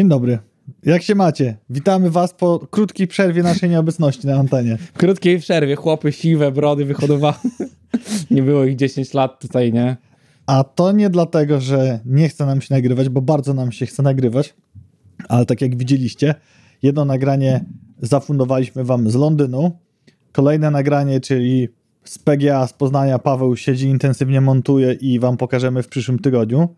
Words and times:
Dzień 0.00 0.08
dobry. 0.08 0.38
Jak 0.82 1.02
się 1.02 1.14
macie? 1.14 1.56
Witamy 1.70 2.10
was 2.10 2.34
po 2.34 2.58
krótkiej 2.70 3.06
przerwie 3.06 3.42
naszej 3.42 3.70
nieobecności 3.70 4.26
na 4.26 4.36
antenie. 4.36 4.78
Krótkiej 4.96 5.38
przerwie 5.40 5.76
chłopy 5.76 6.12
siwe, 6.12 6.52
brody 6.52 6.84
wyhodowały. 6.84 7.34
nie 8.30 8.42
było 8.42 8.64
ich 8.64 8.76
10 8.76 9.14
lat 9.14 9.40
tutaj, 9.40 9.72
nie? 9.72 9.96
A 10.46 10.64
to 10.64 10.92
nie 10.92 11.10
dlatego, 11.10 11.60
że 11.60 12.00
nie 12.04 12.28
chce 12.28 12.46
nam 12.46 12.60
się 12.60 12.74
nagrywać, 12.74 13.08
bo 13.08 13.22
bardzo 13.22 13.54
nam 13.54 13.72
się 13.72 13.86
chce 13.86 14.02
nagrywać, 14.02 14.54
ale 15.28 15.46
tak 15.46 15.60
jak 15.60 15.76
widzieliście, 15.76 16.34
jedno 16.82 17.04
nagranie 17.04 17.64
zafundowaliśmy 18.02 18.84
wam 18.84 19.10
z 19.10 19.14
Londynu, 19.14 19.78
kolejne 20.32 20.70
nagranie, 20.70 21.20
czyli 21.20 21.68
z 22.04 22.18
PGA 22.18 22.66
z 22.66 22.72
Poznania 22.72 23.18
Paweł 23.18 23.56
siedzi 23.56 23.86
intensywnie 23.86 24.40
montuje 24.40 24.92
i 24.92 25.18
wam 25.18 25.36
pokażemy 25.36 25.82
w 25.82 25.88
przyszłym 25.88 26.18
tygodniu. 26.18 26.68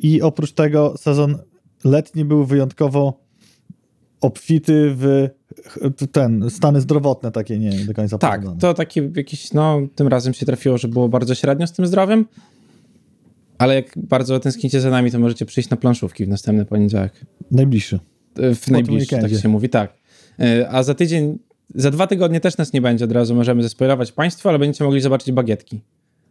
I 0.00 0.22
oprócz 0.22 0.52
tego 0.52 0.94
sezon 0.96 1.38
letni 1.84 2.24
był 2.24 2.44
wyjątkowo 2.44 3.22
obfity 4.20 4.94
w 4.96 5.28
ten, 6.12 6.50
stany 6.50 6.80
zdrowotne 6.80 7.32
takie 7.32 7.58
nie 7.58 7.70
do 7.70 7.94
końca 7.94 8.18
Tak, 8.18 8.42
to 8.60 8.74
taki 8.74 9.00
jakiś, 9.16 9.52
no 9.52 9.80
tym 9.94 10.08
razem 10.08 10.34
się 10.34 10.46
trafiło, 10.46 10.78
że 10.78 10.88
było 10.88 11.08
bardzo 11.08 11.34
średnio 11.34 11.66
z 11.66 11.72
tym 11.72 11.86
zdrowiem, 11.86 12.26
ale 13.58 13.74
jak 13.74 13.92
bardzo 13.96 14.40
tęsknicie 14.40 14.80
za 14.80 14.90
nami, 14.90 15.10
to 15.10 15.18
możecie 15.18 15.46
przyjść 15.46 15.70
na 15.70 15.76
planszówki 15.76 16.24
w 16.24 16.28
następny 16.28 16.64
poniedziałek. 16.64 17.26
Najbliższy. 17.50 17.98
W 18.36 18.68
najbliższy, 18.70 19.18
tak 19.18 19.30
się 19.30 19.48
mówi, 19.48 19.68
tak. 19.68 19.94
E, 20.40 20.68
A 20.70 20.82
za 20.82 20.94
tydzień, 20.94 21.38
za 21.74 21.90
dwa 21.90 22.06
tygodnie 22.06 22.40
też 22.40 22.56
nas 22.56 22.72
nie 22.72 22.80
będzie, 22.80 23.04
od 23.04 23.12
razu 23.12 23.34
możemy 23.34 23.62
zespoilować 23.62 24.12
Państwu, 24.12 24.48
ale 24.48 24.58
będziecie 24.58 24.84
mogli 24.84 25.00
zobaczyć 25.00 25.32
bagietki 25.32 25.76
Za 25.76 25.82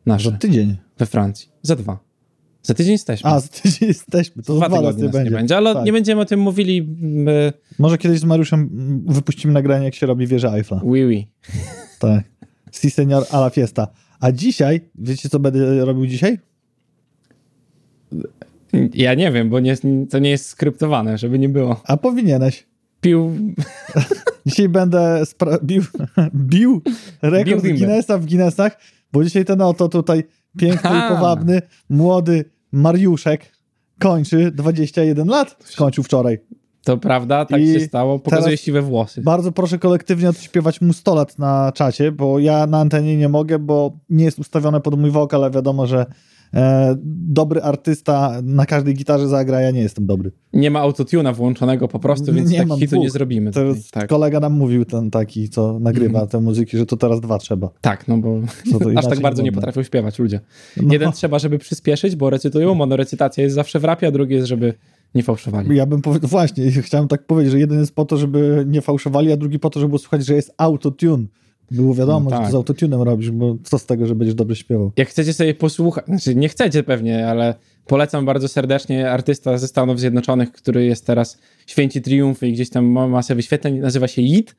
nasze 0.05 0.31
tydzień. 0.31 0.77
we 0.97 1.05
Francji. 1.05 1.49
Za 1.61 1.75
dwa. 1.75 2.10
Za 2.63 2.73
tydzień 2.73 2.91
jesteśmy. 2.91 3.29
A, 3.29 3.39
za 3.39 3.47
tydzień 3.47 3.87
jesteśmy, 3.87 4.43
to 4.43 4.55
dwa 4.55 4.69
tygodnie 4.69 5.03
nie 5.03 5.09
będzie. 5.09 5.31
będzie, 5.31 5.57
ale 5.57 5.73
Tak. 5.73 5.85
nie 5.85 5.91
będziemy 5.93 6.21
o 6.21 6.25
tym 6.25 6.39
mówili. 6.39 6.77
mm, 7.01 7.27
e, 7.27 7.53
Może 7.79 7.97
kiedyś 7.97 8.19
z 8.19 8.23
Mariuszem 8.23 8.69
wypuścimy 9.07 9.53
nagranie, 9.53 9.85
jak 9.85 9.95
się 9.95 10.05
robi 10.05 10.27
wieża 10.27 10.55
Eiffla. 10.55 10.81
Oui, 10.83 11.05
oui. 11.05 11.27
Tak. 11.99 12.23
Si 12.71 12.91
senior 12.91 13.25
a 13.31 13.37
la 13.37 13.49
fiesta. 13.49 13.87
A 14.19 14.31
dzisiaj, 14.31 14.81
wiecie 14.95 15.29
co 15.29 15.39
będę 15.39 15.85
robił 15.85 16.05
dzisiaj? 16.07 16.39
Ja 18.93 19.13
nie 19.13 19.31
wiem, 19.31 19.49
bo 19.49 19.59
nie, 19.59 19.75
to 20.09 20.19
nie 20.19 20.29
jest 20.29 20.45
skryptowane, 20.45 21.17
żeby 21.17 21.39
nie 21.39 21.49
było. 21.49 21.81
A 21.85 21.97
powinieneś. 21.97 22.67
Pił. 23.01 23.31
Dzisiaj 24.45 24.69
będę 24.69 25.21
spra- 25.23 25.63
bił, 25.63 25.83
bił 26.49 26.81
rekord 27.21 27.63
Bił 27.63 27.73
Guinnessa 27.75 28.17
w 28.17 28.25
Guinnessach, 28.25 28.77
bo 29.13 29.23
dzisiaj 29.23 29.45
ten 29.45 29.61
oto 29.61 29.89
tutaj 29.89 30.23
piękny 30.57 30.89
i 30.89 31.09
powabny, 31.09 31.61
młody 31.89 32.45
Mariuszek 32.71 33.51
kończy 33.99 34.51
21 34.51 35.27
lat. 35.27 35.55
Skończył 35.63 36.03
wczoraj. 36.03 36.39
To 36.83 36.97
prawda, 36.97 37.45
tak 37.45 37.61
I 37.61 37.73
się 37.73 37.79
stało. 37.79 38.19
Pokazuje 38.19 38.57
siwe 38.57 38.81
włosy. 38.81 39.21
Bardzo 39.21 39.51
proszę 39.51 39.79
kolektywnie 39.79 40.29
odśpiewać 40.29 40.81
mu 40.81 40.93
100 40.93 41.15
lat 41.15 41.39
na 41.39 41.71
czacie, 41.75 42.11
bo 42.11 42.39
ja 42.39 42.67
na 42.67 42.79
antenie 42.79 43.17
nie 43.17 43.29
mogę, 43.29 43.59
bo 43.59 43.97
nie 44.09 44.25
jest 44.25 44.39
ustawione 44.39 44.81
pod 44.81 44.99
mój 44.99 45.11
wokal, 45.11 45.43
ale 45.43 45.51
wiadomo, 45.51 45.87
że 45.87 46.05
e, 46.53 46.95
dobry 47.27 47.61
artysta 47.61 48.41
na 48.43 48.65
każdej 48.65 48.93
gitarze 48.93 49.27
zagra, 49.27 49.61
ja 49.61 49.71
nie 49.71 49.81
jestem 49.81 50.05
dobry. 50.05 50.31
Nie 50.53 50.71
ma 50.71 50.79
autotuna 50.79 51.33
włączonego 51.33 51.87
po 51.87 51.99
prostu, 51.99 52.33
więc 52.33 52.49
Nie 52.49 52.57
tak 52.57 52.67
mam 52.67 52.79
hitu 52.79 52.95
nie 52.95 53.09
zrobimy. 53.09 53.51
Teraz. 53.51 53.89
Tak. 53.91 54.09
kolega 54.09 54.39
nam 54.39 54.53
mówił, 54.53 54.85
ten 54.85 55.11
taki, 55.11 55.49
co 55.49 55.79
nagrywa 55.79 56.27
te 56.27 56.39
muzyki, 56.39 56.77
że 56.77 56.85
to 56.85 56.97
teraz 56.97 57.21
dwa 57.21 57.37
trzeba. 57.37 57.69
tak, 57.81 58.07
no 58.07 58.17
bo 58.17 58.39
aż 58.95 59.07
tak 59.07 59.19
bardzo 59.19 59.43
nie 59.43 59.51
potrafią 59.51 59.83
śpiewać 59.83 60.19
ludzie. 60.19 60.39
No. 60.77 60.93
Jeden 60.93 61.11
trzeba, 61.11 61.39
żeby 61.39 61.57
przyspieszyć, 61.57 62.15
bo 62.15 62.29
recytują, 62.29 62.75
monorecytacja 62.75 63.43
jest 63.43 63.55
zawsze 63.55 63.79
w 63.79 63.83
rapie, 63.83 64.07
a 64.07 64.11
drugi 64.11 64.33
jest, 64.33 64.47
żeby 64.47 64.73
nie 65.15 65.23
fałszowali. 65.23 65.75
Ja 65.75 65.85
bym 65.85 66.01
powiedział, 66.01 66.29
właśnie, 66.29 66.71
chciałem 66.71 67.07
tak 67.07 67.25
powiedzieć, 67.25 67.51
że 67.51 67.59
jeden 67.59 67.79
jest 67.79 67.95
po 67.95 68.05
to, 68.05 68.17
żeby 68.17 68.63
nie 68.67 68.81
fałszowali, 68.81 69.31
a 69.31 69.37
drugi 69.37 69.59
po 69.59 69.69
to, 69.69 69.79
żeby 69.79 69.99
słuchać, 69.99 70.25
że 70.25 70.33
jest 70.35 70.53
autotune. 70.57 71.25
Było 71.71 71.95
wiadomo, 71.95 72.29
No 72.29 72.29
że 72.29 72.37
tak. 72.37 72.45
to 72.45 72.51
z 72.51 72.55
autotunem 72.55 73.01
robisz, 73.01 73.31
bo 73.31 73.57
co 73.63 73.79
z 73.79 73.85
tego, 73.85 74.07
że 74.07 74.15
będziesz 74.15 74.35
dobrze 74.35 74.55
śpiewał. 74.55 74.91
Jak 74.97 75.09
chcecie 75.09 75.33
sobie 75.33 75.53
posłuchać, 75.53 76.05
znaczy 76.05 76.35
nie 76.35 76.49
chcecie 76.49 76.83
pewnie, 76.83 77.27
ale 77.27 77.55
polecam 77.87 78.25
bardzo 78.25 78.47
serdecznie 78.47 79.11
artysta 79.11 79.57
ze 79.57 79.67
Stanów 79.67 79.99
Zjednoczonych, 79.99 80.51
który 80.51 80.85
jest 80.85 81.05
teraz 81.05 81.37
święci 81.67 82.01
triumfy 82.01 82.47
i 82.47 82.53
gdzieś 82.53 82.69
tam 82.69 82.85
ma 82.85 83.07
masę 83.07 83.35
wyświetleń, 83.35 83.79
nazywa 83.79 84.07
się 84.07 84.21
Yit. 84.21 84.55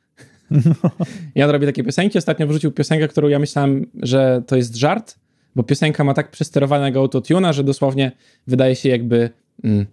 I 1.34 1.42
on 1.42 1.50
robi 1.50 1.66
takie 1.66 1.84
piosenki. 1.84 2.18
Ostatnio 2.18 2.46
wrzucił 2.46 2.72
piosenkę, 2.72 3.08
którą 3.08 3.28
ja 3.28 3.38
myślałem, 3.38 3.86
że 4.02 4.42
to 4.46 4.56
jest 4.56 4.76
żart, 4.76 5.18
bo 5.56 5.62
piosenka 5.62 6.04
ma 6.04 6.14
tak 6.14 6.30
przesterowanego 6.30 7.00
autotuna, 7.00 7.52
że 7.52 7.64
dosłownie 7.64 8.12
wydaje 8.46 8.76
się 8.76 8.88
jakby... 8.88 9.30
Mm, 9.64 9.86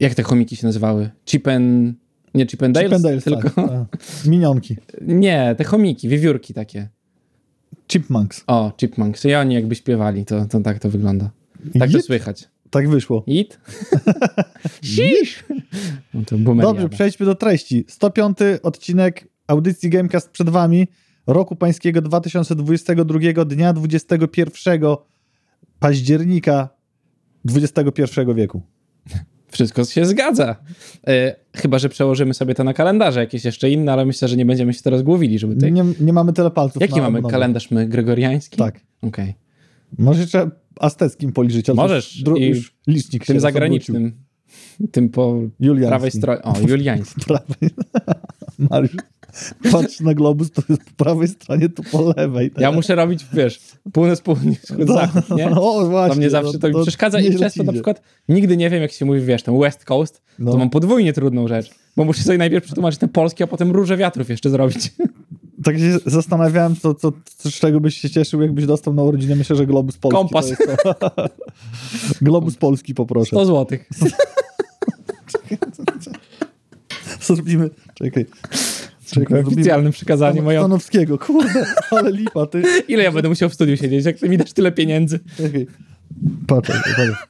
jak 0.00 0.14
te 0.14 0.22
chomiki 0.22 0.56
się 0.56 0.66
nazywały? 0.66 1.10
Chip 1.26 1.48
and... 1.48 1.94
Nie 2.34 2.46
Chip 2.46 2.62
and 2.62 2.74
Dales, 2.74 3.02
Chip 3.02 3.06
and 3.06 3.24
tylko... 3.24 3.50
tak, 3.50 3.70
tak. 3.90 4.00
Minionki. 4.26 4.76
Nie, 5.00 5.54
te 5.58 5.64
chomiki, 5.64 6.08
wiewiórki 6.08 6.54
takie. 6.54 6.88
Chipmunks. 7.88 8.44
O, 8.46 8.72
Chipmunks. 8.76 9.24
I 9.24 9.34
oni 9.34 9.54
jakby 9.54 9.74
śpiewali, 9.74 10.24
to, 10.24 10.46
to 10.46 10.60
tak 10.60 10.78
to 10.78 10.90
wygląda. 10.90 11.30
Tak 11.78 11.90
to 11.90 11.98
Yit? 11.98 12.06
słychać. 12.06 12.48
Tak 12.70 12.88
wyszło. 12.88 13.24
It? 13.26 13.60
Sisz! 14.82 15.44
No 16.14 16.22
to 16.26 16.38
Dobrze, 16.38 16.88
przejdźmy 16.88 17.26
do 17.26 17.34
treści. 17.34 17.84
105 17.88 18.38
odcinek 18.62 19.28
audycji 19.46 19.90
Gamecast 19.90 20.30
przed 20.30 20.48
wami 20.50 20.88
roku 21.26 21.56
pańskiego 21.56 22.02
2022 22.02 23.44
dnia 23.44 23.72
21 23.72 24.80
października 25.78 26.68
XXI 27.54 28.02
wieku. 28.34 28.62
Wszystko 29.50 29.84
się 29.84 30.04
zgadza. 30.06 30.56
E, 31.06 31.36
chyba, 31.56 31.78
że 31.78 31.88
przełożymy 31.88 32.34
sobie 32.34 32.54
to 32.54 32.64
na 32.64 32.74
kalendarze 32.74 33.20
jakieś 33.20 33.44
jeszcze 33.44 33.70
inne, 33.70 33.92
ale 33.92 34.06
myślę, 34.06 34.28
że 34.28 34.36
nie 34.36 34.46
będziemy 34.46 34.74
się 34.74 34.82
teraz 34.82 35.02
głowili, 35.02 35.38
żeby 35.38 35.54
tutaj... 35.54 35.72
Nie, 35.72 35.84
nie 36.00 36.12
mamy 36.12 36.32
tyle 36.32 36.50
palców. 36.50 36.82
Jaki 36.82 37.00
mamy 37.00 37.22
kalendarz 37.22 37.70
my? 37.70 37.86
Gregoriański? 37.88 38.56
Tak. 38.56 38.80
Okej. 39.02 39.34
Może 39.98 40.20
jeszcze 40.20 40.50
azteckim 40.80 41.32
policzyć, 41.32 41.68
Możesz. 41.74 42.16
już, 42.16 42.24
dru- 42.24 42.38
I 42.38 42.46
już 42.46 42.74
licznik 42.86 43.24
się 43.24 43.32
Tym 43.32 43.40
zagranicznym. 43.40 44.12
Tym 44.92 45.08
po. 45.08 45.40
Juliański. 45.60 45.88
prawej 45.88 46.10
stronie. 46.10 46.42
O, 46.42 46.54
juliański. 46.68 47.20
Mariusz, 48.70 48.96
patrz 49.72 50.00
na 50.00 50.14
globus, 50.14 50.50
to 50.50 50.62
jest 50.68 50.84
po 50.84 51.04
prawej 51.04 51.28
stronie, 51.28 51.68
to 51.68 51.82
po 51.92 52.12
lewej. 52.16 52.50
Ja 52.58 52.72
muszę 52.72 52.94
robić, 52.94 53.26
wiesz, 53.32 53.60
północ, 53.92 54.20
południe, 54.20 54.56
wschód, 54.56 54.88
zachód, 54.88 55.30
nie? 55.30 55.50
No 55.50 55.86
właśnie. 55.86 56.14
To 56.14 56.18
mnie 56.20 56.30
zawsze 56.30 56.58
to 56.58 56.68
mi 56.68 56.82
przeszkadza 56.82 57.20
i 57.20 57.24
nieźle 57.24 57.38
przez 57.40 57.52
ci 57.54 57.60
to 57.60 57.66
na 57.66 57.72
przykład 57.72 58.02
nigdy 58.28 58.56
nie 58.56 58.70
wiem, 58.70 58.82
jak 58.82 58.92
się 58.92 59.04
mówi, 59.04 59.20
wiesz, 59.20 59.42
ten 59.42 59.60
West 59.60 59.84
Coast, 59.84 60.22
No. 60.38 60.52
to 60.52 60.58
mam 60.58 60.70
podwójnie 60.70 61.12
trudną 61.12 61.48
rzecz, 61.48 61.70
bo 61.96 62.04
muszę 62.04 62.22
sobie 62.22 62.38
najpierw 62.38 62.64
przetłumaczyć 62.64 63.00
ten 63.00 63.08
polski, 63.08 63.42
a 63.42 63.46
potem 63.46 63.70
róże 63.70 63.96
wiatrów 63.96 64.28
jeszcze 64.28 64.50
zrobić. 64.50 64.92
Tak 65.64 65.78
się 65.78 65.98
zastanawiałem, 66.06 66.76
co, 66.76 66.94
co, 66.94 67.12
co, 67.36 67.50
z 67.50 67.54
czego 67.54 67.80
byś 67.80 67.96
się 68.00 68.10
cieszył, 68.10 68.42
jakbyś 68.42 68.66
dostał 68.66 68.94
na 68.94 69.02
urodziny. 69.02 69.36
Myślę, 69.36 69.56
że 69.56 69.66
globus 69.66 69.96
polski. 69.98 70.18
Kompas. 70.18 70.52
To 70.84 70.94
to. 70.94 71.10
globus 72.22 72.56
polski 72.56 72.94
poproszę. 72.94 73.28
100 73.28 73.46
złotych. 73.46 73.88
Zrobimy, 77.20 77.70
czekaj. 77.94 78.26
Czekaj, 79.10 79.40
Oficjalnym 79.44 79.92
przekazaniem 79.92 80.34
Stan- 80.34 80.44
moją. 80.44 80.60
Stanowskiego, 80.60 81.18
kurde, 81.18 81.66
ale 81.90 82.12
lipa, 82.12 82.46
ty. 82.46 82.62
Ile 82.88 83.02
ja 83.04 83.12
będę 83.12 83.28
musiał 83.28 83.48
w 83.48 83.54
studiu 83.54 83.76
siedzieć, 83.76 84.04
jak 84.04 84.18
ty 84.18 84.28
mi 84.28 84.38
dasz 84.38 84.52
tyle 84.52 84.72
pieniędzy? 84.72 85.20
Czekaj. 85.36 85.66
Patrz, 86.46 86.68
patrz. 86.68 87.26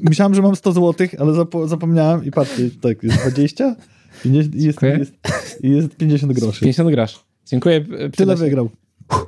Myślałem, 0.00 0.34
że 0.34 0.42
mam 0.42 0.56
100 0.56 0.72
zł, 0.72 1.06
ale 1.18 1.32
zapo- 1.32 1.68
zapomniałem 1.68 2.24
i 2.24 2.30
patrzcie, 2.30 2.70
tak, 2.80 3.02
jest 3.02 3.16
20 3.20 3.76
50, 4.22 4.54
i 4.54 4.62
jest, 4.62 4.82
jest, 4.82 5.12
i 5.62 5.70
jest 5.70 5.96
50 5.96 6.32
groszy. 6.32 6.60
50 6.60 6.90
grosz. 6.90 7.24
Dziękuję. 7.46 7.80
Tyle 7.84 8.10
Tyle 8.10 8.36
wygrał. 8.36 8.70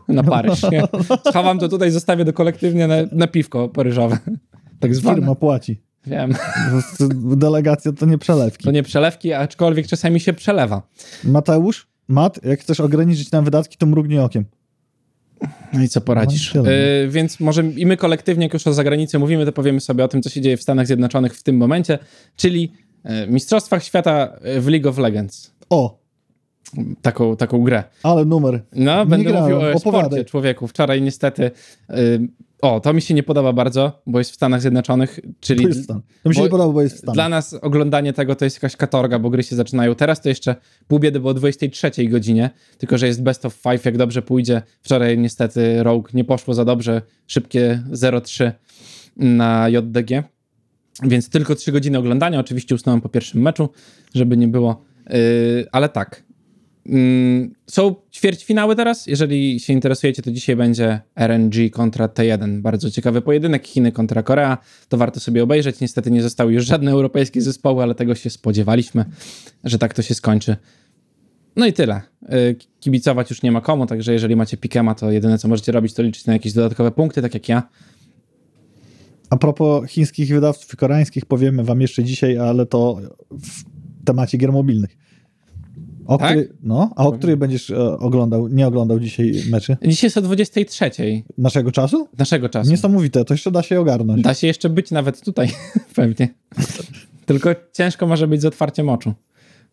na 0.08 0.22
Paryż. 0.22 0.62
Nie? 0.62 0.82
Schowam 1.30 1.58
to 1.58 1.68
tutaj, 1.68 1.90
zostawię 1.90 2.24
do 2.24 2.32
kolektywnie 2.32 2.86
na, 2.88 2.94
na 3.12 3.26
piwko 3.26 3.68
paryżowe. 3.68 4.18
Tak 4.80 4.94
zwane. 4.94 5.16
Firma 5.16 5.34
płaci. 5.34 5.80
Wiem. 6.06 6.34
Delegacja 7.36 7.92
to 7.92 8.06
nie 8.06 8.18
przelewki. 8.18 8.64
To 8.64 8.70
nie 8.70 8.82
przelewki, 8.82 9.32
aczkolwiek 9.32 9.86
czasami 9.86 10.20
się 10.20 10.32
przelewa. 10.32 10.82
Mateusz, 11.24 11.86
Mat, 12.08 12.44
jak 12.44 12.60
chcesz 12.60 12.80
ograniczyć 12.80 13.30
nam 13.30 13.44
wydatki, 13.44 13.76
to 13.78 13.86
mrugnij 13.86 14.18
okiem. 14.18 14.44
No 15.72 15.82
i 15.82 15.88
co 15.88 16.00
poradzisz? 16.00 16.54
No. 16.54 16.62
Yy, 16.70 17.08
więc 17.08 17.40
może 17.40 17.62
i 17.64 17.86
my 17.86 17.96
kolektywnie, 17.96 18.44
jak 18.46 18.52
już 18.54 18.66
o 18.66 18.72
zagranicy 18.72 19.18
mówimy, 19.18 19.46
to 19.46 19.52
powiemy 19.52 19.80
sobie 19.80 20.04
o 20.04 20.08
tym, 20.08 20.22
co 20.22 20.30
się 20.30 20.40
dzieje 20.40 20.56
w 20.56 20.62
Stanach 20.62 20.86
Zjednoczonych 20.86 21.34
w 21.36 21.42
tym 21.42 21.56
momencie, 21.56 21.98
czyli 22.36 22.72
yy, 23.04 23.10
Mistrzostwach 23.28 23.84
Świata 23.84 24.32
w 24.60 24.68
League 24.68 24.88
of 24.88 24.98
Legends. 24.98 25.52
O, 25.70 26.02
Taką, 27.02 27.36
taką 27.36 27.62
grę. 27.64 27.84
ale 28.02 28.24
numer. 28.24 28.62
No, 28.72 29.06
będę 29.06 29.30
grałem, 29.30 29.42
mówił 29.42 29.56
o 29.56 29.72
opowiadaj. 29.72 29.80
sporcie, 30.08 30.24
człowieku. 30.24 30.66
Wczoraj 30.68 31.02
niestety... 31.02 31.50
Yy, 31.88 32.28
o, 32.62 32.80
to 32.80 32.92
mi 32.92 33.02
się 33.02 33.14
nie 33.14 33.22
podoba 33.22 33.52
bardzo, 33.52 34.02
bo 34.06 34.18
jest 34.18 34.30
w 34.30 34.34
Stanach 34.34 34.60
Zjednoczonych, 34.60 35.20
czyli... 35.40 35.62
To 35.62 35.68
jest 35.68 35.84
stan. 35.84 36.02
To 36.22 36.28
mi 36.28 36.34
się 36.34 36.40
Bo 36.40 36.44
nie 36.44 36.50
podoba, 36.50 36.72
bo 36.72 36.82
jest 36.82 36.94
w 36.94 36.98
Stanach. 36.98 37.14
Dla 37.14 37.28
nas 37.28 37.54
oglądanie 37.54 38.12
tego 38.12 38.34
to 38.34 38.44
jest 38.44 38.56
jakaś 38.56 38.76
katorga, 38.76 39.18
bo 39.18 39.30
gry 39.30 39.42
się 39.42 39.56
zaczynają. 39.56 39.94
Teraz 39.94 40.20
to 40.20 40.28
jeszcze 40.28 40.56
pół 40.88 40.98
biedy 40.98 41.20
było 41.20 41.30
o 41.30 41.34
23 41.34 41.90
godzinie, 42.08 42.50
tylko 42.78 42.98
że 42.98 43.06
jest 43.06 43.22
best 43.22 43.46
of 43.46 43.54
five, 43.54 43.84
jak 43.84 43.96
dobrze 43.96 44.22
pójdzie. 44.22 44.62
Wczoraj 44.82 45.18
niestety 45.18 45.82
Rogue 45.82 46.08
nie 46.14 46.24
poszło 46.24 46.54
za 46.54 46.64
dobrze, 46.64 47.02
szybkie 47.26 47.82
0-3 47.92 48.52
na 49.16 49.68
JDG. 49.68 50.22
Więc 51.02 51.28
tylko 51.28 51.54
3 51.54 51.72
godziny 51.72 51.98
oglądania. 51.98 52.40
Oczywiście 52.40 52.74
usnąłem 52.74 53.00
po 53.00 53.08
pierwszym 53.08 53.42
meczu, 53.42 53.68
żeby 54.14 54.36
nie 54.36 54.48
było. 54.48 54.84
Yy, 55.10 55.66
ale 55.72 55.88
tak. 55.88 56.22
Yy, 56.86 57.50
są 57.66 57.94
ćwierćfinały 58.12 58.76
teraz. 58.76 59.06
Jeżeli 59.06 59.60
się 59.60 59.72
interesujecie, 59.72 60.22
to 60.22 60.32
dzisiaj 60.32 60.56
będzie 60.56 61.00
RNG 61.16 61.70
kontra 61.72 62.06
T1. 62.06 62.60
Bardzo 62.60 62.90
ciekawy 62.90 63.22
pojedynek. 63.22 63.66
Chiny 63.66 63.92
kontra 63.92 64.22
Korea. 64.22 64.58
To 64.88 64.96
warto 64.96 65.20
sobie 65.20 65.42
obejrzeć. 65.42 65.80
Niestety 65.80 66.10
nie 66.10 66.22
zostały 66.22 66.52
już 66.52 66.66
żadne 66.66 66.90
europejskie 66.90 67.42
zespoły, 67.42 67.82
ale 67.82 67.94
tego 67.94 68.14
się 68.14 68.30
spodziewaliśmy, 68.30 69.04
że 69.64 69.78
tak 69.78 69.94
to 69.94 70.02
się 70.02 70.14
skończy. 70.14 70.56
No 71.56 71.66
i 71.66 71.72
tyle. 71.72 72.00
Yy, 72.22 72.56
Kibicować 72.80 73.30
już 73.30 73.42
nie 73.42 73.52
ma 73.52 73.60
komu, 73.60 73.86
także 73.86 74.12
jeżeli 74.12 74.36
macie 74.36 74.56
Pikema, 74.56 74.94
to 74.94 75.10
jedyne 75.10 75.38
co 75.38 75.48
możecie 75.48 75.72
robić, 75.72 75.94
to 75.94 76.02
liczyć 76.02 76.26
na 76.26 76.32
jakieś 76.32 76.52
dodatkowe 76.52 76.90
punkty, 76.90 77.22
tak 77.22 77.34
jak 77.34 77.48
ja. 77.48 77.62
A 79.30 79.36
propos 79.36 79.90
chińskich 79.90 80.28
wydawców 80.28 80.74
i 80.74 80.76
koreańskich, 80.76 81.26
powiemy 81.26 81.64
wam 81.64 81.80
jeszcze 81.80 82.04
dzisiaj, 82.04 82.38
ale 82.38 82.66
to 82.66 83.00
w 83.30 83.64
temacie 84.04 84.38
gier 84.38 84.52
mobilnych. 84.52 84.96
O 86.06 86.18
Tak? 86.18 86.30
której, 86.30 86.48
no, 86.62 86.90
a 86.96 87.04
o 87.06 87.12
której 87.12 87.36
będziesz 87.36 87.70
e, 87.70 87.98
oglądał, 87.98 88.48
nie 88.48 88.66
oglądał 88.66 89.00
dzisiaj 89.00 89.32
meczy? 89.50 89.76
Dzisiaj 89.86 90.06
jest 90.06 90.16
o 90.16 90.22
23 90.22 90.90
Naszego 91.38 91.72
czasu? 91.72 92.08
naszego 92.18 92.48
czasu. 92.48 92.70
Niesamowite, 92.70 93.24
to 93.24 93.34
jeszcze 93.34 93.50
da 93.50 93.62
się 93.62 93.80
ogarnąć. 93.80 94.22
Da 94.22 94.34
się 94.34 94.46
jeszcze 94.46 94.70
być 94.70 94.90
nawet 94.90 95.20
tutaj, 95.24 95.48
pewnie. 95.96 96.28
Tylko 97.26 97.50
ciężko 97.72 98.06
może 98.06 98.28
być 98.28 98.40
z 98.42 98.44
otwarciem 98.44 98.88
oczu. 98.88 99.14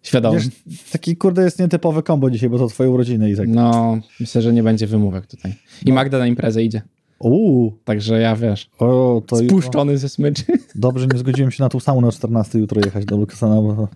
Świadomym. 0.03 0.39
Wiesz, 0.39 0.49
taki 0.91 1.17
kurde 1.17 1.43
jest 1.43 1.59
nietypowy 1.59 2.03
kombo 2.03 2.31
dzisiaj, 2.31 2.49
bo 2.49 2.57
to 2.57 2.67
twoje 2.67 2.89
urodziny 2.89 3.31
i 3.31 3.35
tak. 3.35 3.47
No, 3.47 3.97
myślę, 4.19 4.41
że 4.41 4.53
nie 4.53 4.63
będzie 4.63 4.87
wymówek 4.87 5.27
tutaj. 5.27 5.53
I 5.85 5.93
Magda 5.93 6.19
na 6.19 6.27
imprezę 6.27 6.63
idzie. 6.63 6.81
Uuu, 7.19 7.73
Także 7.83 8.21
ja, 8.21 8.35
wiesz, 8.35 8.69
o, 8.79 9.21
to 9.27 9.35
spuszczony 9.35 9.97
ze 9.97 10.09
smyczy. 10.09 10.43
Dobrze, 10.75 11.07
nie 11.13 11.19
zgodziłem 11.19 11.51
się 11.51 11.63
na 11.63 11.69
tą 11.69 11.79
samą 11.79 12.01
na 12.01 12.11
14 12.11 12.59
jutro 12.59 12.81
jechać 12.85 13.05
do 13.05 13.17
Lukasana, 13.17 13.61
bo 13.61 13.75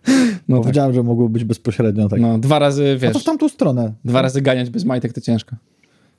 No, 0.48 0.56
tak. 0.58 0.64
powiedziałem, 0.64 0.94
że 0.94 1.04
mogło 1.04 1.30
być 1.30 1.44
bezpośrednio 1.44 2.10
tak. 2.10 2.20
no 2.20 2.40
dwa 2.40 2.60
razy, 2.60 2.92
A 2.92 2.94
to 2.94 3.00
wiesz, 3.00 3.24
w 3.24 3.26
tamtą 3.26 3.50
stronę. 3.50 3.94
dwa 4.06 4.22
razy 4.22 4.42
ganiać 4.42 4.70
bez 4.70 4.86
majtek 4.86 5.14
to 5.14 5.22
ciężko. 5.22 5.56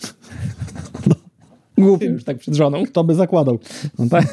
Głupio 1.79 2.06
już 2.06 2.25
tak 2.25 2.39
przed 2.39 2.55
żoną. 2.55 2.85
Kto 2.87 3.05
by 3.05 3.15
zakładał? 3.15 3.59
No 3.99 4.07
tak. 4.09 4.33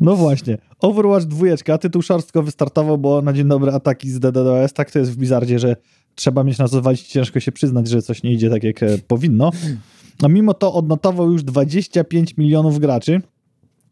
No 0.00 0.16
właśnie. 0.16 0.58
Overwatch 0.80 1.26
2, 1.26 1.78
tytuł 1.78 2.02
szorstko 2.02 2.42
wystartował, 2.42 2.98
bo 2.98 3.22
na 3.22 3.32
dzień 3.32 3.48
dobry 3.48 3.72
ataki 3.72 4.10
z 4.10 4.20
DDoS, 4.20 4.72
tak 4.72 4.90
to 4.90 4.98
jest 4.98 5.12
w 5.12 5.16
Blizzardzie, 5.16 5.58
że 5.58 5.76
trzeba 6.14 6.44
mieć 6.44 6.58
na 6.58 6.68
co 6.68 6.82
ciężko 6.94 7.40
się 7.40 7.52
przyznać, 7.52 7.88
że 7.88 8.02
coś 8.02 8.22
nie 8.22 8.32
idzie 8.32 8.50
tak 8.50 8.64
jak 8.64 8.82
e, 8.82 8.98
powinno. 8.98 9.50
A 10.22 10.28
mimo 10.28 10.54
to 10.54 10.74
odnotował 10.74 11.32
już 11.32 11.42
25 11.42 12.36
milionów 12.36 12.78
graczy. 12.78 13.20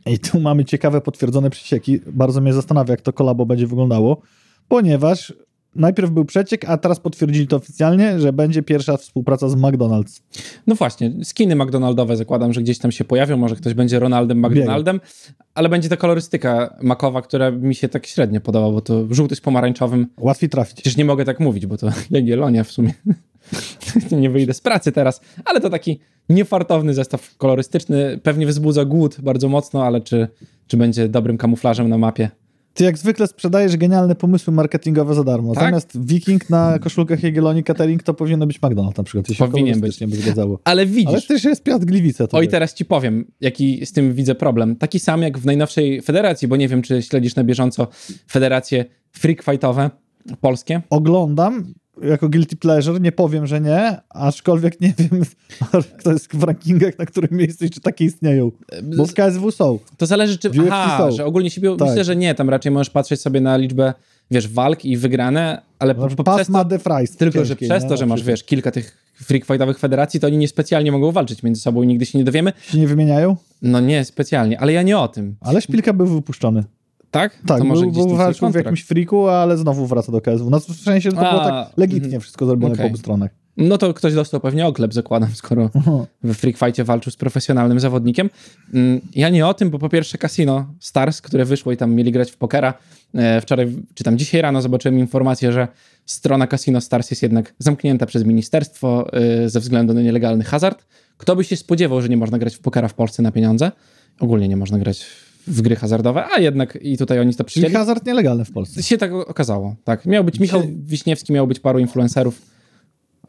I 0.07 0.19
tu 0.19 0.41
mamy 0.41 0.65
ciekawe 0.65 1.01
potwierdzone 1.01 1.51
przecieki. 1.51 2.01
Bardzo 2.07 2.41
mnie 2.41 2.53
zastanawia, 2.53 2.91
jak 2.91 3.01
to 3.01 3.13
kolabo 3.13 3.47
będzie 3.47 3.67
wyglądało, 3.67 4.21
ponieważ 4.69 5.35
najpierw 5.75 6.11
był 6.11 6.25
przeciek, 6.25 6.65
a 6.65 6.79
teraz 6.79 7.01
potwierdzili 7.01 7.47
to 7.47 7.57
oficjalnie, 7.57 8.21
że 8.21 8.33
będzie 8.33 8.63
pierwsza 8.63 8.97
współpraca 8.97 9.49
z 9.49 9.57
McDonald's. 9.57 10.23
No 10.67 10.75
właśnie, 10.75 11.13
skiny 11.25 11.57
McDonaldowe 11.57 12.17
zakładam, 12.17 12.53
że 12.53 12.63
gdzieś 12.63 12.79
tam 12.79 12.93
się 12.93 13.05
pojawią, 13.05 13.37
może 13.37 13.57
ktoś 13.57 13.75
będzie 13.75 13.99
Ronaldem 13.99 14.39
McDonaldem, 14.39 15.01
ale 15.55 15.69
będzie 15.69 15.89
to 15.89 15.97
kolorystyka 15.97 16.77
makowa, 16.83 17.23
która 17.23 17.51
mi 17.51 17.75
się 17.75 17.89
tak 17.89 18.07
średnio 18.07 18.41
podoba, 18.41 18.71
bo 18.71 18.81
to 18.81 19.07
żółty 19.11 19.37
z 19.37 19.41
pomarańczowym. 19.41 20.07
Łatwiej 20.21 20.51
trafić. 20.51 20.75
Przecież 20.75 20.97
nie 20.97 21.05
mogę 21.05 21.25
tak 21.25 21.41
mówić, 21.41 21.67
bo 21.67 21.77
to 21.77 21.89
Jagiellonia 22.11 22.65
w 22.65 22.71
sumie. 22.71 22.95
nie 24.21 24.31
wyjdę 24.31 24.55
z 24.55 24.61
pracy 24.61 24.93
teraz, 24.93 25.21
ale 25.45 25.61
to 25.61 25.71
taki 25.71 26.01
niefartowny 26.29 26.95
zestaw 26.95 27.37
kolorystyczny. 27.37 28.21
Pewnie 28.23 28.47
wzbudza 28.47 28.85
głód 28.85 29.17
bardzo 29.21 29.49
mocno, 29.49 29.85
ale 29.85 30.01
czy, 30.01 30.29
czy 30.67 30.77
będzie 30.77 31.09
dobrym 31.09 31.39
kamuflażem 31.39 31.89
na 31.89 31.99
mapie? 31.99 32.31
Ty 32.75 32.85
jak 32.85 32.99
zwykle 32.99 33.27
sprzedajesz 33.27 33.77
genialne 33.77 34.15
pomysły 34.15 34.53
marketingowe 34.53 35.15
za 35.15 35.25
darmo. 35.25 35.55
Tak? 35.55 35.65
Zamiast 35.65 36.07
Viking 36.07 36.51
na 36.51 36.79
koszulkach 36.79 37.23
Jagiellonii 37.23 37.65
Catering, 37.65 38.03
to 38.03 38.15
powinno 38.15 38.47
być 38.47 38.61
McDonald's 38.61 38.99
na 38.99 39.05
przykład. 39.05 39.29
Się 39.29 39.35
Powinien 39.35 39.75
kolorystycznie 39.75 40.09
by 40.09 40.17
zgadzało. 40.17 40.59
Ale 40.65 40.87
widzisz, 40.87 41.09
Ale 41.09 41.23
też 41.23 41.45
jest 41.45 41.63
Piast 41.63 41.85
Gliwice. 41.85 42.27
Oj, 42.33 42.43
wiesz. 42.43 42.51
teraz 42.51 42.75
ci 42.75 42.85
powiem, 42.85 43.25
jaki 43.41 43.87
z 43.87 43.93
tym 43.93 44.15
widzę 44.15 44.35
problem. 44.35 44.77
Taki 44.77 45.01
sam 45.01 45.23
jak 45.23 45.39
w 45.39 45.47
najnowszej 45.47 46.03
federacji, 46.03 46.49
bo 46.49 46.57
nie 46.57 46.69
wiem, 46.69 46.83
czy 46.83 47.03
śledzisz 47.03 47.35
na 47.35 47.45
bieżąco 47.45 47.87
federacje 48.31 48.85
freak 49.13 49.43
fightowe 49.43 49.91
polskie. 50.41 50.83
Oglądam 50.91 51.75
jako 52.03 52.29
guilty 52.29 52.57
pleasure, 52.57 53.01
nie 53.01 53.13
powiem, 53.13 53.47
że 53.47 53.61
nie, 53.61 54.01
aczkolwiek 54.11 54.81
nie 54.81 54.95
wiem, 54.99 55.23
kto 55.99 56.13
jest 56.13 56.37
w 56.37 56.43
rankingach, 56.43 56.99
na 56.99 57.07
którym 57.07 57.31
miejscu 57.33 57.65
i 57.65 57.71
czy 57.71 57.81
takie 57.81 58.05
istnieją. 58.05 58.51
Bo 58.83 59.07
w 59.07 59.15
KSW 59.15 59.51
są. 59.51 59.79
To 59.97 60.07
zależy, 60.07 60.39
czy. 60.39 60.51
Aha, 60.71 60.99
są. 60.99 61.17
że 61.17 61.25
ogólnie 61.25 61.51
siebie. 61.51 61.77
Tak. 61.79 61.89
Myślę, 61.89 62.05
że 62.05 62.17
nie. 62.17 62.35
Tam 62.35 62.51
raczej 62.51 62.73
możesz 62.73 62.91
patrzeć 62.91 63.21
sobie 63.21 63.41
na 63.41 63.57
liczbę, 63.57 63.95
wiesz, 64.31 64.49
walk 64.49 64.85
i 64.85 64.97
wygrane, 64.97 65.63
ale 65.79 65.95
po, 65.95 66.09
po, 66.09 66.37
przez 66.37 66.49
ma 66.49 66.65
to, 66.65 66.79
fries. 66.79 67.17
tylko, 67.17 67.45
że 67.45 67.57
przez 67.57 67.83
nie? 67.83 67.89
to, 67.89 67.97
że 67.97 68.07
masz, 68.07 68.23
wiesz, 68.23 68.45
kilka 68.45 68.71
tych 68.71 68.97
freak 69.15 69.45
fightowych 69.45 69.79
federacji, 69.79 70.21
to 70.21 70.27
oni 70.27 70.37
niespecjalnie 70.39 70.93
mogą 70.93 71.13
walczyć 71.13 71.43
między 71.43 71.61
sobą 71.61 71.83
i 71.83 71.87
nigdy 71.87 72.07
się 72.07 72.19
nie 72.19 72.25
dowiemy. 72.25 72.53
Się 72.63 72.79
nie 72.79 72.87
wymieniają, 72.87 73.37
No 73.63 73.81
nie 73.81 74.05
specjalnie, 74.05 74.61
ale 74.61 74.73
ja 74.73 74.83
nie 74.83 74.99
o 74.99 75.09
tym. 75.09 75.37
ale 75.41 75.61
Szpilka 75.61 75.93
był 75.93 76.07
wypuszczony. 76.07 76.65
Tak? 77.11 77.39
Tak, 77.47 77.59
to 77.59 77.65
może 77.65 77.87
był, 77.87 77.93
był 77.93 78.17
walczył 78.17 78.51
w 78.51 78.55
jakimś 78.55 78.85
friku, 78.85 79.29
ale 79.29 79.57
znowu 79.57 79.87
wraca 79.87 80.13
do 80.13 80.21
KSW. 80.21 80.51
No 80.51 80.61
w 80.61 80.65
sensie 80.65 81.11
to 81.11 81.17
było 81.17 81.43
A, 81.43 81.65
tak 81.65 81.77
legitnie 81.77 82.05
mhm. 82.05 82.21
wszystko 82.21 82.47
zrobione 82.47 82.75
Okej. 82.75 82.85
po 82.85 82.89
obu 82.89 82.97
stronach. 82.97 83.31
No 83.57 83.79
to 83.79 83.95
ktoś 83.95 84.15
dostał 84.15 84.41
pewnie 84.41 84.67
oklep, 84.67 84.95
zakładam, 84.95 85.31
skoro 85.35 85.71
w 86.25 86.35
Freak 86.35 86.59
Fightie 86.59 86.85
walczył 86.85 87.13
z 87.13 87.17
profesjonalnym 87.17 87.81
zawodnikiem. 87.81 88.31
Mm, 88.75 89.01
Ja 89.15 89.29
nie 89.29 89.47
o 89.47 89.55
tym, 89.55 89.71
bo 89.71 89.79
po 89.79 89.89
pierwsze 89.89 90.19
Casino 90.19 90.67
Stars, 90.81 91.21
które 91.21 91.45
wyszło 91.45 91.73
i 91.73 91.77
tam 91.77 91.95
mieli 91.95 92.13
grać 92.13 92.31
w 92.31 92.37
pokera. 92.37 92.75
e, 93.15 93.41
Wczoraj, 93.41 93.77
czy 93.95 94.05
tam 94.05 94.19
dzisiaj 94.19 94.43
rano 94.43 94.63
zobaczyłem 94.63 94.99
informację, 94.99 95.53
że 95.53 95.69
strona 96.07 96.47
Casino 96.47 96.81
Stars 96.81 97.11
jest 97.11 97.23
jednak 97.23 97.55
zamknięta 97.59 98.07
przez 98.07 98.25
ministerstwo 98.25 99.13
e, 99.13 99.49
ze 99.49 99.61
względu 99.61 99.95
na 99.95 100.03
nielegalny 100.03 100.45
hazard. 100.45 100.85
Kto 101.17 101.37
by 101.37 101.45
się 101.45 101.57
spodziewał, 101.57 102.03
że 102.03 102.09
nie 102.09 102.17
można 102.17 102.39
grać 102.39 102.55
w 102.57 102.61
pokera 102.61 102.89
w 102.89 102.95
Polsce 102.95 103.23
na 103.23 103.33
pieniądze? 103.33 103.73
Ogólnie 104.21 104.49
nie 104.49 104.57
można 104.57 104.79
grać 104.79 105.07
w 105.49 105.63
gry 105.63 105.77
hazardowe, 105.77 106.25
a 106.37 106.41
jednak 106.41 106.79
i 106.83 106.99
tutaj 106.99 107.21
oni 107.21 107.31
to 107.35 107.37
Czyli 107.37 107.47
przyjęli. 107.47 107.75
hazard 107.75 108.07
nielegalny 108.07 108.45
w 108.45 108.53
Polsce. 108.53 108.83
się 108.83 108.99
tak 108.99 109.13
okazało, 109.13 109.77
tak. 109.85 110.07
Miał 110.07 110.25
być 110.25 110.41
Michał 110.41 110.63
Wiśniewski, 110.77 111.33
miał 111.33 111.47
być 111.47 111.61
paru 111.61 111.79
influencerów. 111.79 112.43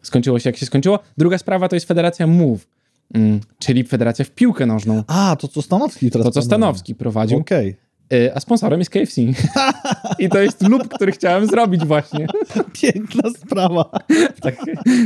Skończyło 0.02 0.40
się 0.40 0.50
jak 0.50 0.58
się 0.58 0.66
skończyło. 0.66 1.00
Druga 1.18 1.38
sprawa 1.38 1.68
to 1.70 1.76
jest 1.76 1.88
Federacja 1.88 2.28
Move, 2.28 2.68
mm, 3.14 3.40
czyli 3.60 3.84
Federacja 3.84 4.26
w 4.26 4.30
piłkę 4.32 4.66
nożną. 4.66 5.04
A, 5.08 5.36
to 5.40 5.48
co 5.48 5.62
Stanowski 5.62 6.12
teraz 6.12 6.26
To, 6.26 6.32
co. 6.32 6.42
Stanowski 6.42 6.96
prowadził. 6.96 7.38
Okej. 7.40 7.68
Y, 7.70 7.76
A 8.36 8.40
sponsorem 8.40 8.80
jest 8.80 8.92
KFC. 8.92 9.22
I 10.20 10.30
to 10.30 10.40
jest 10.40 10.68
lub, 10.68 10.88
który 10.88 11.12
chciałem 11.12 11.48
zrobić 11.48 11.86
właśnie. 11.86 12.28
Piękna 12.82 13.30
sprawa. 13.38 13.90
Tak, 14.42 14.56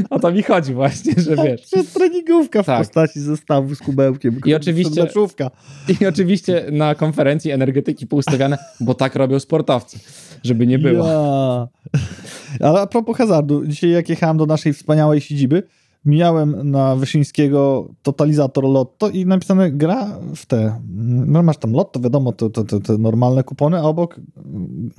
o 0.10 0.20
to 0.20 0.32
mi 0.32 0.44
chodzi 0.44 0.74
właśnie, 0.74 1.14
że 1.18 1.36
wiesz. 1.36 1.62
Przed 1.62 1.94
treningówka 1.94 2.64
w 2.64 2.66
Tak. 2.66 2.80
postaci 2.80 3.20
zestawu 3.20 3.76
z 3.76 3.80
kubełkiem. 3.80 4.40
I 4.46 4.54
oczywiście-. 4.54 5.08
I 6.02 6.06
oczywiście 6.06 6.66
na 6.72 6.96
konferencji 6.96 7.52
energetyki 7.52 8.08
poustawiane, 8.08 8.58
bo 8.80 8.94
tak 8.94 9.16
robią 9.16 9.40
sportowcy, 9.40 10.00
żeby 10.44 10.68
nie 10.68 10.80
było. 10.80 11.08
Ja. 11.08 11.68
Ale 12.60 12.82
a 12.82 12.88
propos 12.88 13.18
hazardu, 13.18 13.66
dzisiaj 13.66 13.90
jak 13.90 14.10
jechałem 14.10 14.38
do 14.38 14.46
naszej 14.46 14.74
wspaniałej 14.74 15.22
siedziby, 15.22 15.64
mijałem 16.06 16.72
na 16.72 16.96
Wyszyńskiego 16.96 17.90
totalizator 18.04 18.64
Lotto 18.64 19.10
i 19.10 19.26
napisane 19.26 19.72
gra 19.72 20.20
w 20.36 20.46
te, 20.46 20.80
no 21.26 21.44
masz 21.44 21.58
tam 21.58 21.74
Lotto, 21.74 22.00
wiadomo, 22.00 22.32
to, 22.32 22.50
to, 22.50 22.64
to, 22.64 22.80
te 22.80 22.98
normalne 22.98 23.44
kupony, 23.44 23.78
a 23.78 23.82
obok 23.82 24.20
mm, 24.46 24.92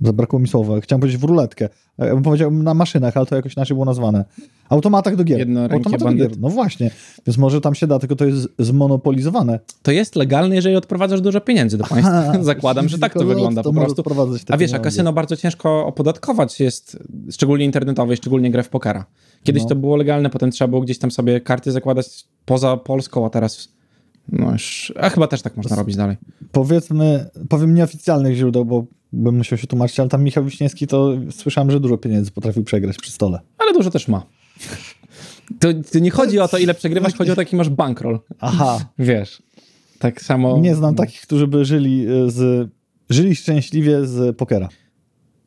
zabrakło 0.00 0.38
mi 0.38 0.48
słowa, 0.48 0.80
chciałem 0.80 1.00
powiedzieć 1.00 1.20
w 1.20 1.24
ruletkę, 1.24 1.68
ja 1.98 2.14
bym 2.14 2.22
powiedział 2.22 2.50
na 2.50 2.74
maszynach, 2.74 3.16
ale 3.16 3.26
to 3.26 3.36
jakoś 3.36 3.56
inaczej 3.56 3.74
było 3.74 3.84
nazwane. 3.84 4.24
Automatach 4.68 5.16
do 5.16 5.24
gier. 5.24 5.48
Automatach 5.70 6.00
do 6.00 6.12
gier. 6.12 6.38
No 6.40 6.48
właśnie, 6.48 6.90
więc 7.26 7.38
może 7.38 7.60
tam 7.60 7.74
się 7.74 7.86
da, 7.86 7.98
tylko 7.98 8.16
to 8.16 8.24
jest 8.24 8.48
zmonopolizowane. 8.58 9.60
To 9.82 9.92
jest 9.92 10.16
legalne, 10.16 10.54
jeżeli 10.54 10.76
odprowadzasz 10.76 11.20
dużo 11.20 11.40
pieniędzy 11.40 11.78
do 11.78 11.84
państwa. 11.84 12.18
Aha, 12.18 12.42
Zakładam, 12.42 12.88
że 12.88 12.98
tak 12.98 13.14
to 13.14 13.24
wygląda 13.24 13.62
Lotto 13.62 14.02
po 14.02 14.14
prostu. 14.14 14.44
te 14.44 14.54
A 14.54 14.56
wiesz, 14.56 14.70
a 14.70 14.72
pieniądze. 14.72 14.78
kasyno 14.78 15.12
bardzo 15.12 15.36
ciężko 15.36 15.86
opodatkować 15.86 16.60
jest, 16.60 16.98
szczególnie 17.30 17.64
internetowe, 17.64 18.16
szczególnie 18.16 18.50
grę 18.50 18.62
w 18.62 18.68
pokera. 18.68 19.06
Kiedyś 19.44 19.62
No. 19.62 19.68
to 19.68 19.74
było 19.76 19.96
legalne, 19.96 20.30
potem 20.30 20.50
trzeba 20.50 20.68
było 20.68 20.82
gdzieś 20.82 20.98
tam 20.98 21.10
sobie 21.10 21.40
karty 21.40 21.72
zakładać 21.72 22.06
poza 22.44 22.76
Polską, 22.76 23.26
a 23.26 23.30
teraz 23.30 23.68
no 24.32 24.52
już, 24.52 24.92
a 25.00 25.10
chyba 25.10 25.26
też 25.26 25.42
tak 25.42 25.56
można 25.56 25.76
robić 25.76 25.96
dalej. 25.96 26.16
powiedzmy, 26.52 27.30
powiem 27.48 27.74
nieoficjalnych 27.74 28.36
źródeł, 28.36 28.64
bo 28.64 28.86
bym 29.12 29.36
musiał 29.36 29.58
się 29.58 29.66
tłumaczyć, 29.66 30.00
ale 30.00 30.08
tam 30.08 30.24
Michał 30.24 30.44
Wiśniewski 30.44 30.86
to 30.86 31.12
słyszałem, 31.30 31.70
że 31.70 31.80
dużo 31.80 31.98
pieniędzy 31.98 32.30
potrafił 32.30 32.64
przegrać 32.64 32.96
przy 32.98 33.10
stole. 33.10 33.40
Ale 33.58 33.72
dużo 33.72 33.90
też 33.90 34.08
ma. 34.08 34.26
To, 35.60 35.68
to 35.92 35.98
nie 35.98 36.10
chodzi 36.10 36.38
o 36.38 36.48
to, 36.48 36.58
ile 36.58 36.74
przegrywasz, 36.74 37.14
chodzi 37.14 37.30
o 37.30 37.34
to, 37.34 37.40
jaki 37.40 37.56
masz 37.56 37.68
bankroll. 37.68 38.20
Aha, 38.40 38.78
Wiesz, 38.98 39.42
tak 39.98 40.22
samo... 40.22 40.58
nie 40.58 40.74
znam 40.74 40.94
takich, 40.94 41.20
którzy 41.20 41.46
by 41.46 41.64
żyli 41.64 42.06
y, 42.08 42.30
z, 42.30 42.70
żyli 43.10 43.36
szczęśliwie 43.36 44.06
z 44.06 44.36
pokera. 44.36 44.68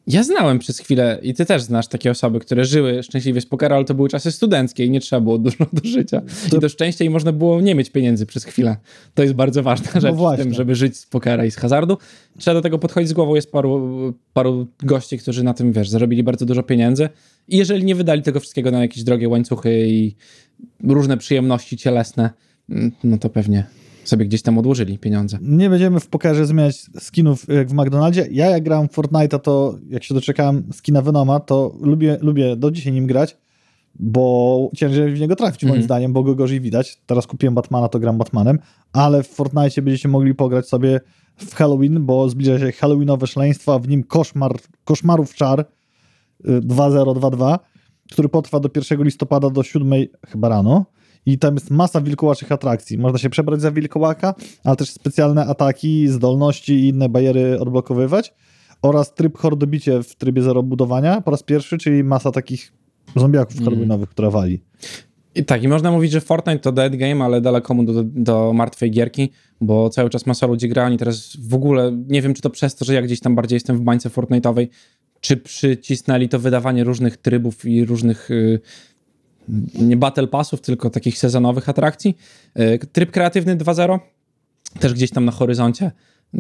Ja 0.08 0.24
znałem 0.24 0.60
przez 0.60 0.80
chwilę, 0.80 1.20
i 1.22 1.34
ty 1.34 1.46
też 1.46 1.62
znasz 1.62 1.88
takie 1.88 2.12
osoby, 2.12 2.40
które 2.40 2.66
żyły 2.66 3.04
szczęśliwie 3.04 3.42
z 3.42 3.46
pokera, 3.46 3.76
ale 3.76 3.86
to 3.86 3.94
były 3.94 4.10
czasy 4.10 4.32
studenckie 4.32 4.86
i 4.86 4.90
nie 4.90 5.00
trzeba 5.00 5.22
było 5.22 5.38
dużo 5.38 5.66
do 5.74 5.90
życia. 5.90 6.22
To- 6.50 6.58
I 6.58 6.60
do 6.60 6.70
szczęścia 6.70 7.06
i 7.06 7.10
można 7.10 7.32
było 7.32 7.62
nie 7.62 7.76
mieć 7.76 7.90
pieniędzy 7.90 8.26
przez 8.26 8.44
chwilę. 8.44 8.78
To 9.14 9.24
jest 9.24 9.36
bardzo 9.36 9.64
ważna 9.64 10.00
rzecz 10.02 10.14
w 10.14 10.18
właśnie. 10.18 10.44
tym, 10.44 10.54
żeby 10.54 10.76
żyć 10.76 10.98
z 10.98 11.06
pokera 11.06 11.46
i 11.46 11.52
z 11.52 11.56
hazardu. 11.56 11.98
Trzeba 12.38 12.56
do 12.56 12.62
tego 12.62 12.80
podchodzić 12.80 13.10
z 13.10 13.14
głową. 13.14 13.36
Jest 13.36 13.52
paru, 13.52 14.14
paru 14.34 14.68
gości, 14.84 15.18
którzy 15.18 15.44
na 15.44 15.54
tym, 15.54 15.72
wiesz, 15.74 15.90
zarobili 15.90 16.24
bardzo 16.24 16.46
dużo 16.46 16.64
pieniędzy 16.64 17.10
i 17.48 17.58
jeżeli 17.58 17.84
nie 17.84 17.96
wydali 17.96 18.22
tego 18.22 18.40
wszystkiego 18.40 18.72
na 18.72 18.82
jakieś 18.82 19.04
drogie 19.04 19.30
łańcuchy 19.30 19.88
i 19.88 20.16
różne 20.84 21.18
przyjemności 21.18 21.78
cielesne, 21.78 22.30
mm, 22.70 22.92
no 23.04 23.18
to 23.18 23.30
pewnie 23.30 23.66
sobie 24.10 24.26
gdzieś 24.26 24.42
tam 24.42 24.58
odłożyli 24.58 25.00
pieniądze. 25.00 25.38
Nie 25.42 25.70
będziemy 25.70 26.00
w 26.00 26.08
pokerze 26.08 26.46
zmieniać 26.46 26.86
skinów 27.00 27.48
jak 27.48 27.68
w 27.70 27.74
McDonaldzie. 27.74 28.28
Ja 28.32 28.46
jak 28.50 28.64
grałem 28.64 28.88
w 28.88 28.92
Fortnite'a, 28.92 29.40
to 29.40 29.76
jak 29.90 30.04
się 30.04 30.14
doczekałem 30.14 30.64
skina 30.74 31.02
Venoma, 31.02 31.40
to 31.40 31.76
lubię, 31.82 32.18
lubię 32.22 32.56
do 32.56 32.72
dzisiaj 32.72 32.94
nim 32.94 33.08
grać, 33.08 33.38
bo 34.00 34.70
ciężej 34.76 35.14
w 35.14 35.20
niego 35.20 35.36
trafić 35.36 35.64
moim 35.64 35.74
Mhm. 35.74 35.84
zdaniem, 35.84 36.14
bo 36.14 36.24
go 36.24 36.36
gorzej 36.36 36.62
widać. 36.62 36.98
Teraz 37.06 37.28
kupiłem 37.28 37.56
Batmana, 37.56 37.88
to 37.88 38.00
gram 38.00 38.18
Batmanem, 38.18 38.60
ale 38.94 39.24
w 39.24 39.28
Fortnite 39.28 39.82
będziecie 39.82 40.10
mogli 40.10 40.36
pograć 40.36 40.68
sobie 40.68 41.00
w 41.38 41.56
Halloween, 41.56 42.06
bo 42.06 42.30
zbliża 42.30 42.60
się 42.60 42.72
Halloweenowe 42.72 43.28
szaleństwa, 43.28 43.80
w 43.80 43.88
nim 43.88 44.04
koszmar, 44.04 44.56
koszmarów 44.86 45.36
czar 45.36 45.60
y, 45.60 46.62
2022, 46.62 47.60
który 48.12 48.30
potrwa 48.30 48.60
do 48.60 48.70
1 48.76 49.04
listopada 49.04 49.50
do 49.50 49.64
7 49.64 49.92
chyba 50.28 50.50
rano. 50.50 50.86
I 51.28 51.38
tam 51.38 51.54
jest 51.54 51.72
masa 51.72 52.02
wilkołaczych 52.02 52.52
atrakcji. 52.52 52.98
Można 52.98 53.20
się 53.20 53.30
przebrać 53.30 53.62
za 53.62 53.72
wilkołaka, 53.72 54.36
ale 54.64 54.76
też 54.76 54.90
specjalne 54.90 55.46
ataki, 55.46 56.08
zdolności 56.08 56.74
i 56.74 56.88
inne 56.88 57.10
bariery 57.10 57.60
odblokowywać. 57.60 58.34
Oraz 58.82 59.14
tryb 59.14 59.38
hordobicie 59.38 60.04
w 60.04 60.16
trybie 60.16 60.42
zero 60.42 60.64
budowania 60.64 61.22
po 61.22 61.32
raz 61.32 61.44
pierwszy, 61.44 61.78
czyli 61.78 62.04
masa 62.04 62.32
takich 62.32 62.74
zombiaków 63.16 63.56
Mhm. 63.56 63.66
halloweenowych, 63.66 64.10
które 64.10 64.30
wali. 64.32 64.62
I 65.36 65.46
tak, 65.46 65.64
i 65.64 65.68
można 65.68 65.92
mówić, 65.92 66.12
że 66.12 66.22
Fortnite 66.22 66.60
to 66.60 66.72
dead 66.72 66.96
game, 66.96 67.26
ale 67.26 67.42
daleko 67.42 67.74
mu 67.74 67.84
do, 67.84 68.04
do 68.04 68.54
martwej 68.54 68.92
gierki, 68.92 69.32
bo 69.62 69.90
cały 69.90 70.10
czas 70.10 70.26
masa 70.26 70.48
ludzi 70.48 70.70
gra, 70.70 70.86
oni 70.86 70.98
teraz 70.98 71.38
w 71.40 71.54
ogóle, 71.54 72.04
nie 72.08 72.22
wiem 72.22 72.34
czy 72.34 72.42
to 72.42 72.50
przez 72.50 72.76
to, 72.76 72.86
że 72.86 72.94
ja 72.94 73.02
gdzieś 73.02 73.20
tam 73.20 73.36
bardziej 73.36 73.56
jestem 73.56 73.78
w 73.78 73.82
bańce 73.82 74.10
Fortnite'owej, 74.10 74.68
czy 75.20 75.38
przycisnęli 75.38 76.30
to 76.30 76.40
wydawanie 76.40 76.84
różnych 76.84 77.18
trybów 77.18 77.66
i 77.66 77.86
różnych 77.86 78.32
y, 78.32 78.60
nie 79.80 79.98
battle 79.98 80.28
passów, 80.28 80.62
tylko 80.62 80.90
takich 80.90 81.18
sezonowych 81.18 81.70
atrakcji. 81.70 82.18
Y, 82.60 82.80
tryb 82.92 83.12
kreatywny 83.12 83.58
2.0 83.58 84.00
też 84.80 84.94
gdzieś 84.94 85.12
tam 85.12 85.26
na 85.26 85.32
horyzoncie 85.32 85.92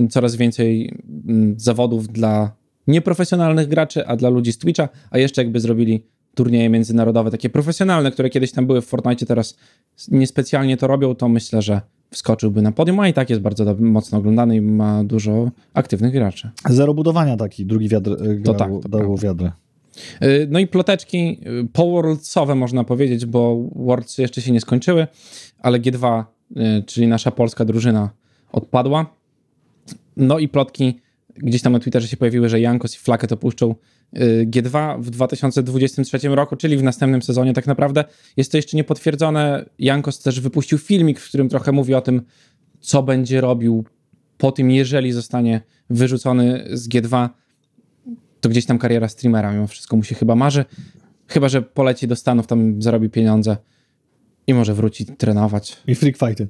coraz 0.09 0.35
więcej 0.35 0.93
y, 1.29 1.53
zawodów 1.57 2.07
dla 2.07 2.51
nieprofesjonalnych 2.87 3.67
graczy, 3.67 4.07
a 4.07 4.15
dla 4.15 4.29
ludzi 4.29 4.51
z 4.51 4.57
Twitcha, 4.57 4.89
a 5.11 5.17
jeszcze 5.17 5.43
jakby 5.43 5.59
zrobili 5.59 6.03
turnieje 6.35 6.69
międzynarodowe, 6.69 7.31
takie 7.31 7.49
profesjonalne, 7.49 8.11
które 8.11 8.29
kiedyś 8.29 8.51
tam 8.51 8.67
były 8.67 8.81
w 8.81 8.85
Fortnite, 8.85 9.25
teraz 9.25 9.57
niespecjalnie 10.11 10.77
to 10.77 10.87
robią, 10.87 11.15
to 11.15 11.29
myślę, 11.29 11.61
że 11.61 11.81
wskoczyłby 12.11 12.61
na 12.61 12.71
podium, 12.71 12.99
a 12.99 13.07
i 13.07 13.13
tak 13.13 13.29
jest 13.29 13.41
bardzo 13.41 13.65
dob- 13.65 13.79
mocno 13.79 14.17
oglądany 14.17 14.55
i 14.55 14.61
ma 14.61 15.03
dużo 15.03 15.51
aktywnych 15.73 16.13
graczy. 16.13 16.49
Zero 16.69 16.93
budowania 16.93 17.37
taki, 17.37 17.65
drugi 17.65 17.89
wiatr 17.89 18.11
y, 18.11 18.35
grał, 18.35 18.55
tak, 18.55 18.69
to 18.69 18.89
dał 18.89 19.01
prawda. 19.01 19.23
wiadry. 19.23 19.51
Y, 20.23 20.47
No 20.49 20.59
i 20.59 20.67
ploteczki 20.67 21.39
y, 21.63 21.67
po-worldsowe 21.73 22.55
można 22.55 22.83
powiedzieć, 22.83 23.25
bo 23.25 23.69
Worlds 23.75 24.17
jeszcze 24.17 24.41
się 24.41 24.51
nie 24.51 24.61
skończyły, 24.61 25.07
ale 25.59 25.79
G2, 25.79 26.23
y, 26.51 26.83
czyli 26.85 27.07
nasza 27.07 27.31
polska 27.31 27.65
drużyna 27.65 28.09
odpadła. 28.51 29.17
No 30.17 30.39
i 30.39 30.47
plotki 30.47 30.99
gdzieś 31.35 31.61
tam 31.61 31.73
na 31.73 31.79
Twitterze 31.79 32.07
się 32.07 32.17
pojawiły, 32.17 32.49
że 32.49 32.59
Jankos 32.59 32.95
i 32.95 32.97
Flaket 32.97 33.31
opuszczą 33.31 33.75
y, 34.17 34.47
G2 34.49 35.01
w 35.01 35.09
2023 35.09 36.17
roku, 36.29 36.55
czyli 36.55 36.77
w 36.77 36.83
następnym 36.83 37.21
sezonie 37.21 37.53
tak 37.53 37.67
naprawdę. 37.67 38.03
Jest 38.37 38.51
to 38.51 38.57
jeszcze 38.57 38.77
niepotwierdzone. 38.77 39.65
Jankos 39.79 40.19
też 40.19 40.39
wypuścił 40.39 40.77
filmik, 40.77 41.19
w 41.19 41.27
którym 41.29 41.49
trochę 41.49 41.71
mówi 41.71 41.93
o 41.93 42.01
tym, 42.01 42.21
co 42.79 43.03
będzie 43.03 43.41
robił 43.41 43.85
po 44.37 44.51
tym, 44.51 44.71
jeżeli 44.71 45.11
zostanie 45.11 45.61
wyrzucony 45.89 46.67
z 46.71 46.89
G2 46.89 47.29
to 48.41 48.49
gdzieś 48.49 48.65
tam 48.65 48.77
kariera 48.77 49.07
streamera 49.07 49.53
mimo 49.53 49.67
wszystko 49.67 49.97
mu 49.97 50.03
się 50.03 50.15
chyba 50.15 50.35
marzy. 50.35 50.65
Chyba, 51.27 51.49
że 51.49 51.61
poleci 51.61 52.07
do 52.07 52.15
Stanów, 52.15 52.47
tam 52.47 52.81
zarobi 52.81 53.09
pieniądze 53.09 53.57
i 54.47 54.53
może 54.53 54.73
wróci 54.73 55.05
trenować. 55.05 55.77
I 55.87 55.95
freak 55.95 56.17
fighty. 56.17 56.47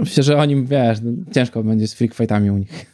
Myślę, 0.00 0.22
że 0.22 0.36
o 0.36 0.44
nim, 0.44 0.66
wiesz, 0.66 0.98
no, 1.02 1.12
ciężko 1.34 1.62
będzie 1.62 1.88
z 1.88 1.94
freak 1.94 2.14
fightami 2.14 2.50
u 2.50 2.58
nich. 2.58 2.86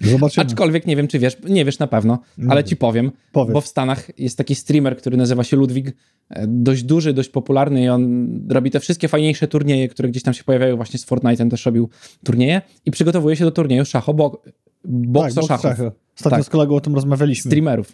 Zobaczymy. 0.00 0.46
Aczkolwiek 0.46 0.86
nie 0.86 0.96
wiem, 0.96 1.08
czy 1.08 1.18
wiesz, 1.18 1.36
nie 1.48 1.64
wiesz 1.64 1.78
na 1.78 1.86
pewno, 1.86 2.18
ale 2.48 2.64
ci 2.64 2.76
powiem, 2.76 3.10
Powiedz. 3.32 3.54
bo 3.54 3.60
w 3.60 3.66
Stanach 3.66 4.18
jest 4.18 4.38
taki 4.38 4.54
streamer, 4.54 4.96
który 4.96 5.16
nazywa 5.16 5.44
się 5.44 5.56
Ludwig, 5.56 5.88
e, 6.30 6.46
dość 6.48 6.82
duży, 6.82 7.12
dość 7.12 7.28
popularny 7.28 7.82
i 7.82 7.88
on 7.88 8.28
robi 8.48 8.70
te 8.70 8.80
wszystkie 8.80 9.08
fajniejsze 9.08 9.48
turnieje, 9.48 9.88
które 9.88 10.08
gdzieś 10.08 10.22
tam 10.22 10.34
się 10.34 10.44
pojawiają 10.44 10.76
właśnie 10.76 10.98
z 10.98 11.06
Fortnite'em, 11.06 11.50
też 11.50 11.66
robił 11.66 11.88
turnieje 12.24 12.62
i 12.84 12.90
przygotowuje 12.90 13.36
się 13.36 13.44
do 13.44 13.50
turnieju 13.50 13.84
szacho 13.84 14.14
bo, 14.14 14.30
tak, 14.30 14.52
bokso 14.84 15.40
boks 15.40 15.62
szachów. 15.62 15.92
Ostatnio 16.20 16.38
Tak. 16.38 16.46
z 16.46 16.48
kolegą 16.48 16.76
o 16.76 16.80
tym 16.80 16.94
rozmawialiśmy. 16.94 17.50
Streamerów. 17.50 17.92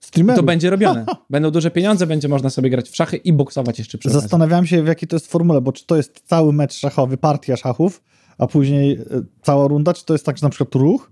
Streamerów. 0.00 0.36
To 0.40 0.42
będzie 0.42 0.70
robione. 0.70 1.06
Będą 1.30 1.50
duże 1.50 1.70
pieniądze, 1.70 2.06
będzie 2.06 2.28
można 2.28 2.50
sobie 2.50 2.70
grać 2.70 2.88
w 2.88 2.96
szachy 2.96 3.16
i 3.16 3.32
boksować 3.32 3.78
jeszcze 3.78 3.98
przy 3.98 4.08
okazji. 4.08 4.22
Zastanawiałem 4.22 4.66
się, 4.66 4.82
w 4.82 4.86
jakiej 4.86 5.08
to 5.08 5.16
jest 5.16 5.26
formule, 5.26 5.60
bo 5.60 5.72
czy 5.72 5.86
to 5.86 5.96
jest 5.96 6.22
cały 6.24 6.52
mecz 6.52 6.74
szachowy, 6.74 7.16
partia 7.16 7.56
szachów, 7.56 8.02
a 8.38 8.46
później 8.46 8.92
y, 8.92 9.04
cała 9.42 9.68
runda, 9.68 9.94
czy 9.94 10.04
to 10.04 10.14
jest 10.14 10.26
tak, 10.26 10.38
że 10.38 10.46
na 10.46 10.50
przykład 10.50 10.74
ruch 10.74 11.10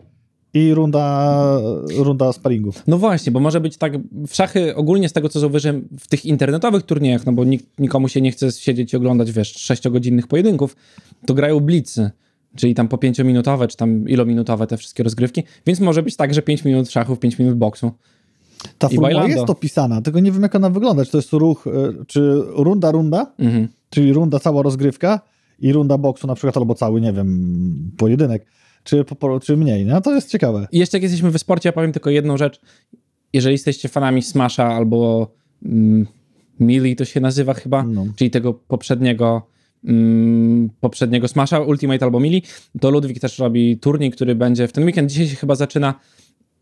i 0.55 0.75
runda, 0.75 1.37
runda 1.99 2.33
sparingów. 2.33 2.83
No 2.87 2.99
właśnie, 2.99 3.33
bo 3.33 3.41
może 3.41 3.61
być 3.61 3.77
tak, 3.77 3.93
w 4.29 4.35
szachy 4.35 4.77
ogólnie 4.77 5.09
z 5.09 5.13
tego, 5.13 5.29
co 5.29 5.41
zauważyłem 5.41 5.89
w 6.01 6.09
tych 6.09 6.25
internetowych 6.25 6.83
turniejach, 6.83 7.27
no 7.27 7.33
bo 7.33 7.45
nikt, 7.45 7.67
nikomu 7.79 8.09
się 8.09 8.21
nie 8.21 8.33
chce 8.33 8.53
siedzieć 8.53 8.93
i 8.93 8.97
oglądać, 8.97 9.33
wiesz, 9.33 9.53
sześciogodzinnych 9.53 10.27
pojedynków, 10.27 10.77
to 11.27 11.35
grają 11.35 11.61
blicy, 11.61 12.11
czyli 12.57 12.75
tam 12.75 12.89
po 12.89 12.99
pięciominutowe, 12.99 13.69
czy 13.69 13.77
tam 13.77 14.09
ilominutowe 14.09 14.67
te 14.67 14.77
wszystkie 14.77 15.03
rozgrywki, 15.03 15.43
więc 15.67 15.81
może 15.81 16.03
być 16.03 16.17
tak, 16.17 16.35
że 16.35 16.43
5 16.43 16.65
minut 16.65 16.91
szachów, 16.91 17.19
5 17.19 17.39
minut 17.39 17.55
boksu. 17.55 17.91
Ta 18.79 18.87
I 18.87 18.91
formuła 18.91 19.09
bailando. 19.09 19.37
jest 19.37 19.51
opisana, 19.51 20.03
tylko 20.03 20.21
nie 20.21 20.33
wiem, 20.33 20.43
jak 20.43 20.55
ona 20.55 20.71
wygląda. 20.71 21.05
Czy 21.05 21.11
to 21.11 21.19
jest 21.19 21.33
ruch, 21.33 21.67
y, 21.67 21.71
czy 22.07 22.43
runda, 22.47 22.91
runda, 22.91 23.33
Mhm. 23.39 23.69
czyli 23.91 24.13
runda, 24.13 24.39
cała 24.39 24.63
rozgrywka 24.63 25.21
i 25.59 25.73
runda 25.73 25.99
boksu 25.99 26.27
na 26.27 26.35
przykład, 26.35 26.57
albo 26.57 26.75
cały, 26.75 27.01
nie 27.01 27.13
wiem, 27.13 27.91
pojedynek, 27.97 28.47
czy, 28.85 29.05
czy 29.43 29.57
mniej. 29.57 29.87
No 29.87 30.01
to 30.01 30.15
jest 30.15 30.31
ciekawe. 30.31 30.67
I 30.73 30.79
jeszcze 30.79 30.97
jak 30.97 31.03
jesteśmy 31.03 31.31
w 31.31 31.39
sporcie, 31.39 31.69
ja 31.69 31.73
powiem 31.73 31.93
tylko 31.93 32.11
jedną 32.11 32.37
rzecz. 32.37 32.61
Jeżeli 33.33 33.53
jesteście 33.55 33.89
fanami 33.89 34.23
Smasha 34.23 34.65
albo 34.67 35.31
mm, 35.65 36.07
Melee 36.61 36.97
to 36.97 37.05
się 37.05 37.21
nazywa 37.21 37.55
chyba, 37.55 37.83
No. 37.83 38.07
czyli 38.17 38.31
tego 38.31 38.55
poprzedniego 38.55 39.50
poprzedniego 40.81 41.29
Smasha, 41.29 41.61
Ultimate 41.61 42.05
albo 42.05 42.21
Melee, 42.21 42.43
to 42.81 42.91
Ludwik 42.91 43.21
też 43.21 43.39
robi 43.39 43.79
turniej, 43.79 44.11
który 44.11 44.35
będzie 44.35 44.69
w 44.69 44.73
ten 44.73 44.85
weekend. 44.85 45.11
Dzisiaj 45.11 45.29
się 45.29 45.37
chyba 45.37 45.55
zaczyna 45.55 45.95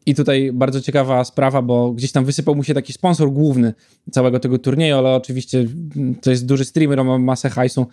i 0.06 0.14
tutaj 0.14 0.50
bardzo 0.52 0.80
ciekawa 0.80 1.25
sprawa, 1.25 1.62
bo 1.62 1.92
gdzieś 1.92 2.12
tam 2.12 2.25
wysypał 2.25 2.54
mu 2.54 2.64
się 2.64 2.75
taki 2.75 2.92
sponsor 2.92 3.32
główny 3.32 3.75
całego 4.10 4.40
tego 4.40 4.58
turnieju, 4.58 4.96
ale 4.96 5.14
oczywiście 5.14 5.66
mm, 5.96 6.14
to 6.14 6.30
jest 6.30 6.46
duży 6.46 6.64
streamer, 6.64 7.04
ma 7.04 7.18
masę 7.18 7.50
hajsu, 7.50 7.87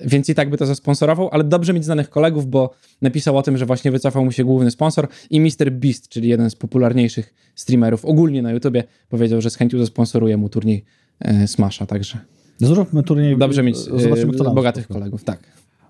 więc 0.00 0.28
i 0.28 0.34
tak 0.34 0.50
by 0.50 0.56
to 0.56 0.66
zasponsorował, 0.66 1.28
ale 1.32 1.44
dobrze 1.44 1.72
mieć 1.72 1.84
znanych 1.84 2.10
kolegów, 2.10 2.46
bo 2.46 2.74
napisał 3.02 3.36
o 3.36 3.42
tym, 3.42 3.56
że 3.56 3.66
właśnie 3.66 3.90
wycofał 3.90 4.24
mu 4.24 4.32
się 4.32 4.44
główny 4.44 4.70
sponsor 4.70 5.08
i 5.30 5.40
Mr. 5.40 5.70
Beast, 5.72 6.08
czyli 6.08 6.28
jeden 6.28 6.50
z 6.50 6.54
popularniejszych 6.54 7.34
streamerów 7.54 8.04
ogólnie 8.04 8.42
na 8.42 8.52
YouTubie, 8.52 8.84
powiedział, 9.08 9.40
że 9.40 9.50
z 9.50 9.56
chęcią 9.56 9.78
zasponsoruje 9.78 10.36
mu 10.36 10.48
turniej 10.48 10.84
e, 11.20 11.48
Smasha, 11.48 11.86
także 11.86 12.18
Zróbmy 12.58 13.02
turniej. 13.02 13.38
dobrze 13.38 13.62
mieć 13.62 13.76
e, 13.76 14.00
zobaczymy, 14.00 14.32
kto 14.32 14.44
nam 14.44 14.54
bogatych 14.54 14.84
spotka. 14.84 15.00
kolegów, 15.00 15.24
tak. 15.24 15.42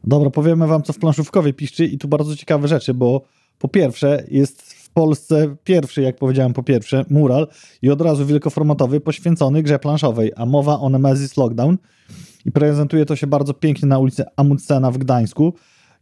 Dobra, 0.04 0.31
powiemy 0.31 0.66
wam, 0.66 0.83
co 0.83 0.92
w 0.92 0.99
planszówkowej 0.99 1.54
piszczy 1.54 1.87
i 1.87 1.99
tu 1.99 2.09
bardzo 2.09 2.37
ciekawe 2.37 2.69
rzeczy, 2.69 2.95
bo 2.95 3.23
po 3.59 3.69
pierwsze 3.69 4.25
jest 4.31 4.62
w 4.62 4.90
Polsce 4.90 5.57
pierwszy, 5.64 6.02
jak 6.02 6.16
powiedziałem 6.16 6.52
po 6.52 6.62
pierwsze, 6.62 7.04
mural 7.11 7.49
i 7.83 7.90
od 7.90 8.00
razu 8.00 8.26
wielkoformatowy 8.26 9.00
poświęcony 9.00 9.62
grze 9.62 9.78
planszowej, 9.78 10.33
a 10.37 10.47
mowa 10.47 10.81
o 10.81 10.88
Nemesis 10.88 11.37
Lockdown 11.37 11.78
i 12.45 12.52
prezentuje 12.52 13.07
to 13.07 13.16
się 13.16 13.26
bardzo 13.26 13.54
pięknie 13.54 13.88
na 13.88 13.99
ulicy 13.99 14.25
Amundsena 14.37 14.90
w 14.90 14.99
Gdańsku. 14.99 15.54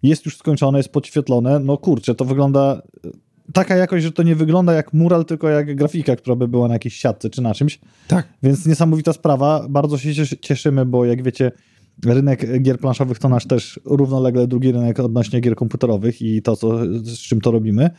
Jest 0.03 0.25
już 0.27 0.37
skończone, 0.37 0.79
jest 0.79 0.93
podświetlone. 0.93 1.59
No 1.59 1.79
kurczę, 1.79 2.15
to 2.15 2.25
wygląda 2.25 2.83
taka 3.53 3.77
jakość, 3.77 4.05
że 4.05 4.13
to 4.13 4.23
nie 4.23 4.35
wygląda 4.35 4.73
jak 4.73 4.93
mural, 4.93 5.25
tylko 5.25 5.49
jak 5.49 5.77
grafika, 5.77 6.17
która 6.17 6.37
by 6.37 6.49
była 6.49 6.69
na 6.69 6.75
jakiejś 6.75 6.97
siatce 6.97 7.31
czy 7.31 7.43
na 7.43 7.55
czymś. 7.55 7.81
Tak. 8.09 8.29
Więc 8.43 8.67
niesamowita 8.67 9.13
sprawa. 9.13 9.67
Bardzo 9.69 9.99
się 9.99 10.15
cieszy- 10.15 10.39
cieszymy, 10.39 10.87
bo 10.87 11.05
jak 11.05 11.23
wiecie, 11.23 11.53
rynek 12.05 12.63
gier 12.63 12.79
planszowych 12.79 13.19
to 13.19 13.29
nasz 13.29 13.47
też 13.47 13.81
równolegle 13.85 14.47
drugi 14.47 14.73
rynek 14.73 15.01
odnośnie 15.01 15.41
gier 15.41 15.57
komputerowych 15.57 16.23
i 16.23 16.43
to, 16.43 16.57
co, 16.57 16.85
z 17.03 17.19
czym 17.19 17.41
to 17.41 17.51
robimy. 17.51 17.91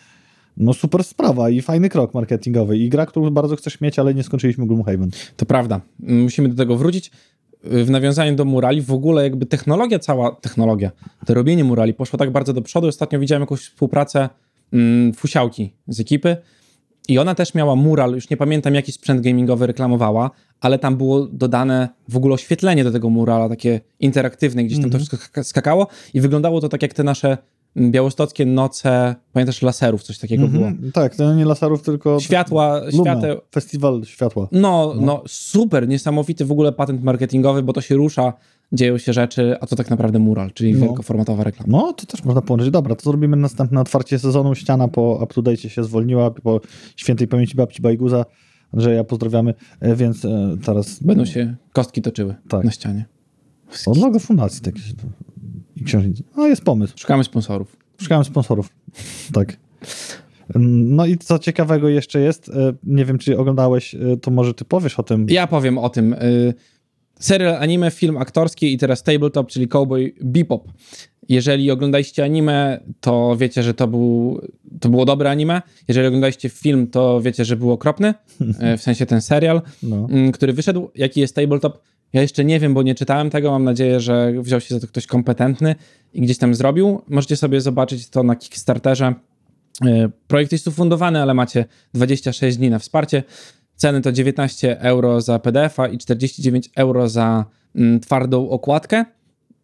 No 0.57 0.73
super 0.73 1.03
sprawa 1.03 1.49
i 1.49 1.61
fajny 1.61 1.89
krok 1.89 2.13
marketingowy 2.13 2.77
i 2.77 2.89
gra, 2.89 3.05
którą 3.05 3.29
bardzo 3.29 3.55
chcesz 3.55 3.81
mieć, 3.81 3.99
ale 3.99 4.13
nie 4.13 4.23
skończyliśmy 4.23 4.67
Gloomhaven. 4.67 5.09
To 5.37 5.45
prawda. 5.45 5.81
Musimy 5.99 6.49
do 6.49 6.55
tego 6.55 6.77
wrócić. 6.77 7.11
W 7.63 7.89
nawiązaniu 7.89 8.35
do 8.35 8.45
murali, 8.45 8.81
w 8.81 8.91
ogóle 8.91 9.23
jakby 9.23 9.45
technologia 9.45 9.99
cała, 9.99 10.35
technologia, 10.35 10.91
to 11.25 11.33
robienie 11.33 11.63
murali 11.63 11.93
poszło 11.93 12.19
tak 12.19 12.31
bardzo 12.31 12.53
do 12.53 12.61
przodu. 12.61 12.87
Ostatnio 12.87 13.19
widziałem 13.19 13.41
jakąś 13.41 13.59
współpracę 13.59 14.29
fusiałki 15.15 15.73
z 15.87 15.99
ekipy. 15.99 16.37
I 17.07 17.19
ona 17.19 17.35
też 17.35 17.53
miała 17.53 17.75
mural, 17.75 18.13
już 18.13 18.29
nie 18.29 18.37
pamiętam 18.37 18.75
jaki 18.75 18.91
sprzęt 18.91 19.21
gamingowy 19.21 19.67
reklamowała, 19.67 20.31
ale 20.59 20.79
tam 20.79 20.97
było 20.97 21.27
dodane 21.27 21.89
w 22.09 22.17
ogóle 22.17 22.33
oświetlenie 22.33 22.83
do 22.83 22.91
tego 22.91 23.09
murala, 23.09 23.49
takie 23.49 23.81
interaktywne, 23.99 24.63
gdzieś 24.63 24.81
tam 24.81 24.89
to 24.89 24.97
wszystko 24.97 25.17
skaka- 25.17 25.43
skakało. 25.43 25.87
I 26.13 26.21
wyglądało 26.21 26.61
to 26.61 26.69
tak 26.69 26.81
jak 26.81 26.93
te 26.93 27.03
nasze 27.03 27.27
mm, 27.27 27.37
białostockie 27.77 28.45
noce, 28.45 29.15
pamiętasz, 29.33 29.61
laserów, 29.61 30.03
coś 30.03 30.19
takiego 30.19 30.47
było. 30.47 30.67
Mhm. 30.67 30.91
Tak, 30.91 31.15
to 31.15 31.33
nie 31.33 31.45
laserów, 31.45 31.81
tylko 31.81 32.19
Światła, 32.19 32.81
świateł, 33.01 33.37
Festiwal 33.53 34.01
światła. 34.05 34.47
no, 34.51 34.93
no, 35.01 35.23
super, 35.27 35.87
niesamowity 35.87 36.45
w 36.45 36.51
ogóle 36.51 36.71
patent 36.71 37.03
marketingowy, 37.03 37.63
bo 37.63 37.73
to 37.73 37.81
się 37.81 37.95
rusza, 37.95 38.33
dzieją 38.73 38.97
się 38.97 39.13
rzeczy, 39.13 39.55
a 39.61 39.67
to 39.67 39.75
tak 39.75 39.89
naprawdę 39.89 40.19
mural, 40.19 40.51
czyli 40.51 40.73
No. 40.73 40.79
wielkoformatowa 40.79 41.43
reklama. 41.43 41.77
No, 41.77 41.93
to 41.93 42.05
też 42.05 42.23
można 42.23 42.41
połączyć. 42.41 42.69
Dobra, 42.71 42.95
to 42.95 43.03
zrobimy 43.03 43.37
następne 43.37 43.81
otwarcie 43.81 44.19
sezonu. 44.19 44.55
Ściana 44.55 44.87
po 44.87 45.19
up-to-date 45.23 45.57
się 45.69 45.83
zwolniła, 45.83 46.31
po 46.31 46.61
świętej 46.95 47.27
pamięci 47.27 47.55
babci 47.55 47.81
Bajguza. 47.81 48.25
Andrzeja 48.73 49.03
pozdrawiamy, 49.03 49.53
E, 49.79 49.95
więc 49.95 50.25
e, 50.25 50.57
teraz 50.65 51.03
Będą 51.03 51.25
się 51.25 51.55
kostki 51.73 52.01
toczyły 52.01 52.35
Tak. 52.49 52.63
na 52.63 52.71
ścianie. 52.71 53.05
od 53.85 53.97
logo 53.97 54.19
fundacji 54.19 54.61
takie 54.61 54.79
i 55.81 55.83
książnicy. 55.83 56.23
No, 56.37 56.47
jest 56.47 56.63
pomysł. 56.63 56.93
Szukamy 56.97 57.23
sponsorów. 57.23 57.77
Szukałem 58.01 58.25
sponsorów. 58.25 58.69
Tak. 59.33 59.57
No 60.55 61.05
i 61.05 61.17
co 61.17 61.39
ciekawego 61.39 61.89
jeszcze 61.89 62.19
jest, 62.19 62.49
e, 62.49 62.73
nie 62.83 63.05
wiem, 63.05 63.17
czy 63.17 63.37
oglądałeś, 63.37 63.95
e, 63.95 64.17
to 64.21 64.31
może 64.31 64.53
ty 64.53 64.65
powiesz 64.65 64.99
o 64.99 65.03
tym. 65.03 65.25
Ja 65.29 65.47
powiem 65.47 65.77
o 65.77 65.89
tym. 65.89 66.13
Y, 66.13 66.53
serial 67.19 67.55
anime, 67.55 67.91
film 67.91 68.17
aktorski 68.17 68.73
i 68.73 68.77
teraz 68.77 69.03
tabletop, 69.03 69.47
czyli 69.51 69.67
Cowboy 69.67 70.13
Bebop. 70.21 70.71
Jeżeli 71.29 71.71
oglądaliście 71.71 72.23
anime, 72.23 72.79
to 72.99 73.35
wiecie, 73.39 73.63
że 73.63 73.73
to, 73.73 73.87
był, 73.87 74.41
to 74.79 74.89
było 74.89 75.05
dobre 75.05 75.29
anime. 75.29 75.61
Jeżeli 75.87 76.07
oglądaliście 76.07 76.49
film, 76.49 76.87
to 76.87 77.21
wiecie, 77.21 77.45
że 77.45 77.55
był 77.55 77.71
okropny. 77.71 78.13
W 78.77 78.81
sensie 78.81 79.05
ten 79.05 79.21
serial, 79.21 79.61
No. 79.83 80.07
y, 80.29 80.31
który 80.31 80.53
wyszedł. 80.53 80.89
Jaki 80.95 81.19
jest 81.19 81.35
tabletop? 81.35 81.81
Ja 82.13 82.21
jeszcze 82.21 82.45
nie 82.45 82.59
wiem, 82.59 82.73
bo 82.73 82.83
nie 82.83 82.95
czytałem 82.95 83.29
tego. 83.29 83.51
Mam 83.51 83.63
nadzieję, 83.63 83.99
że 83.99 84.33
wziął 84.41 84.61
się 84.61 84.75
za 84.75 84.81
to 84.81 84.87
ktoś 84.87 85.07
kompetentny 85.07 85.75
i 86.13 86.21
gdzieś 86.21 86.37
tam 86.37 86.55
zrobił. 86.55 87.01
Możecie 87.07 87.37
sobie 87.37 87.61
zobaczyć 87.61 88.09
to 88.09 88.23
na 88.23 88.35
Kickstarterze. 88.35 89.13
E, 89.85 90.09
Projekt 90.27 90.51
jest 90.51 90.67
ufundowany, 90.67 91.21
ale 91.21 91.33
macie 91.33 91.65
26 91.93 92.57
dni 92.57 92.69
na 92.69 92.79
wsparcie. 92.79 93.23
Ceny 93.75 94.01
to 94.01 94.11
19 94.11 94.79
euro 94.79 95.21
za 95.21 95.39
PDF-a 95.39 95.87
i 95.87 95.97
49 95.97 96.69
euro 96.75 97.09
za 97.09 97.45
mm, 97.75 97.99
twardą 97.99 98.49
okładkę. 98.49 99.05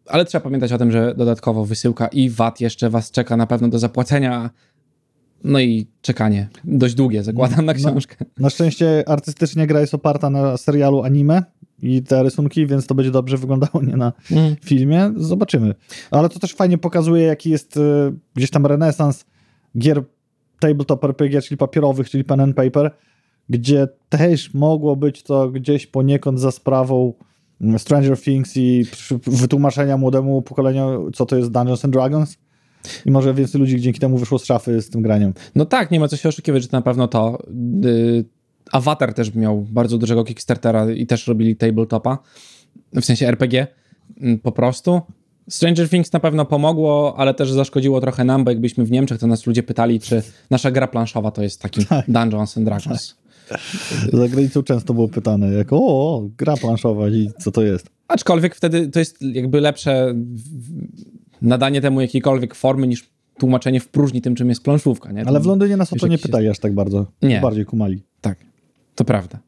Ale 0.07 0.25
trzeba 0.25 0.43
pamiętać 0.43 0.71
o 0.71 0.77
tym, 0.77 0.91
że 0.91 1.15
dodatkowo 1.15 1.65
wysyłka 1.65 2.07
i 2.07 2.29
VAT 2.29 2.61
jeszcze 2.61 2.89
Was 2.89 3.11
czeka 3.11 3.37
na 3.37 3.47
pewno 3.47 3.67
do 3.67 3.79
zapłacenia. 3.79 4.49
No 5.43 5.59
i 5.59 5.87
czekanie 6.01 6.49
dość 6.63 6.95
długie, 6.95 7.23
zakładam 7.23 7.65
na 7.65 7.73
No. 7.73 7.79
książkę. 7.79 8.15
Na 8.39 8.49
szczęście 8.49 9.03
artystycznie 9.09 9.67
gra 9.67 9.81
jest 9.81 9.93
oparta 9.93 10.29
na 10.29 10.57
serialu 10.57 11.03
anime 11.03 11.43
i 11.81 12.03
te 12.03 12.23
rysunki, 12.23 12.67
więc 12.67 12.87
to 12.87 12.95
będzie 12.95 13.11
dobrze 13.11 13.37
wyglądało, 13.37 13.81
nie 13.83 13.97
na 13.97 14.13
Mm. 14.31 14.55
filmie. 14.65 15.11
Zobaczymy. 15.15 15.75
Ale 16.11 16.29
to 16.29 16.39
też 16.39 16.53
fajnie 16.55 16.77
pokazuje, 16.77 17.23
jaki 17.23 17.49
jest 17.49 17.77
e, 17.77 17.81
gdzieś 18.35 18.49
tam 18.49 18.65
renesans 18.65 19.25
gier 19.77 20.03
tabletop 20.59 21.03
RPG, 21.03 21.41
czyli 21.41 21.57
papierowych, 21.57 22.09
czyli 22.09 22.23
pen 22.23 22.39
and 22.39 22.55
paper, 22.55 22.91
gdzie 23.49 23.87
też 24.09 24.53
mogło 24.53 24.95
być 24.95 25.23
to 25.23 25.49
gdzieś 25.49 25.87
poniekąd 25.87 26.39
za 26.39 26.51
sprawą 26.51 27.13
mm, 27.61 27.79
Stranger 27.79 28.21
Things 28.21 28.57
i 28.57 28.85
wytłumaczenia 29.27 29.97
młodemu 29.97 30.41
pokoleniu, 30.41 31.11
co 31.13 31.25
to 31.25 31.35
jest 31.37 31.51
Dungeons 31.51 31.85
and 31.85 31.93
Dragons. 31.93 32.37
I 33.05 33.11
może 33.11 33.33
więcej 33.33 33.61
ludzi 33.61 33.81
dzięki 33.81 33.99
temu 33.99 34.17
wyszło 34.17 34.39
z 34.39 34.45
szafy 34.45 34.81
z 34.81 34.89
tym 34.89 35.01
graniem. 35.01 35.33
No 35.55 35.65
tak, 35.65 35.91
nie 35.91 35.99
ma 35.99 36.07
co 36.07 36.17
się 36.17 36.29
oszukiwać, 36.29 36.61
że 36.63 36.69
to 36.69 36.77
na 36.77 36.81
pewno 36.81 37.07
to. 37.07 37.39
Y, 37.85 38.25
Avatar 38.71 39.13
też 39.13 39.35
miał 39.35 39.61
bardzo 39.61 39.97
dużego 39.97 40.23
Kickstartera 40.23 40.91
i 40.91 41.07
też 41.07 41.27
robili 41.27 41.55
tabletopa, 41.55 42.17
w 42.93 43.05
sensie 43.05 43.27
RPG 43.27 43.67
mm, 44.21 44.39
po 44.39 44.51
prostu. 44.51 45.01
Stranger 45.49 45.89
Things 45.89 46.13
na 46.13 46.19
pewno 46.19 46.45
pomogło, 46.45 47.13
ale 47.17 47.33
też 47.33 47.51
zaszkodziło 47.51 48.01
trochę 48.01 48.23
nam, 48.23 48.43
bo 48.43 48.51
jakbyśmy 48.51 48.85
w 48.85 48.91
Niemczech, 48.91 49.19
to 49.19 49.27
nas 49.27 49.47
ludzie 49.47 49.63
pytali, 49.63 49.99
czy 49.99 50.23
nasza 50.49 50.71
gra 50.71 50.87
planszowa 50.87 51.31
to 51.31 51.43
jest 51.43 51.61
taki 51.61 51.81
Dungeons 52.07 52.57
and 52.57 52.65
Dragons. 52.65 53.15
Za 54.13 54.27
granicą 54.27 54.63
często 54.63 54.93
było 54.93 55.07
pytane, 55.07 55.53
jak 55.53 55.73
o, 55.73 55.77
o, 55.77 56.29
gra 56.37 56.57
planszowa 56.57 57.09
i 57.09 57.29
co 57.39 57.51
to 57.51 57.63
jest. 57.63 57.89
Aczkolwiek 58.07 58.55
wtedy 58.55 58.87
to 58.87 58.99
jest 58.99 59.21
jakby 59.21 59.61
lepsze 59.61 60.15
nadanie 61.41 61.81
temu 61.81 62.01
jakiejkolwiek 62.01 62.55
formy 62.55 62.87
niż 62.87 63.09
tłumaczenie 63.37 63.79
w 63.79 63.87
próżni 63.87 64.21
tym, 64.21 64.35
czym 64.35 64.49
jest 64.49 64.63
planszówka. 64.63 65.11
Nie? 65.11 65.27
Ale 65.27 65.39
w 65.39 65.45
Londynie 65.45 65.77
nas 65.77 65.93
o 65.93 65.95
to 65.95 66.07
nie 66.07 66.17
pytali 66.17 66.47
aż 66.47 66.59
tak 66.59 66.73
bardzo. 66.73 67.05
Nie. 67.21 67.41
Bardziej 67.41 67.65
kumali. 67.65 68.03
Tak, 68.21 68.37
to 68.95 69.05
prawda. 69.05 69.39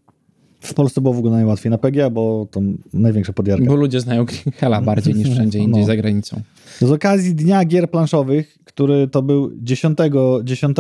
W 0.62 0.74
Polsce 0.74 1.02
było 1.02 1.14
w 1.14 1.18
ogóle 1.18 1.34
najłatwiej 1.34 1.70
na 1.70 1.78
PGA, 1.78 2.10
bo 2.10 2.48
to 2.52 2.62
największa 2.94 3.34
podjarka. 3.34 3.66
Bo 3.66 3.76
ludzie 3.76 4.00
znają 4.00 4.26
Hela 4.56 4.82
bardziej 4.92 5.16
niż 5.16 5.30
wszędzie 5.30 5.60
indziej 5.60 5.82
No. 5.82 5.88
za 5.88 5.96
granicą. 5.96 6.42
Z 6.80 6.92
okazji 6.92 7.36
Dnia 7.36 7.66
Gier 7.66 7.92
Planszowych, 7.92 8.58
który 8.66 9.08
to 9.08 9.22
był 9.22 9.52
10, 9.62 9.98
10 10.44 10.78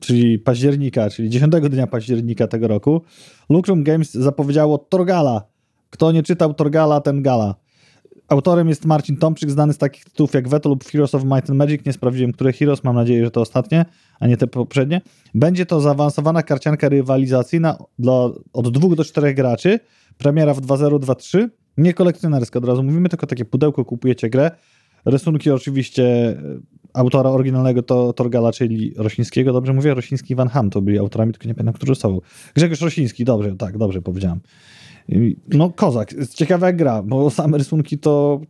czyli 0.00 0.38
października, 0.38 1.10
czyli 1.10 1.30
10 1.30 1.52
dnia 1.70 1.86
października 1.86 2.46
tego 2.46 2.68
roku, 2.68 3.02
Lucrum 3.48 3.84
Games 3.84 4.14
zapowiedziało 4.14 4.78
Torgala. 4.78 5.42
Kto 5.90 6.12
nie 6.12 6.22
czytał 6.22 6.54
Torgala, 6.54 7.00
ten 7.00 7.22
gala. 7.22 7.54
Autorem 8.30 8.68
jest 8.68 8.84
Marcin 8.84 9.16
Tomczyk, 9.16 9.50
znany 9.50 9.72
z 9.72 9.78
takich 9.78 10.04
tytułów 10.04 10.34
jak 10.34 10.48
Veto 10.48 10.68
lub 10.68 10.84
Heroes 10.84 11.14
of 11.14 11.24
Might 11.24 11.50
and 11.50 11.58
Magic. 11.58 11.86
Nie 11.86 11.92
sprawdziłem, 11.92 12.32
które 12.32 12.52
Heroes, 12.52 12.84
mam 12.84 12.94
nadzieję, 12.94 13.24
że 13.24 13.30
to 13.30 13.40
ostatnie, 13.40 13.84
a 14.20 14.26
nie 14.26 14.36
te 14.36 14.46
poprzednie. 14.46 15.00
Będzie 15.34 15.66
to 15.66 15.80
zaawansowana 15.80 16.42
karcianka 16.42 16.88
rywalizacyjna 16.88 17.78
dla, 17.98 18.30
od 18.52 18.68
dwóch 18.70 18.94
do 18.94 19.04
czterech 19.04 19.36
graczy. 19.36 19.80
Premiera 20.18 20.54
w 20.54 20.60
2.0, 20.60 21.48
Nie 21.78 21.94
kolekcjonerska, 21.94 22.58
od 22.58 22.64
razu 22.64 22.82
mówimy, 22.82 23.08
tylko 23.08 23.26
takie 23.26 23.44
pudełko, 23.44 23.84
kupujecie 23.84 24.30
grę. 24.30 24.50
Rysunki 25.04 25.50
oczywiście 25.50 26.04
e, 26.04 26.36
autora 26.94 27.30
oryginalnego 27.30 27.82
to 27.82 28.12
Torgala, 28.12 28.52
czyli 28.52 28.94
Rosińskiego. 28.96 29.52
Dobrze 29.52 29.72
mówię? 29.72 29.94
Rosiński 29.94 30.32
i 30.32 30.36
Van 30.36 30.48
Ham 30.48 30.70
to 30.70 30.82
byli 30.82 30.98
autorami, 30.98 31.32
tylko 31.32 31.48
nie 31.48 31.54
pamiętam, 31.54 31.74
którzy 31.74 31.94
są. 31.94 32.18
Grzegorz 32.54 32.80
Rosiński, 32.80 33.24
dobrze, 33.24 33.56
tak, 33.56 33.78
dobrze 33.78 34.02
powiedziałem. 34.02 34.40
No, 35.48 35.70
kozak. 35.70 36.14
Ciekawa 36.34 36.72
gra, 36.72 37.02
bo 37.02 37.30
same 37.30 37.58
rysunki 37.58 37.98
to... 37.98 38.40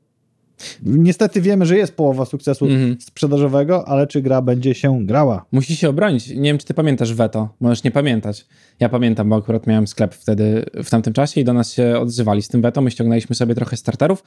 Niestety 0.82 1.40
wiemy, 1.40 1.66
że 1.66 1.76
jest 1.76 1.96
połowa 1.96 2.24
sukcesu 2.24 2.66
Mhm. 2.66 2.96
sprzedażowego, 3.00 3.88
ale 3.88 4.06
czy 4.06 4.22
gra 4.22 4.42
będzie 4.42 4.74
się 4.74 5.06
grała? 5.06 5.46
Musi 5.52 5.76
się 5.76 5.88
obronić. 5.88 6.28
Nie 6.28 6.42
wiem, 6.42 6.58
czy 6.58 6.66
ty 6.66 6.74
pamiętasz 6.74 7.14
Veto. 7.14 7.48
Możesz 7.60 7.84
nie 7.84 7.90
pamiętać. 7.90 8.46
Ja 8.80 8.88
pamiętam, 8.88 9.28
bo 9.28 9.36
akurat 9.36 9.66
miałem 9.66 9.86
sklep 9.86 10.14
wtedy, 10.14 10.64
w 10.84 10.90
tamtym 10.90 11.12
czasie 11.12 11.40
i 11.40 11.44
do 11.44 11.52
nas 11.52 11.72
się 11.72 11.98
odzywali 11.98 12.42
z 12.42 12.48
tym 12.48 12.62
Veto. 12.62 12.80
My 12.80 12.90
ściągnęliśmy 12.90 13.36
sobie 13.36 13.54
trochę 13.54 13.76
starterów. 13.76 14.24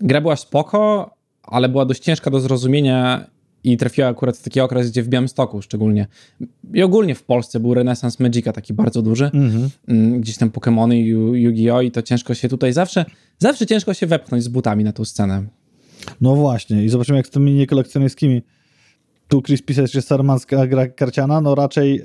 Gra 0.00 0.20
była 0.20 0.36
spoko, 0.36 1.10
ale 1.42 1.68
była 1.68 1.84
dość 1.84 2.02
ciężka 2.02 2.30
do 2.30 2.40
zrozumienia 2.40 3.26
i 3.64 3.76
trafiła 3.76 4.08
akurat 4.08 4.36
w 4.36 4.42
taki 4.42 4.60
okres, 4.60 4.90
gdzie 4.90 5.02
w 5.02 5.08
Białymstoku 5.08 5.62
szczególnie 5.62 6.06
i 6.74 6.82
ogólnie 6.82 7.14
w 7.14 7.22
Polsce 7.22 7.60
był 7.60 7.74
renesans 7.74 8.20
Magica 8.20 8.52
taki 8.52 8.74
bardzo 8.74 9.02
duży. 9.02 9.24
Mhm. 9.24 9.70
Mm, 9.88 10.20
Gdzieś 10.20 10.36
tam 10.36 10.50
Pokémony, 10.50 10.92
Yu- 10.94 11.34
Yu-Gi-Oh! 11.34 11.82
i 11.82 11.90
to 11.90 12.02
ciężko 12.02 12.34
się 12.34 12.48
tutaj 12.48 12.72
zawsze, 12.72 13.04
zawsze 13.38 13.66
ciężko 13.66 13.94
się 13.94 14.06
wepchnąć 14.06 14.44
z 14.44 14.48
butami 14.48 14.84
na 14.84 14.92
tą 14.92 15.04
scenę. 15.04 15.42
No 16.20 16.34
właśnie, 16.36 16.84
i 16.84 16.88
zobaczymy 16.88 17.16
jak 17.18 17.26
z 17.26 17.30
tymi 17.30 17.54
niekolekcjonerskimi. 17.54 18.42
Tu 19.28 19.42
Chris 19.42 19.62
pisze, 19.62 19.86
że 19.86 20.02
sarmancka 20.02 20.66
gra 20.66 20.88
karciana, 20.88 21.40
no 21.40 21.54
raczej 21.54 22.02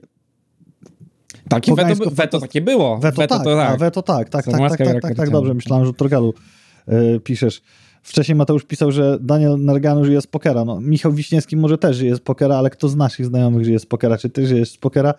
Takie 1.50 1.76
weto, 1.76 1.90
Pogańsko- 1.90 2.12
weto 2.12 2.40
takie 2.40 2.62
było. 2.62 2.98
Weto, 2.98 3.28
tak, 3.28 3.44
to 3.44 3.64
a 3.68 3.78
weto 3.78 4.02
tak, 4.02 4.30
tak, 4.30 4.46
tak, 4.46 4.60
tak, 4.70 4.78
tak, 4.78 5.02
tak, 5.02 5.16
tak, 5.16 5.30
dobrze, 5.30 5.54
myślałem, 5.54 5.86
że 5.86 5.94
Torgalu 5.94 6.34
y, 7.16 7.20
piszesz. 7.20 7.62
Wcześniej 8.04 8.36
Mateusz 8.36 8.64
pisał, 8.66 8.92
że 8.92 9.18
Daniel 9.22 9.60
Narganu 9.60 10.06
żyje 10.06 10.22
z 10.22 10.28
pokera. 10.28 10.66
No, 10.66 10.82
Michał 10.82 11.14
Wiśniewski 11.14 11.58
może 11.58 11.78
też 11.78 11.98
żyje 11.98 12.16
z 12.16 12.20
pokera, 12.20 12.56
ale 12.56 12.70
kto 12.70 12.90
z 12.90 12.96
naszych 12.96 13.26
znajomych 13.26 13.66
żyje 13.66 13.80
z 13.80 13.86
pokera? 13.86 14.18
Czy 14.18 14.30
ty 14.30 14.48
żyjesz 14.48 14.70
z 14.70 14.78
pokera? 14.78 15.14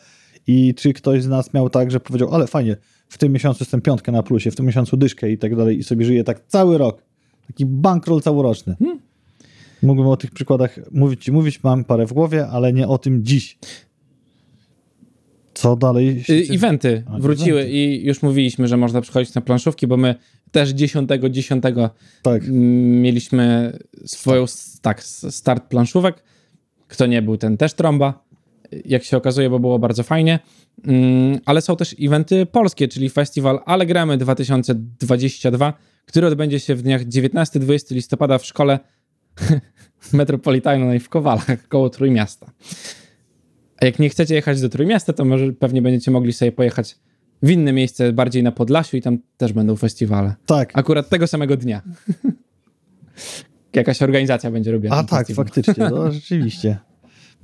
I 0.47 0.75
czy 0.75 0.93
ktoś 0.93 1.23
z 1.23 1.29
nas 1.29 1.55
miał 1.55 1.71
tak, 1.71 1.91
że 1.91 2.01
powiedział, 2.01 2.35
ale 2.35 2.47
fajnie, 2.47 2.77
w 3.09 3.19
tym 3.19 3.33
miesiącu 3.33 3.59
jestem 3.61 3.81
piątkę 3.81 4.13
na 4.13 4.23
plusie, 4.23 4.51
w 4.51 4.57
tym 4.57 4.67
miesiącu 4.67 4.97
dyszkę 4.97 5.31
i 5.31 5.39
tak 5.39 5.57
dalej 5.57 5.79
i 5.79 5.83
sobie 5.83 6.05
żyje 6.05 6.25
tak 6.25 6.41
cały 6.47 6.79
rok. 6.79 7.03
Taki 7.47 7.67
bankroll 7.67 8.21
całoroczny. 8.21 8.77
Hmm. 8.79 8.99
Mógłbym 9.83 10.07
o 10.07 10.17
tych 10.17 10.31
przykładach 10.31 10.81
mówić 10.93 11.25
ci 11.25 11.33
mówić, 11.33 11.63
mam 11.63 11.85
parę 11.85 12.07
w 12.07 12.13
głowie, 12.13 12.47
ale 12.47 12.73
nie 12.73 12.89
o 12.89 12.99
tym 12.99 13.25
dziś. 13.25 13.59
Co 15.55 15.77
dalej? 15.77 16.25
się 16.25 16.33
Y? 16.33 16.47
Eventy 16.51 17.05
A, 17.07 17.19
wróciły 17.19 17.61
eventy. 17.61 17.77
i 17.77 18.07
już 18.07 18.23
mówiliśmy, 18.23 18.69
że 18.69 18.77
można 18.77 19.01
przychodzić 19.01 19.35
na 19.35 19.41
planszówki, 19.41 19.87
bo 19.87 19.97
my 19.97 20.15
też 20.51 20.75
10.10 20.75 21.31
10 21.31 21.65
Tak. 22.23 22.43
mieliśmy 22.49 23.79
swoją 24.07 24.45
tak, 24.83 25.03
start 25.05 25.69
planszówek. 25.69 26.23
Kto 26.89 27.07
nie 27.07 27.23
był, 27.23 27.37
ten 27.37 27.57
też 27.57 27.75
trąba. 27.75 28.25
Jak 28.85 29.05
się 29.05 29.17
okazuje, 29.17 29.51
bo 29.51 29.59
było 29.59 29.79
bardzo 29.79 30.03
fajnie. 30.03 30.39
Mm, 30.85 31.39
Ale 31.45 31.61
są 31.61 31.77
też 31.77 31.97
eventy 32.01 32.47
polskie, 32.47 32.89
czyli 32.89 33.11
festiwal 33.11 33.61
Ale 33.67 33.87
Gramy 33.87 34.19
2022, 34.19 35.73
który 36.07 36.27
odbędzie 36.27 36.61
się 36.61 36.75
w 36.75 36.83
dniach 36.83 37.05
19-20 37.05 37.95
listopada 37.95 38.39
w 38.39 38.47
szkole 38.47 38.79
metropolitalnej 40.13 41.01
w 41.01 41.09
Kowalach, 41.09 41.69
koło 41.69 41.91
Trójmiasta. 41.91 42.53
A 43.81 43.87
jak 43.87 43.99
nie 43.99 44.09
chcecie 44.09 44.35
jechać 44.35 44.61
do 44.61 44.69
Trójmiasta, 44.69 45.13
to 45.13 45.25
może 45.25 45.53
pewnie 45.53 45.83
będziecie 45.83 46.11
mogli 46.11 46.33
sobie 46.33 46.53
pojechać 46.53 46.97
w 47.43 47.51
inne 47.51 47.73
miejsce, 47.73 48.13
bardziej 48.13 48.43
na 48.43 48.53
Podlasiu 48.53 48.97
i 48.97 49.03
tam 49.03 49.19
też 49.37 49.53
będą 49.53 49.77
festiwale. 49.77 50.35
Tak. 50.47 50.71
Akurat 50.75 51.09
tego 51.09 51.27
samego 51.27 51.57
dnia. 51.57 51.83
Jakaś 53.75 54.03
organizacja 54.03 54.51
będzie 54.51 54.73
robiła. 54.73 54.95
A 54.95 54.99
ten 54.99 55.07
tak, 55.07 55.19
festiwal. 55.19 55.45
faktycznie, 55.47 55.89
no 55.91 56.13
rzeczywiście. 56.13 56.79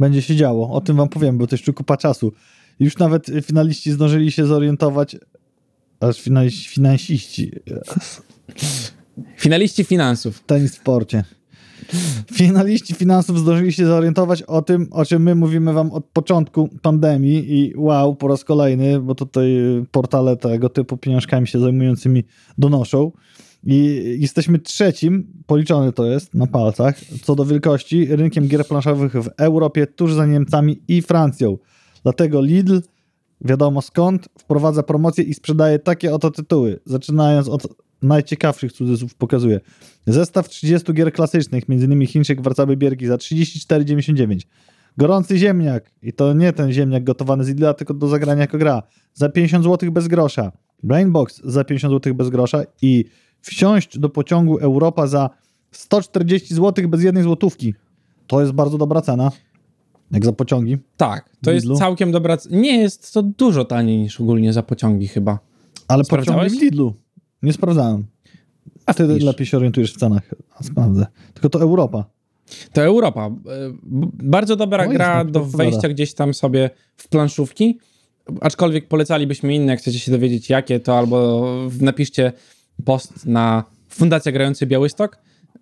Będzie 0.00 0.22
się 0.22 0.36
działo. 0.36 0.70
O 0.70 0.80
tym 0.80 0.96
wam 0.96 1.08
powiem, 1.08 1.38
bo 1.38 1.46
to 1.46 1.54
jeszcze 1.54 1.72
kupa 1.72 1.96
czasu. 1.96 2.32
Już 2.80 2.98
nawet 2.98 3.26
finaliści 3.42 3.92
zdążyli 3.92 4.32
się 4.32 4.46
zorientować, 4.46 5.16
aż 6.00 6.20
finaliści, 6.20 6.68
finansiści, 6.68 7.52
Finaliści 9.36 9.84
finansów. 9.84 10.42
tenis 10.46 10.72
w 10.72 10.74
sporcie. 10.74 11.24
Finaliści 12.32 12.94
finansów 12.94 13.38
zdążyli 13.38 13.72
się 13.72 13.86
zorientować 13.86 14.42
o 14.42 14.62
tym, 14.62 14.88
o 14.90 15.04
czym 15.04 15.22
my 15.22 15.34
mówimy 15.34 15.72
wam 15.72 15.92
od 15.92 16.04
początku 16.04 16.68
pandemii 16.82 17.58
i 17.58 17.72
wow, 17.76 18.16
po 18.16 18.28
raz 18.28 18.44
kolejny, 18.44 19.00
bo 19.00 19.14
tutaj 19.14 19.56
portale 19.90 20.36
tego 20.36 20.68
typu 20.68 20.96
pieniążkami 20.96 21.46
się 21.46 21.60
zajmującymi 21.60 22.24
donoszą. 22.58 23.12
I 23.66 24.02
jesteśmy 24.18 24.58
trzecim, 24.58 25.26
policzony 25.46 25.92
to 25.92 26.06
jest 26.06 26.34
na 26.34 26.46
palcach, 26.46 27.00
co 27.22 27.34
do 27.34 27.44
wielkości 27.44 28.06
rynkiem 28.06 28.48
gier 28.48 28.66
planszowych 28.66 29.12
w 29.12 29.28
Europie, 29.38 29.86
tuż 29.86 30.14
za 30.14 30.26
Niemcami 30.26 30.82
i 30.88 31.02
Francją. 31.02 31.58
Dlatego 32.02 32.42
Lidl, 32.42 32.80
wiadomo 33.40 33.82
skąd, 33.82 34.28
wprowadza 34.38 34.82
promocje 34.82 35.24
i 35.24 35.34
sprzedaje 35.34 35.78
takie 35.78 36.14
oto 36.14 36.30
tytuły. 36.30 36.80
Zaczynając 36.84 37.48
od 37.48 37.83
najciekawszych 38.04 38.72
cudzysłów 38.72 39.14
pokazuje. 39.14 39.60
Zestaw 40.06 40.48
30 40.48 40.92
gier 40.92 41.12
klasycznych, 41.12 41.64
m.in. 41.68 42.06
Chińczyk 42.06 42.40
Warcaby 42.40 42.76
Biergi 42.76 43.06
za 43.06 43.16
34,99. 43.16 44.38
Gorący 44.96 45.38
ziemniak, 45.38 45.90
i 46.02 46.12
to 46.12 46.32
nie 46.32 46.52
ten 46.52 46.72
ziemniak 46.72 47.04
gotowany 47.04 47.44
z 47.44 47.48
Lidla, 47.48 47.74
tylko 47.74 47.94
do 47.94 48.08
zagrania 48.08 48.40
jako 48.40 48.58
gra, 48.58 48.82
za 49.14 49.28
50 49.28 49.64
zł 49.64 49.92
bez 49.92 50.08
grosza. 50.08 50.52
Brainbox 50.82 51.40
za 51.44 51.64
50 51.64 51.94
zł 51.94 52.14
bez 52.14 52.28
grosza 52.28 52.62
i 52.82 53.04
wsiąść 53.40 53.98
do 53.98 54.08
pociągu 54.08 54.58
Europa 54.58 55.06
za 55.06 55.30
140 55.70 56.54
zł 56.54 56.88
bez 56.88 57.02
jednej 57.02 57.22
złotówki. 57.22 57.74
To 58.26 58.40
jest 58.40 58.52
bardzo 58.52 58.78
dobra 58.78 59.00
cena, 59.00 59.30
jak 60.10 60.24
za 60.24 60.32
pociągi. 60.32 60.78
Tak, 60.96 61.30
to 61.42 61.52
jest 61.52 61.66
całkiem 61.78 62.12
dobra. 62.12 62.36
Nie 62.50 62.78
jest 62.78 63.12
to 63.12 63.22
dużo 63.22 63.64
taniej 63.64 63.98
niż 63.98 64.20
ogólnie 64.20 64.52
za 64.52 64.62
pociągi 64.62 65.08
chyba. 65.08 65.38
Ale 65.88 66.04
pociągi 66.04 66.50
w 66.50 66.62
Lidlu. 66.62 66.94
Nie 67.44 67.52
sprawdzałem. 67.52 68.04
A 68.86 68.94
Ty 68.94 69.08
wpisz. 69.08 69.24
lepiej 69.24 69.46
się 69.46 69.56
orientujesz 69.56 69.94
w 69.94 69.96
cenach. 69.96 70.30
A 70.56 70.62
sprawdzę. 70.62 71.06
Tylko 71.34 71.48
to 71.48 71.60
Europa. 71.60 72.04
To 72.72 72.82
Europa. 72.82 73.26
E, 73.26 73.30
Bardzo 74.22 74.56
dobra 74.56 74.82
O, 74.82 74.84
jest, 74.84 74.94
gra 74.96 75.24
no, 75.24 75.30
do 75.30 75.40
odpowiada. 75.40 75.70
wejścia 75.70 75.88
gdzieś 75.88 76.14
tam 76.14 76.34
sobie 76.34 76.70
w 76.96 77.08
planszówki. 77.08 77.78
Aczkolwiek 78.40 78.88
polecalibyśmy 78.88 79.54
inne, 79.54 79.72
jak 79.72 79.80
chcecie 79.80 79.98
się 79.98 80.12
dowiedzieć 80.12 80.50
jakie, 80.50 80.80
to 80.80 80.98
albo 80.98 81.48
napiszcie 81.80 82.32
post 82.84 83.26
na 83.26 83.64
Fundacja 83.88 84.32
Grający 84.32 84.66
Białystok, 84.66 85.18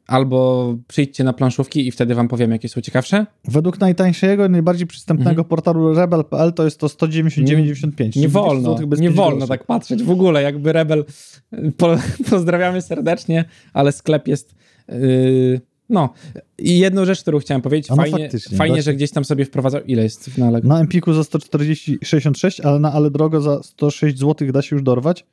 albo 0.07 0.75
przyjdźcie 0.89 1.25
na 1.25 1.33
planszówki 1.33 1.87
i 1.87 1.91
wtedy 1.91 2.15
wam 2.15 2.29
powiem, 2.29 2.51
jakie 2.51 2.69
są 2.69 2.81
ciekawsze. 2.81 3.27
Według 3.45 3.81
najtańszego, 3.81 4.49
najbardziej 4.49 4.87
przystępnego 4.87 5.45
portalu 5.45 5.95
rebel.pl 5.95 6.53
to 6.53 6.65
jest 6.65 6.81
to 6.81 6.87
199,95. 6.87 7.85
Mhm. 7.85 8.07
Nie 8.07 8.13
czyli 8.13 8.29
20 8.29 8.29
wolno, 8.29 8.79
nie 8.97 9.11
wolno 9.11 9.37
groszy. 9.37 9.49
tak 9.49 9.67
patrzeć 9.67 10.03
w 10.03 10.11
ogóle, 10.11 10.43
jakby 10.43 10.73
Rebel. 10.73 11.05
Po, 11.77 11.97
pozdrawiamy 12.31 12.83
serdecznie, 12.83 13.45
ale 13.73 13.93
sklep 13.93 14.29
jest. 14.29 14.55
Yy, 14.89 15.61
no. 15.89 16.13
I 16.59 16.79
jedną 16.79 17.05
rzecz, 17.05 17.23
którą 17.23 17.39
chciałem 17.39 17.63
powiedzieć, 17.63 17.91
no 17.91 17.97
fajnie, 17.97 18.31
fajnie 18.57 18.83
że 18.83 18.95
gdzieś 18.95 19.11
tam 19.11 19.25
sobie 19.25 19.45
wprowadzał. 19.45 19.83
Ile 19.85 20.03
jest 20.03 20.39
na 20.39 20.47
Allegro? 20.47 20.69
Na 20.69 20.81
Empiku 20.81 21.13
za 21.13 21.21
140,66, 21.21 22.67
ale 22.67 22.79
na 22.79 22.93
Ale 22.93 23.11
Drogo 23.11 23.41
za 23.41 23.63
106 23.63 24.19
zł 24.19 24.53
da 24.53 24.63
się 24.63 24.77
już 24.77 24.83
dorwać. 24.83 25.25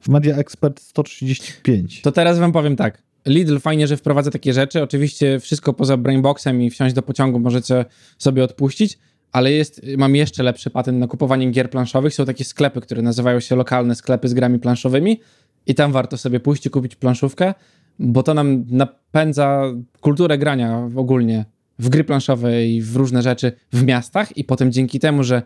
W 0.00 0.08
Media 0.08 0.36
Expert 0.36 0.80
135. 0.80 2.02
To 2.02 2.12
teraz 2.12 2.38
wam 2.38 2.52
powiem 2.52 2.76
tak. 2.76 3.02
Lidl 3.26 3.58
fajnie, 3.58 3.86
że 3.86 3.96
wprowadza 3.96 4.30
takie 4.30 4.52
rzeczy. 4.52 4.82
Oczywiście 4.82 5.40
wszystko 5.40 5.72
poza 5.72 5.96
Brainboxem 5.96 6.62
i 6.62 6.70
wsiąść 6.70 6.94
do 6.94 7.02
pociągu 7.02 7.40
możecie 7.40 7.84
sobie 8.18 8.44
odpuścić, 8.44 8.98
ale 9.32 9.52
jest, 9.52 9.80
mam 9.98 10.16
jeszcze 10.16 10.42
lepszy 10.42 10.70
patent 10.70 10.98
na 10.98 11.06
kupowanie 11.06 11.50
gier 11.50 11.70
planszowych. 11.70 12.14
Są 12.14 12.24
takie 12.24 12.44
sklepy, 12.44 12.80
które 12.80 13.02
nazywają 13.02 13.40
się 13.40 13.56
lokalne 13.56 13.94
sklepy 13.94 14.28
z 14.28 14.34
grami 14.34 14.58
planszowymi 14.58 15.20
i 15.66 15.74
tam 15.74 15.92
warto 15.92 16.16
sobie 16.16 16.40
pójść 16.40 16.66
i 16.66 16.70
kupić 16.70 16.96
planszówkę, 16.96 17.54
bo 17.98 18.22
to 18.22 18.34
nam 18.34 18.64
napędza 18.70 19.62
kulturę 20.00 20.38
grania 20.38 20.90
ogólnie 20.96 21.44
w 21.78 21.88
gry 21.88 22.04
planszowe 22.04 22.66
i 22.66 22.82
w 22.82 22.96
różne 22.96 23.22
rzeczy 23.22 23.52
w 23.72 23.84
miastach 23.84 24.36
i 24.36 24.44
potem 24.44 24.72
dzięki 24.72 25.00
temu, 25.00 25.22
że 25.22 25.42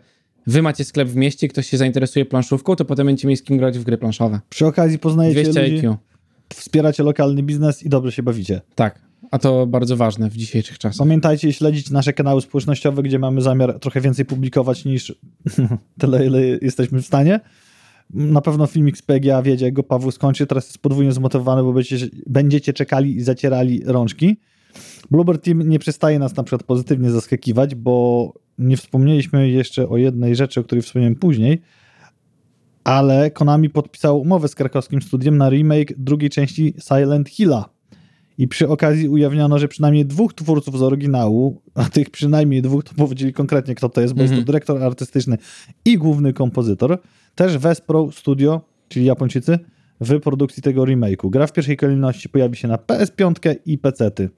wy 0.47 0.61
macie 0.61 0.85
sklep 0.85 1.07
w 1.07 1.15
mieście, 1.15 1.47
ktoś 1.47 1.67
się 1.67 1.77
zainteresuje 1.77 2.25
planszówką, 2.25 2.75
to 2.75 2.85
potem 2.85 3.05
będziecie 3.05 3.27
mieli 3.27 3.37
z 3.37 3.43
kim 3.43 3.57
grać 3.57 3.79
w 3.79 3.83
gry 3.83 3.97
planszowe. 3.97 4.39
Przy 4.49 4.65
okazji 4.65 4.99
poznajecie 4.99 5.41
200 5.43 5.61
ludzi, 5.61 5.75
IQ. 5.75 5.97
Wspieracie 6.53 7.03
lokalny 7.03 7.43
biznes 7.43 7.83
i 7.83 7.89
dobrze 7.89 8.11
się 8.11 8.23
bawicie. 8.23 8.61
Tak, 8.75 9.01
a 9.31 9.39
to 9.39 9.67
bardzo 9.67 9.97
ważne 9.97 10.29
w 10.29 10.37
dzisiejszych 10.37 10.77
czasach. 10.79 10.97
Pamiętajcie 10.97 11.53
śledzić 11.53 11.89
nasze 11.89 12.13
kanały 12.13 12.41
społecznościowe, 12.41 13.03
gdzie 13.03 13.19
mamy 13.19 13.41
zamiar 13.41 13.79
trochę 13.79 14.01
więcej 14.01 14.25
publikować 14.25 14.85
niż 14.85 15.15
tyle, 15.99 16.25
ile 16.25 16.41
jesteśmy 16.41 17.01
w 17.01 17.05
stanie. 17.05 17.39
Na 18.13 18.41
pewno 18.41 18.67
filmik 18.67 18.97
z 18.97 19.01
PGA 19.01 19.41
wiedzie, 19.41 19.71
go 19.71 19.83
Paweł 19.83 20.11
skończy. 20.11 20.47
Teraz 20.47 20.65
jest 20.65 20.77
podwójnie 20.77 21.11
zmotywowany, 21.11 21.63
bo 21.63 21.73
będziecie, 21.73 22.07
będziecie 22.27 22.73
czekali 22.73 23.15
i 23.15 23.21
zacierali 23.21 23.81
rączki. 23.85 24.37
Bluebird 25.11 25.43
Team 25.43 25.69
nie 25.69 25.79
przestaje 25.79 26.19
nas 26.19 26.35
na 26.35 26.43
przykład 26.43 26.63
pozytywnie 26.63 27.11
zaskakiwać, 27.11 27.75
bo 27.75 28.33
nie 28.57 28.77
wspomnieliśmy 28.77 29.49
jeszcze 29.49 29.89
o 29.89 29.97
jednej 29.97 30.35
rzeczy, 30.35 30.59
o 30.59 30.63
której 30.63 30.81
wspomniałem 30.81 31.15
później, 31.15 31.61
ale 32.83 33.31
Konami 33.31 33.69
podpisał 33.69 34.21
umowę 34.21 34.47
z 34.47 34.55
krakowskim 34.55 35.01
studiem 35.01 35.37
na 35.37 35.49
remake 35.49 35.93
drugiej 35.97 36.29
części 36.29 36.73
Silent 36.87 37.29
Hilla. 37.29 37.69
I 38.37 38.47
przy 38.47 38.67
okazji 38.69 39.09
ujawniono, 39.09 39.59
że 39.59 39.67
przynajmniej 39.67 40.05
dwóch 40.05 40.33
twórców 40.33 40.79
z 40.79 40.81
oryginału, 40.81 41.61
a 41.75 41.85
tych 41.85 42.09
przynajmniej 42.09 42.61
dwóch 42.61 42.83
to 42.83 42.93
powiedzieli 42.95 43.33
konkretnie, 43.33 43.75
kto 43.75 43.89
to 43.89 44.01
jest, 44.01 44.13
bo 44.13 44.21
jest 44.21 44.31
Mhm. 44.31 44.45
to 44.45 44.51
dyrektor 44.51 44.83
artystyczny 44.83 45.37
i 45.85 45.97
główny 45.97 46.33
kompozytor, 46.33 46.99
też 47.35 47.57
wesprą 47.57 48.11
studio, 48.11 48.61
czyli 48.87 49.05
Japończycy, 49.05 49.59
w 50.01 50.19
produkcji 50.19 50.63
tego 50.63 50.83
remake'u. 50.83 51.29
Gra 51.29 51.47
w 51.47 51.53
pierwszej 51.53 51.77
kolejności 51.77 52.29
pojawi 52.29 52.57
się 52.57 52.67
na 52.67 52.75
PS5 52.75 53.55
i 53.65 53.77
PC-ty. 53.77 54.29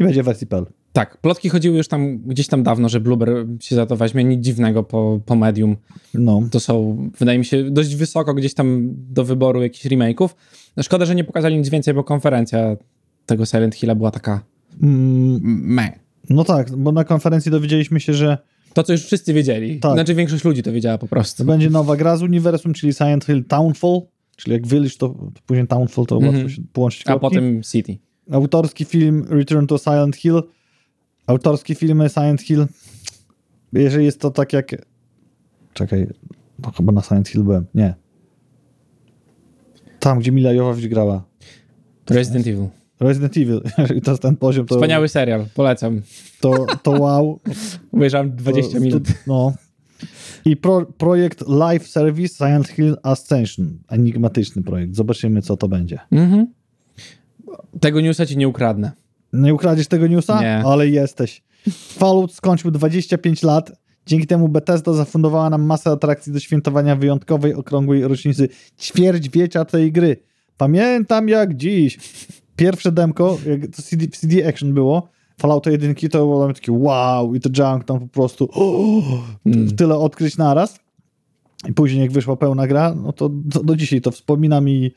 I 0.00 0.04
będzie 0.04 0.22
wersji 0.22 0.46
PL. 0.46 0.66
Tak, 0.92 1.16
plotki 1.20 1.48
chodziły 1.48 1.76
już 1.76 1.88
tam 1.88 2.18
gdzieś 2.18 2.46
tam 2.46 2.62
dawno, 2.62 2.88
że 2.88 3.00
Blueber 3.00 3.46
się 3.60 3.76
za 3.76 3.86
to 3.86 3.96
weźmie. 3.96 4.24
Nic 4.24 4.44
dziwnego 4.44 4.82
po, 4.82 5.20
po 5.26 5.34
medium. 5.36 5.76
No. 6.14 6.42
To 6.50 6.60
są, 6.60 6.96
wydaje 7.18 7.38
mi 7.38 7.44
się, 7.44 7.70
dość 7.70 7.94
wysoko 7.96 8.34
gdzieś 8.34 8.54
tam 8.54 8.88
do 8.94 9.24
wyboru 9.24 9.62
jakichś 9.62 9.86
remake'ów. 9.86 10.28
No 10.76 10.82
szkoda, 10.82 11.04
że 11.06 11.14
nie 11.14 11.24
pokazali 11.24 11.56
nic 11.58 11.68
więcej, 11.68 11.94
bo 11.94 12.04
konferencja 12.04 12.76
tego 13.26 13.46
Silent 13.46 13.74
Hilla 13.74 13.94
była 13.94 14.10
taka 14.10 14.40
Mm, 14.82 15.40
me. 15.74 15.92
no 16.30 16.44
tak, 16.44 16.76
bo 16.76 16.92
na 16.92 17.04
konferencji 17.04 17.50
dowiedzieliśmy 17.50 18.00
się, 18.00 18.14
że 18.14 18.38
To, 18.74 18.82
co 18.82 18.92
już 18.92 19.04
wszyscy 19.04 19.32
wiedzieli. 19.34 19.80
Tak. 19.80 19.92
Znaczy 19.92 20.14
większość 20.14 20.44
ludzi 20.44 20.62
to 20.62 20.72
wiedziała 20.72 20.98
po 20.98 21.08
prostu. 21.08 21.44
będzie 21.44 21.70
nowa 21.70 21.96
gra 21.96 22.16
z 22.16 22.22
uniwersum, 22.22 22.72
czyli 22.72 22.92
Silent 22.92 23.24
Hill 23.24 23.44
Townfall, 23.44 24.00
czyli 24.36 24.52
jak 24.52 24.66
Village, 24.66 24.90
to, 24.98 25.08
to 25.08 25.40
później 25.46 25.66
Townfall, 25.66 26.06
to 26.06 26.16
Mhm. 26.16 26.34
łatwo 26.34 26.48
się 26.48 26.62
połączyć 26.72 27.02
A 27.02 27.04
kropki. 27.04 27.20
potem 27.22 27.62
City. 27.62 27.98
Autorski 28.30 28.84
film 28.84 29.24
Return 29.28 29.66
to 29.66 29.78
Silent 29.78 30.16
Hill. 30.16 30.42
Autorskie 31.30 31.74
filmy 31.74 32.08
Silent 32.08 32.42
Hill. 32.42 32.66
Jeżeli 33.72 34.04
jest 34.04 34.20
to 34.20 34.30
tak 34.30 34.52
jak. 34.52 34.86
Czekaj, 35.72 36.06
to 36.62 36.70
chyba 36.70 36.92
na 36.92 37.02
Silent 37.02 37.28
Hill 37.28 37.42
byłem. 37.42 37.66
Nie. 37.74 37.94
Tam, 40.00 40.18
gdzie 40.18 40.32
Mila 40.32 40.52
Jovovich 40.52 40.88
grała. 40.88 41.24
Resident 42.10 42.46
Evil. 42.46 42.68
Resident 43.00 43.36
Evil. 43.36 43.62
Jeżeli 43.78 44.02
to 44.02 44.10
jest 44.10 44.22
ten 44.22 44.36
poziom, 44.36 44.66
to, 44.66 44.74
Wspaniały 44.74 45.08
serial, 45.08 45.46
polecam. 45.54 46.02
to, 46.40 46.66
to 46.82 46.90
wow. 46.90 47.40
Obejrzałem 47.92 48.36
20 48.36 48.72
to, 48.72 48.80
minut. 48.80 49.08
No. 49.26 49.54
I 50.44 50.56
pro, 50.56 50.86
projekt 50.86 51.48
Live 51.48 51.86
Service 51.88 52.34
Silent 52.34 52.68
Hill 52.68 52.96
Ascension. 53.02 53.78
Enigmatyczny 53.88 54.62
projekt. 54.62 54.94
Zobaczymy, 54.94 55.42
co 55.42 55.56
to 55.56 55.68
będzie. 55.68 55.98
Mhm. 56.10 56.46
Tego 57.80 58.00
newsa 58.00 58.26
ci 58.26 58.36
nie 58.36 58.48
ukradnę. 58.48 58.92
Nie 59.32 59.54
ukradziesz 59.54 59.86
tego 59.86 60.06
newsa? 60.06 60.40
Nie. 60.40 60.62
Ale 60.66 60.88
jesteś. 60.88 61.42
Fallout 61.70 62.34
skończył 62.34 62.70
25 62.70 63.42
lat. 63.42 63.72
Dzięki 64.06 64.26
temu 64.26 64.48
Bethesda 64.48 64.92
zafundowała 64.92 65.50
nam 65.50 65.62
masę 65.62 65.90
atrakcji 65.90 66.32
do 66.32 66.40
świętowania 66.40 66.96
wyjątkowej, 66.96 67.54
okrągłej 67.54 68.08
rocznicy 68.08 68.48
ćwierćwiecia 68.80 69.64
tej 69.64 69.92
gry. 69.92 70.16
Pamiętam 70.56 71.28
jak 71.28 71.56
dziś. 71.56 71.98
Pierwsze 72.56 72.92
demko, 72.92 73.38
jak 73.46 73.76
to 73.76 73.82
CD, 73.82 74.08
CD 74.08 74.48
Action 74.48 74.74
było, 74.74 75.08
Fallouta 75.40 75.70
1 75.70 75.94
to 75.94 76.18
było 76.18 76.52
takie 76.52 76.72
wow 76.72 77.34
i 77.34 77.40
to 77.40 77.48
junk 77.58 77.84
tam 77.84 78.00
po 78.00 78.06
prostu 78.08 78.48
Mm. 79.46 79.76
tyle 79.76 79.96
odkryć 79.96 80.36
naraz. 80.36 80.80
I 81.68 81.72
później 81.72 82.00
jak 82.00 82.12
wyszła 82.12 82.36
pełna 82.36 82.66
gra, 82.66 82.94
no 82.94 83.12
to 83.12 83.28
do, 83.28 83.62
do 83.62 83.76
dzisiaj 83.76 84.00
to 84.00 84.10
wspominam 84.10 84.68
i, 84.68 84.92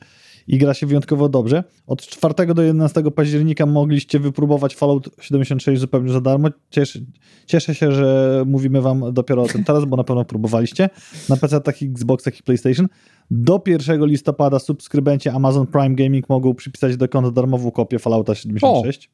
i 0.48 0.58
gra 0.58 0.74
się 0.74 0.86
wyjątkowo 0.86 1.28
dobrze. 1.28 1.64
Od 1.86 2.02
4 2.02 2.54
do 2.54 2.62
11 2.62 3.02
października 3.10 3.66
mogliście 3.66 4.18
wypróbować 4.18 4.74
Fallout 4.76 5.08
76 5.20 5.80
zupełnie 5.80 6.12
za 6.12 6.20
darmo. 6.20 6.48
Cieszę, 6.70 6.98
cieszę 7.46 7.74
się, 7.74 7.92
że 7.92 8.42
mówimy 8.46 8.80
wam 8.82 9.12
dopiero 9.12 9.42
o 9.42 9.46
tym 9.46 9.64
teraz, 9.64 9.84
bo 9.84 9.96
na 9.96 10.04
pewno 10.04 10.24
próbowaliście. 10.24 10.90
Na 11.28 11.36
PC, 11.36 11.60
takich 11.60 11.90
Xboxach 11.90 12.40
i 12.40 12.42
PlayStation. 12.42 12.88
Do 13.30 13.62
1 13.66 14.06
listopada 14.06 14.58
subskrybenci 14.58 15.28
Amazon 15.28 15.66
Prime 15.66 15.94
Gaming 15.94 16.28
mogą 16.28 16.54
przypisać 16.54 16.96
do 16.96 17.08
konta 17.08 17.30
darmową 17.30 17.70
kopię 17.70 17.98
Fallouta 17.98 18.34
76. 18.34 19.10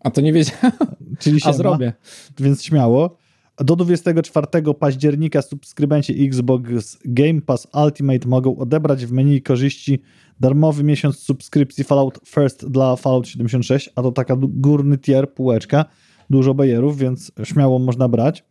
A 0.00 0.10
to 0.10 0.20
nie 0.20 0.32
wiedziałem, 0.32 0.72
Czyli 1.18 1.36
a 1.36 1.40
siema, 1.40 1.52
zrobię. 1.52 1.92
więc 2.38 2.64
śmiało. 2.64 3.16
Do 3.58 3.76
24 3.76 4.46
października 4.78 5.42
subskrybenci 5.42 6.26
Xbox 6.26 6.98
Game 7.04 7.40
Pass 7.40 7.66
Ultimate 7.84 8.28
mogą 8.28 8.56
odebrać 8.56 9.06
w 9.06 9.12
menu 9.12 9.42
korzyści 9.42 10.02
darmowy 10.40 10.84
miesiąc 10.84 11.18
subskrypcji 11.18 11.84
Fallout 11.84 12.20
First 12.26 12.68
dla 12.68 12.96
Fallout 12.96 13.28
76, 13.28 13.90
a 13.94 14.02
to 14.02 14.12
taka 14.12 14.36
górny 14.38 14.98
tier, 14.98 15.34
półeczka, 15.34 15.84
dużo 16.30 16.54
bajerów, 16.54 16.98
więc 16.98 17.32
śmiało 17.44 17.78
można 17.78 18.08
brać. 18.08 18.44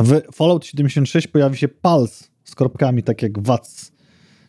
W 0.00 0.20
Fallout 0.34 0.66
76 0.66 1.26
pojawi 1.26 1.56
się 1.56 1.68
Pulse 1.68 2.24
z 2.44 2.54
kropkami, 2.54 3.02
tak 3.02 3.22
jak 3.22 3.42
WATS, 3.42 3.92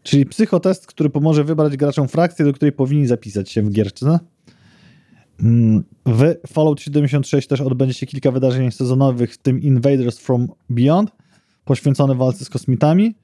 czyli 0.04 0.26
psychotest, 0.26 0.88
który 0.88 1.10
pomoże 1.10 1.44
wybrać 1.44 1.78
graczom 1.78 2.08
frakcję, 2.08 2.46
do 2.46 2.54
której 2.54 2.72
powinni 2.72 3.08
zapisać 3.08 3.52
się 3.52 3.62
w 3.62 3.72
gierce. 3.72 4.20
Mm, 5.44 5.84
W 6.06 6.36
Fallout 6.48 6.82
76 6.82 7.48
też 7.48 7.62
odbędzie 7.62 7.94
się 7.94 8.06
kilka 8.06 8.32
wydarzeń 8.32 8.72
sezonowych, 8.72 9.34
w 9.34 9.38
tym 9.38 9.62
Invaders 9.62 10.20
from 10.20 10.48
Beyond, 10.70 11.12
poświęcone 11.66 12.16
walce 12.16 12.46
z 12.46 12.50
kosmitami. 12.50 13.16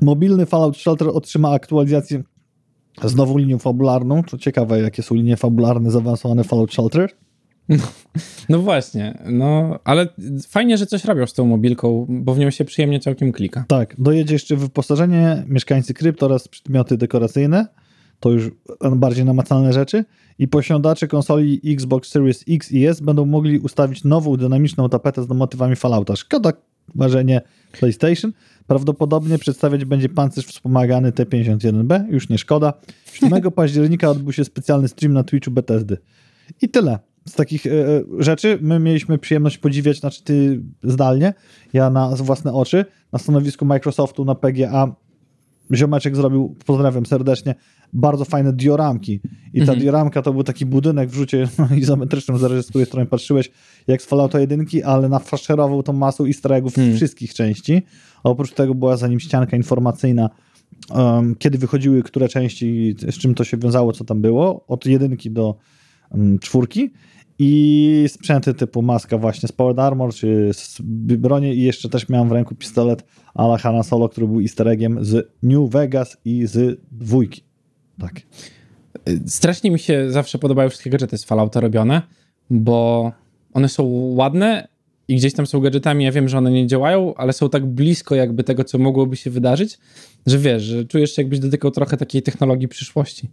Mobilny 0.00 0.46
Fallout 0.46 0.76
Shelter 0.76 1.08
otrzyma 1.08 1.50
aktualizację 1.50 2.22
z 3.04 3.14
nową 3.14 3.38
linią 3.38 3.58
fabularną. 3.58 4.22
To 4.22 4.38
ciekawe, 4.38 4.80
jakie 4.80 5.02
są 5.02 5.14
linie 5.14 5.36
fabularne 5.36 5.90
zaawansowane 5.90 6.44
Fallout 6.44 6.72
Shelter. 6.72 7.10
No 8.48 8.58
właśnie, 8.58 9.18
no 9.26 9.78
ale 9.84 10.08
fajnie, 10.48 10.76
że 10.76 10.86
coś 10.86 11.04
robią 11.04 11.26
z 11.26 11.32
tą 11.32 11.46
mobilką, 11.46 12.06
bo 12.08 12.34
w 12.34 12.38
nią 12.38 12.50
się 12.50 12.64
przyjemnie 12.64 13.00
całkiem 13.00 13.32
klika. 13.32 13.64
Tak, 13.68 13.94
dojedzie 13.98 14.34
jeszcze 14.34 14.56
wyposażenie, 14.56 15.44
mieszkańcy 15.46 15.94
krypt 15.94 16.22
oraz 16.22 16.48
przedmioty 16.48 16.96
dekoracyjne. 16.96 17.66
To 18.20 18.30
już 18.30 18.50
bardziej 18.96 19.24
namacalne 19.24 19.72
rzeczy. 19.72 20.04
I 20.38 20.48
posiadacze 20.48 21.08
konsoli 21.08 21.60
Xbox 21.64 22.08
Series 22.08 22.44
X 22.48 22.72
i 22.72 22.86
S 22.86 23.00
będą 23.00 23.26
mogli 23.26 23.58
ustawić 23.58 24.04
nową, 24.04 24.36
dynamiczną 24.36 24.88
tapetę 24.88 25.24
z 25.24 25.28
motywami 25.28 25.76
Fallouta. 25.76 26.16
Szkoda, 26.16 26.52
ważenie 26.94 27.40
PlayStation. 27.72 28.32
Prawdopodobnie 28.66 29.38
przedstawiać 29.38 29.84
będzie 29.84 30.08
pancerz 30.08 30.46
wspomagany 30.46 31.10
T51B. 31.12 32.12
Już 32.12 32.28
nie 32.28 32.38
szkoda. 32.38 32.72
7 33.12 33.50
października 33.50 34.10
odbył 34.10 34.32
się 34.32 34.44
specjalny 34.44 34.88
stream 34.88 35.12
na 35.12 35.24
Twitchu 35.24 35.50
Bethesdy. 35.50 35.96
I 36.62 36.68
tyle. 36.68 36.98
Z 37.28 37.32
takich 37.32 37.66
e, 37.66 37.70
e, 37.70 38.02
rzeczy 38.18 38.58
my 38.60 38.78
mieliśmy 38.78 39.18
przyjemność 39.18 39.58
podziwiać, 39.58 40.00
znaczy 40.00 40.22
ty 40.24 40.60
zdalnie, 40.82 41.34
ja 41.72 41.90
na 41.90 42.08
własne 42.16 42.52
oczy, 42.52 42.84
na 43.12 43.18
stanowisku 43.18 43.64
Microsoftu 43.64 44.24
na 44.24 44.34
PGA 44.34 44.94
ziomeczek 45.74 46.16
zrobił, 46.16 46.56
pozdrawiam 46.66 47.06
serdecznie, 47.06 47.54
bardzo 47.92 48.24
fajne 48.24 48.52
dioramki. 48.52 49.20
I 49.54 49.58
ta 49.58 49.62
Mhm. 49.62 49.78
dioramka 49.78 50.22
to 50.22 50.32
był 50.32 50.44
taki 50.44 50.66
budynek 50.66 51.10
w 51.10 51.14
rzucie 51.14 51.48
no, 51.58 51.68
izometrycznym, 51.76 52.38
zależy 52.38 52.62
z 52.62 52.68
której 52.68 52.86
strony 52.86 53.06
patrzyłeś, 53.06 53.50
jak 53.86 54.02
z 54.02 54.04
Fallouta 54.04 54.40
1, 54.40 54.66
ale 54.84 55.08
nafaszerował 55.08 55.82
tą 55.82 55.92
masą 55.92 56.26
easter 56.26 56.52
eggów 56.52 56.74
z 56.74 56.96
wszystkich 56.96 57.34
części. 57.34 57.82
A 58.24 58.28
oprócz 58.28 58.52
tego 58.52 58.74
była 58.74 58.96
za 58.96 59.08
nim 59.08 59.20
ścianka 59.20 59.56
informacyjna, 59.56 60.30
um, 60.90 61.34
kiedy 61.38 61.58
wychodziły 61.58 62.02
które 62.02 62.28
części, 62.28 62.94
z 63.10 63.18
czym 63.18 63.34
to 63.34 63.44
się 63.44 63.56
wiązało, 63.56 63.92
co 63.92 64.04
tam 64.04 64.22
było, 64.22 64.64
od 64.66 64.86
jedynki 64.86 65.30
do 65.30 65.54
um, 66.10 66.38
czwórki. 66.38 66.90
I 67.42 68.04
sprzęty 68.08 68.54
typu 68.54 68.82
maska 68.82 69.18
właśnie 69.18 69.48
z 69.48 69.52
Powered 69.52 69.78
Armor, 69.78 70.14
czy 70.14 70.50
z 70.52 70.80
broni 71.18 71.54
i 71.54 71.62
jeszcze 71.62 71.88
też 71.88 72.08
miałem 72.08 72.28
w 72.28 72.32
ręku 72.32 72.54
pistolet 72.54 73.04
ala 73.34 73.58
Hanna 73.58 73.82
Solo, 73.82 74.08
który 74.08 74.26
był 74.26 74.40
easter 74.40 74.68
eggiem 74.68 75.04
z 75.04 75.32
New 75.42 75.70
Vegas 75.70 76.16
i 76.24 76.46
z 76.46 76.80
dwójki. 76.92 77.42
Tak. 77.98 78.20
Strasznie 79.26 79.70
mi 79.70 79.78
się 79.78 80.10
zawsze 80.10 80.38
podobały 80.38 80.68
wszystkie 80.68 80.90
gadżety 80.90 81.18
z 81.18 81.24
Fallouta 81.24 81.60
robione, 81.60 82.02
bo 82.50 83.12
one 83.52 83.68
są 83.68 83.84
ładne 84.14 84.68
i 85.08 85.16
gdzieś 85.16 85.34
tam 85.34 85.46
są 85.46 85.60
gadżetami, 85.60 86.04
ja 86.04 86.12
wiem, 86.12 86.28
że 86.28 86.38
one 86.38 86.50
nie 86.50 86.66
działają, 86.66 87.14
ale 87.14 87.32
są 87.32 87.48
tak 87.48 87.66
blisko 87.66 88.14
jakby 88.14 88.44
tego, 88.44 88.64
co 88.64 88.78
mogłoby 88.78 89.16
się 89.16 89.30
wydarzyć, 89.30 89.78
że 90.26 90.38
wiesz, 90.38 90.62
że 90.62 90.84
czujesz 90.84 91.16
się 91.16 91.22
jakbyś 91.22 91.38
dotykał 91.38 91.70
trochę 91.70 91.96
takiej 91.96 92.22
technologii 92.22 92.68
przyszłości. 92.68 93.30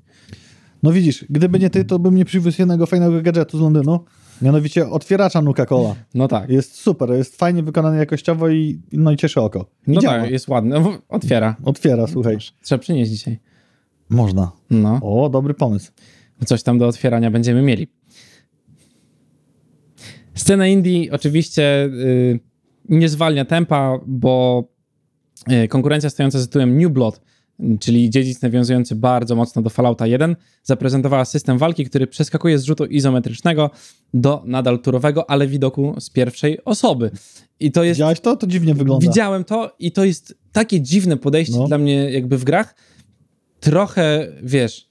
No 0.84 0.92
widzisz, 0.92 1.26
gdyby 1.30 1.60
nie 1.60 1.70
ty, 1.70 1.86
to 1.86 2.00
bym 2.00 2.16
nie 2.16 2.26
przywiózł 2.26 2.62
jednego 2.62 2.86
fajnego 2.86 3.22
gadżetu 3.22 3.58
z 3.58 3.62
Londynu, 3.62 4.00
mianowicie 4.42 4.90
otwieracza 4.90 5.42
Nuka 5.42 5.66
Cola. 5.66 5.96
No 6.16 6.28
tak. 6.28 6.50
Jest 6.50 6.76
super, 6.76 7.10
jest 7.10 7.38
fajnie 7.38 7.64
wykonany 7.64 7.98
jakościowo 7.98 8.50
i, 8.50 8.82
no 8.92 9.12
i 9.12 9.18
cieszy 9.18 9.42
oko. 9.42 9.66
I 9.88 9.92
No 9.92 10.02
działa. 10.02 10.20
tak, 10.20 10.32
jest 10.32 10.48
ładny. 10.48 10.80
No, 10.80 10.98
Otwiera. 11.10 11.56
Otwiera, 11.64 12.08
słuchaj. 12.08 12.38
Trzeba 12.62 12.80
przynieść 12.80 13.12
dzisiaj. 13.12 13.40
Można. 14.10 14.52
No, 14.70 15.00
O, 15.04 15.30
dobry 15.30 15.54
pomysł. 15.54 15.92
coś 16.46 16.64
tam 16.64 16.78
do 16.78 16.88
otwierania 16.88 17.32
będziemy 17.32 17.62
mieli. 17.62 17.88
Scena 20.34 20.68
indie 20.68 21.12
oczywiście 21.12 21.86
y, 21.86 22.40
nie 22.90 23.10
zwalnia 23.10 23.46
tempa, 23.46 24.00
bo 24.08 24.64
y, 25.52 25.68
konkurencja 25.68 26.10
stojąca 26.10 26.40
za 26.40 26.46
tytułem 26.46 26.78
New 26.78 26.92
Blood, 26.92 27.22
czyli 27.80 28.10
dziedzic 28.10 28.42
nawiązujący 28.42 28.96
bardzo 28.96 29.36
mocno 29.36 29.62
do 29.62 29.70
Fallouta 29.70 30.08
1, 30.08 30.36
zaprezentowała 30.64 31.26
system 31.26 31.58
walki, 31.58 31.86
który 31.86 32.08
przeskakuje 32.08 32.60
z 32.60 32.64
rzutu 32.64 32.86
izometrycznego 32.86 33.70
do 34.14 34.44
nadal 34.46 34.80
turowego, 34.80 35.30
ale 35.30 35.48
widoku 35.48 35.96
z 36.00 36.10
pierwszej 36.10 36.64
osoby. 36.66 37.12
I 37.60 37.72
to 37.72 37.84
jest 37.84 37.98
Widziałeś 37.98 38.20
to? 38.20 38.36
To 38.36 38.48
dziwnie 38.48 38.74
wygląda. 38.74 39.08
Widziałem 39.08 39.44
to 39.44 39.72
i 39.80 39.92
to 39.92 40.06
jest 40.06 40.38
takie 40.52 40.82
dziwne 40.82 41.18
podejście 41.18 41.58
No. 41.58 41.68
dla 41.68 41.78
mnie 41.78 42.12
jakby 42.12 42.38
w 42.38 42.44
grach. 42.44 42.76
Trochę, 43.60 44.28
wiesz, 44.44 44.90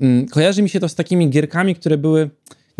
mm, 0.00 0.26
kojarzy 0.28 0.62
mi 0.62 0.68
się 0.68 0.80
to 0.80 0.88
z 0.88 0.94
takimi 0.94 1.30
gierkami, 1.30 1.74
które 1.74 1.98
były, 1.98 2.30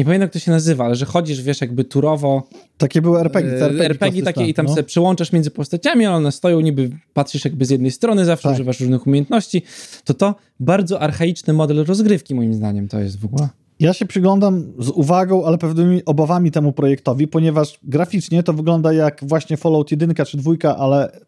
nie 0.01 0.05
pamiętam 0.05 0.25
jak 0.25 0.33
to 0.33 0.39
się 0.39 0.51
nazywa, 0.51 0.85
ale 0.85 0.95
że 0.95 1.07
chodzisz, 1.07 1.43
wiesz, 1.43 1.61
jakby 1.61 1.85
turowo, 1.85 2.43
Takie 2.79 3.03
były 3.03 3.21
RPG. 3.21 3.51
RPG, 3.53 3.85
RPG 3.87 4.23
takie 4.23 4.47
i 4.47 4.55
tam 4.55 4.67
no. 4.67 4.73
sobie 4.73 4.83
przyłączasz 4.83 5.33
między 5.33 5.51
postaciami, 5.51 6.07
ale 6.07 6.17
one 6.17 6.33
stoją 6.33 6.61
niby, 6.61 6.91
patrzysz 7.15 7.45
jakby 7.45 7.65
z 7.65 7.71
jednej 7.71 7.91
strony, 7.91 8.25
zawsze 8.25 8.49
Tak. 8.49 8.55
używasz 8.55 8.81
różnych 8.81 9.07
umiejętności, 9.07 9.63
to 10.05 10.15
to 10.15 10.35
bardzo 10.61 11.01
archaiczny 11.01 11.53
model 11.53 11.85
rozgrywki 11.85 12.35
moim 12.35 12.55
zdaniem 12.55 12.89
to 12.89 13.01
jest 13.01 13.21
w 13.21 13.25
ogóle. 13.25 13.49
Ja 13.81 13.93
się 13.93 14.07
przyglądam 14.07 14.73
z 14.79 14.89
uwagą, 14.89 15.45
ale 15.45 15.59
pewnymi 15.59 16.05
obawami 16.05 16.51
temu 16.51 16.73
projektowi, 16.73 17.29
ponieważ 17.29 17.79
graficznie 17.83 18.43
to 18.43 18.53
wygląda 18.53 18.93
jak 18.93 19.21
właśnie 19.23 19.57
Fallout 19.57 19.91
1 19.91 20.15
czy 20.27 20.37
2, 20.37 20.77
ale 20.77 21.21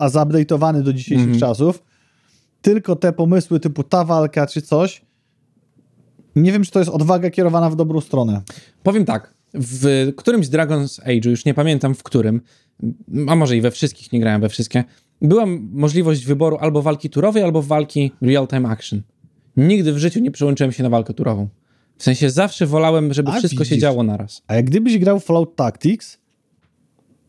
zupdate'owany 0.00 0.82
do 0.82 0.92
dzisiejszych 0.92 1.24
Mhm. 1.28 1.40
czasów. 1.40 1.82
Tylko 2.62 2.96
te 2.96 3.12
pomysły 3.12 3.60
typu 3.60 3.82
ta 3.82 4.04
walka 4.04 4.46
czy 4.46 4.62
coś, 4.62 5.02
nie 6.36 6.52
wiem, 6.52 6.64
czy 6.64 6.70
to 6.70 6.78
jest 6.78 6.90
odwaga 6.90 7.30
kierowana 7.30 7.70
w 7.70 7.76
dobrą 7.76 8.00
stronę. 8.00 8.42
Powiem 8.82 9.04
tak, 9.04 9.34
w 9.54 10.12
którymś 10.16 10.46
Dragon's 10.46 11.02
Age'u, 11.02 11.30
już 11.30 11.44
nie 11.44 11.54
pamiętam 11.54 11.94
w 11.94 12.02
którym, 12.02 12.40
a 13.28 13.36
może 13.36 13.56
i 13.56 13.60
we 13.60 13.70
wszystkich, 13.70 14.12
nie 14.12 14.20
grałem 14.20 14.40
we 14.40 14.48
wszystkie, 14.48 14.84
była 15.22 15.44
możliwość 15.72 16.24
wyboru 16.24 16.56
albo 16.60 16.82
walki 16.82 17.10
turowej, 17.10 17.42
albo 17.42 17.62
walki 17.62 18.12
real-time 18.22 18.68
action. 18.68 19.02
Nigdy 19.56 19.92
w 19.92 19.98
życiu 19.98 20.20
nie 20.20 20.30
przełączyłem 20.30 20.72
się 20.72 20.82
na 20.82 20.88
walkę 20.88 21.14
turową. 21.14 21.48
W 21.96 22.02
sensie 22.02 22.30
zawsze 22.30 22.66
wolałem, 22.66 23.12
żeby 23.12 23.30
A 23.30 23.38
wszystko 23.38 23.64
się 23.64 23.70
widzisz. 23.70 23.82
działo 23.82 24.02
naraz. 24.02 24.42
A 24.46 24.54
jak 24.54 24.64
gdybyś 24.64 24.98
grał 24.98 25.20
Fallout 25.20 25.56
Tactics, 25.56 26.18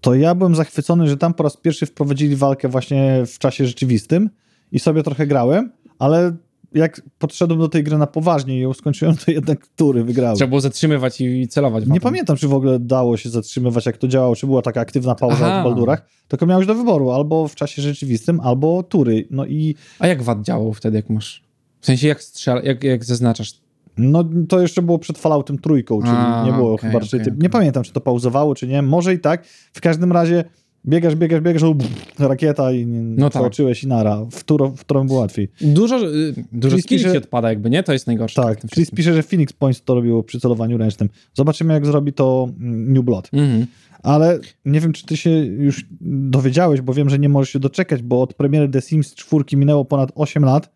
to 0.02 0.16
ja 0.16 0.36
byłem 0.36 0.56
zachwycony, 0.56 1.08
że 1.08 1.18
tam 1.18 1.34
po 1.34 1.44
raz 1.44 1.58
pierwszy 1.58 1.86
wprowadzili 1.86 2.36
walkę 2.36 2.70
właśnie 2.70 3.24
w 3.28 3.39
czasie 3.39 3.68
rzeczywistym 3.68 4.30
i 4.72 4.80
sobie 4.80 5.04
trochę 5.04 5.28
grałem, 5.28 5.72
ale 6.00 6.36
jak 6.73 7.01
podszedłem 7.19 7.59
do 7.59 7.69
tej 7.69 7.83
gry 7.83 7.97
na 7.97 8.07
poważnie 8.07 8.57
i 8.57 8.62
ją 8.62 8.73
skończyłem, 8.73 9.15
to 9.25 9.31
jednak 9.31 9.67
tury 9.75 10.03
wygrały. 10.03 10.36
Trzeba 10.36 10.49
było 10.49 10.62
zatrzymywać 10.62 11.21
i 11.21 11.47
celować. 11.47 11.88
Nie 11.88 12.01
pamiętam, 12.01 12.38
czy 12.38 12.47
w 12.47 12.53
ogóle 12.53 12.79
dało 12.79 13.17
się 13.17 13.29
zatrzymywać, 13.29 13.86
jak 13.86 13.97
to 13.97 14.07
działało, 14.07 14.36
czy 14.36 14.45
była 14.45 14.62
taka 14.62 14.81
aktywna 14.81 15.15
pauza 15.15 15.45
Aha. 15.47 15.62
w 15.62 15.63
Baldurach, 15.63 16.05
tylko 16.27 16.45
miałeś 16.45 16.67
do 16.67 16.75
wyboru 16.75 17.12
albo 17.12 17.47
w 17.47 17.55
czasie 17.55 17.81
rzeczywistym, 17.81 18.39
albo 18.39 18.83
tury. 18.83 19.27
No 19.31 19.45
i 19.45 19.75
A 19.99 20.07
jak 20.07 20.23
wad 20.23 20.41
działał 20.41 20.73
wtedy, 20.73 20.97
jak 20.97 21.09
masz... 21.09 21.43
W 21.79 21.86
sensie 21.86 22.07
jak 22.07 22.23
strzela, 22.23 22.62
jak, 22.62 22.83
jak 22.83 23.05
zaznaczasz? 23.05 23.63
no, 23.97 24.23
to 24.49 24.62
jeszcze 24.62 24.81
było 24.81 24.99
przed 24.99 25.17
Falloutem 25.17 25.57
trójką, 25.57 26.01
czyli 26.01 26.13
A, 26.15 26.43
nie 26.45 26.53
było 26.53 26.73
okej, 26.73 26.89
chyba 26.89 26.99
raczej... 26.99 27.21
okej. 27.21 27.33
Nie 27.38 27.49
pamiętam, 27.49 27.83
czy 27.83 27.93
to 27.93 28.01
pauzowało, 28.01 28.55
czy 28.55 28.67
nie. 28.67 28.81
Może 28.81 29.13
i 29.13 29.19
tak. 29.19 29.45
W 29.73 29.81
każdym 29.81 30.12
razie 30.12 30.43
biegasz, 30.88 31.15
biegasz, 31.15 31.41
biegasz, 31.41 31.63
o, 31.63 31.76
pff, 31.76 32.19
rakieta 32.19 32.72
i 32.72 32.86
No 32.86 33.30
tak. 33.30 33.41
przeoczyłeś 33.41 33.84
i 33.84 33.88
nara, 33.88 34.26
w 34.32 34.39
którą, 34.39 34.76
w 34.76 34.80
którą 34.80 35.08
było 35.08 35.19
łatwiej. 35.19 35.50
Dużo, 35.62 36.08
y, 36.13 36.34
dużo 36.52 36.78
skilli 36.78 37.04
pisze- 37.04 37.17
odpada 37.17 37.50
jakby, 37.50 37.69
nie? 37.69 37.84
To 37.84 37.93
jest 37.93 38.08
najgorsze. 38.08 38.41
Tak, 38.41 38.62
Chris 38.74 38.91
pisze, 38.91 39.13
że 39.13 39.24
Phoenix 39.24 39.54
Points 39.54 39.84
to 39.84 39.96
robiło 39.96 40.24
przy 40.24 40.39
celowaniu 40.39 40.78
ręcznym. 40.78 41.10
Zobaczymy, 41.34 41.74
jak 41.74 41.86
zrobi 41.86 42.13
to 42.13 42.50
mm, 42.60 42.93
New 42.93 43.06
Blood. 43.06 43.30
Mhm. 43.34 43.65
Ale 44.04 44.39
nie 44.65 44.80
wiem, 44.80 44.93
czy 44.93 45.06
ty 45.06 45.17
się 45.17 45.30
już 45.46 45.86
dowiedziałeś, 46.02 46.82
bo 46.82 46.93
wiem, 46.93 47.10
że 47.10 47.19
nie 47.19 47.30
możesz 47.30 47.50
się 47.54 47.60
doczekać, 47.60 48.02
bo 48.02 48.22
od 48.22 48.34
premiery 48.34 48.69
The 48.69 48.82
Sims 48.82 49.15
4 49.15 49.43
minęło 49.54 49.86
ponad 49.86 50.12
8 50.15 50.43
lat. 50.46 50.69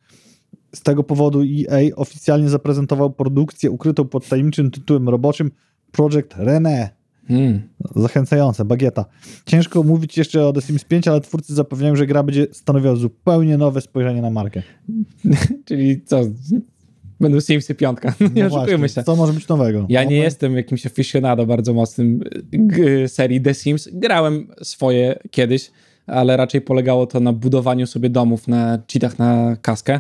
Z 0.75 0.81
tego 0.81 1.03
powodu 1.03 1.41
EA 1.41 1.95
oficjalnie 1.95 2.49
zaprezentował 2.49 3.09
produkcję 3.09 3.71
ukrytą 3.71 4.05
pod 4.05 4.27
tajemniczym 4.29 4.71
tytułem 4.71 5.09
roboczym 5.09 5.51
Project 5.91 6.35
René. 6.35 6.87
Mm. 7.29 7.61
Zachęcające, 7.95 8.65
bagieta. 8.65 9.05
Ciężko 9.45 9.83
mówić 9.83 10.17
jeszcze 10.17 10.47
o 10.47 10.53
The 10.53 10.61
Sims 10.61 10.83
5, 10.83 11.07
ale 11.07 11.21
twórcy 11.21 11.55
zapewniają, 11.55 11.95
że 11.95 12.05
gra 12.05 12.23
będzie 12.23 12.47
stanowiła 12.51 12.95
zupełnie 12.95 13.57
nowe 13.57 13.81
spojrzenie 13.81 14.21
na 14.21 14.29
markę. 14.29 14.63
Czyli 15.65 16.01
co? 16.05 16.21
Będą 17.19 17.41
Simsy 17.41 17.75
piątka. 17.75 18.13
Nie 18.35 18.43
No 18.43 18.47
oszukujmy 18.47 18.77
właśnie, 18.77 19.01
się. 19.01 19.05
Co 19.05 19.15
może 19.15 19.33
być 19.33 19.47
nowego? 19.47 19.85
Ja 19.89 20.03
No, 20.03 20.09
nie 20.09 20.17
jestem 20.17 20.55
jakimś 20.55 20.85
aficionado 20.85 21.45
bardzo 21.45 21.73
mocnym 21.73 22.23
serii 23.07 23.41
The 23.41 23.53
Sims. 23.53 23.89
Grałem 23.93 24.47
swoje 24.61 25.19
kiedyś, 25.31 25.71
ale 26.07 26.37
raczej 26.37 26.61
polegało 26.61 27.07
to 27.07 27.19
na 27.19 27.33
budowaniu 27.33 27.87
sobie 27.87 28.09
domów, 28.09 28.47
na 28.47 28.79
cheatach 28.93 29.19
na 29.19 29.57
kaskę. 29.61 29.99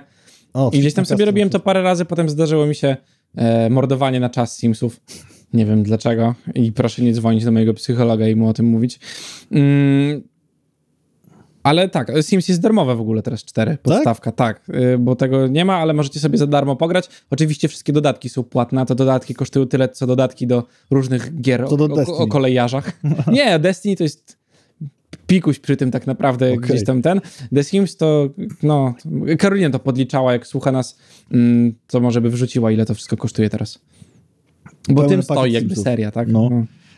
o, 0.53 0.71
I 0.73 0.79
gdzieś 0.79 0.93
tam 0.93 1.05
sobie 1.05 1.25
robiłem 1.25 1.49
to 1.49 1.59
parę 1.59 1.81
razy, 1.81 2.05
potem 2.05 2.29
zdarzyło 2.29 2.65
mi 2.65 2.75
się 2.75 2.97
e, 3.35 3.69
mordowanie 3.69 4.19
na 4.19 4.29
czas 4.29 4.57
Simsów. 4.57 4.99
Nie 5.57 5.65
wiem 5.65 5.83
dlaczego. 5.83 6.35
I 6.55 6.71
proszę 6.71 7.01
nie 7.01 7.13
dzwonić 7.13 7.45
do 7.45 7.51
mojego 7.51 7.73
psychologa 7.73 8.27
i 8.27 8.35
mu 8.35 8.47
o 8.47 8.53
tym 8.53 8.65
mówić. 8.65 8.99
Mm, 9.51 10.21
ale 11.63 11.89
tak, 11.89 12.11
Sims 12.21 12.47
jest 12.47 12.61
darmowe 12.61 12.95
w 12.95 13.01
ogóle 13.01 13.21
teraz 13.21 13.43
4, 13.45 13.77
podstawka, 13.83 14.31
tak, 14.31 14.69
y, 14.69 14.97
bo 14.97 15.15
tego 15.15 15.47
nie 15.47 15.65
ma, 15.65 15.75
ale 15.75 15.93
możecie 15.93 16.19
sobie 16.19 16.37
za 16.37 16.47
darmo 16.47 16.75
pograć. 16.75 17.09
Oczywiście 17.29 17.67
wszystkie 17.67 17.93
dodatki 17.93 18.29
są 18.29 18.43
płatne, 18.43 18.81
a 18.81 18.85
te 18.85 18.95
dodatki 18.95 19.35
kosztują 19.35 19.67
tyle, 19.67 19.89
co 19.89 20.07
dodatki 20.07 20.47
do 20.47 20.63
różnych 20.91 21.41
gier 21.41 21.63
o, 21.63 21.67
o, 21.67 22.17
o 22.17 22.27
kolejarzach. 22.27 22.91
nie, 23.31 23.59
Destiny 23.59 23.95
to 23.95 24.03
jest 24.03 24.37
pikuś 25.27 25.59
przy 25.59 25.77
tym 25.77 25.91
tak 25.91 26.07
naprawdę 26.07 26.45
Okej. 26.45 26.59
gdzieś 26.59 26.83
tam 26.83 27.01
ten. 27.01 27.21
The 27.55 27.63
Sims 27.63 27.97
to, 27.97 28.29
no, 28.63 28.93
Karolina 29.39 29.69
to 29.69 29.79
podliczała, 29.79 30.33
jak 30.33 30.47
słucha 30.47 30.71
nas, 30.71 30.97
mm, 31.31 31.73
to 31.87 31.99
może 31.99 32.21
by 32.21 32.29
wrzuciła, 32.29 32.71
ile 32.71 32.85
to 32.85 32.93
wszystko 32.93 33.17
kosztuje 33.17 33.49
teraz. 33.49 33.79
Bo 34.89 35.07
tym 35.07 35.23
stoi 35.23 35.51
jakby 35.51 35.75
seria, 35.75 36.11
tak? 36.11 36.27
No. 36.31 36.49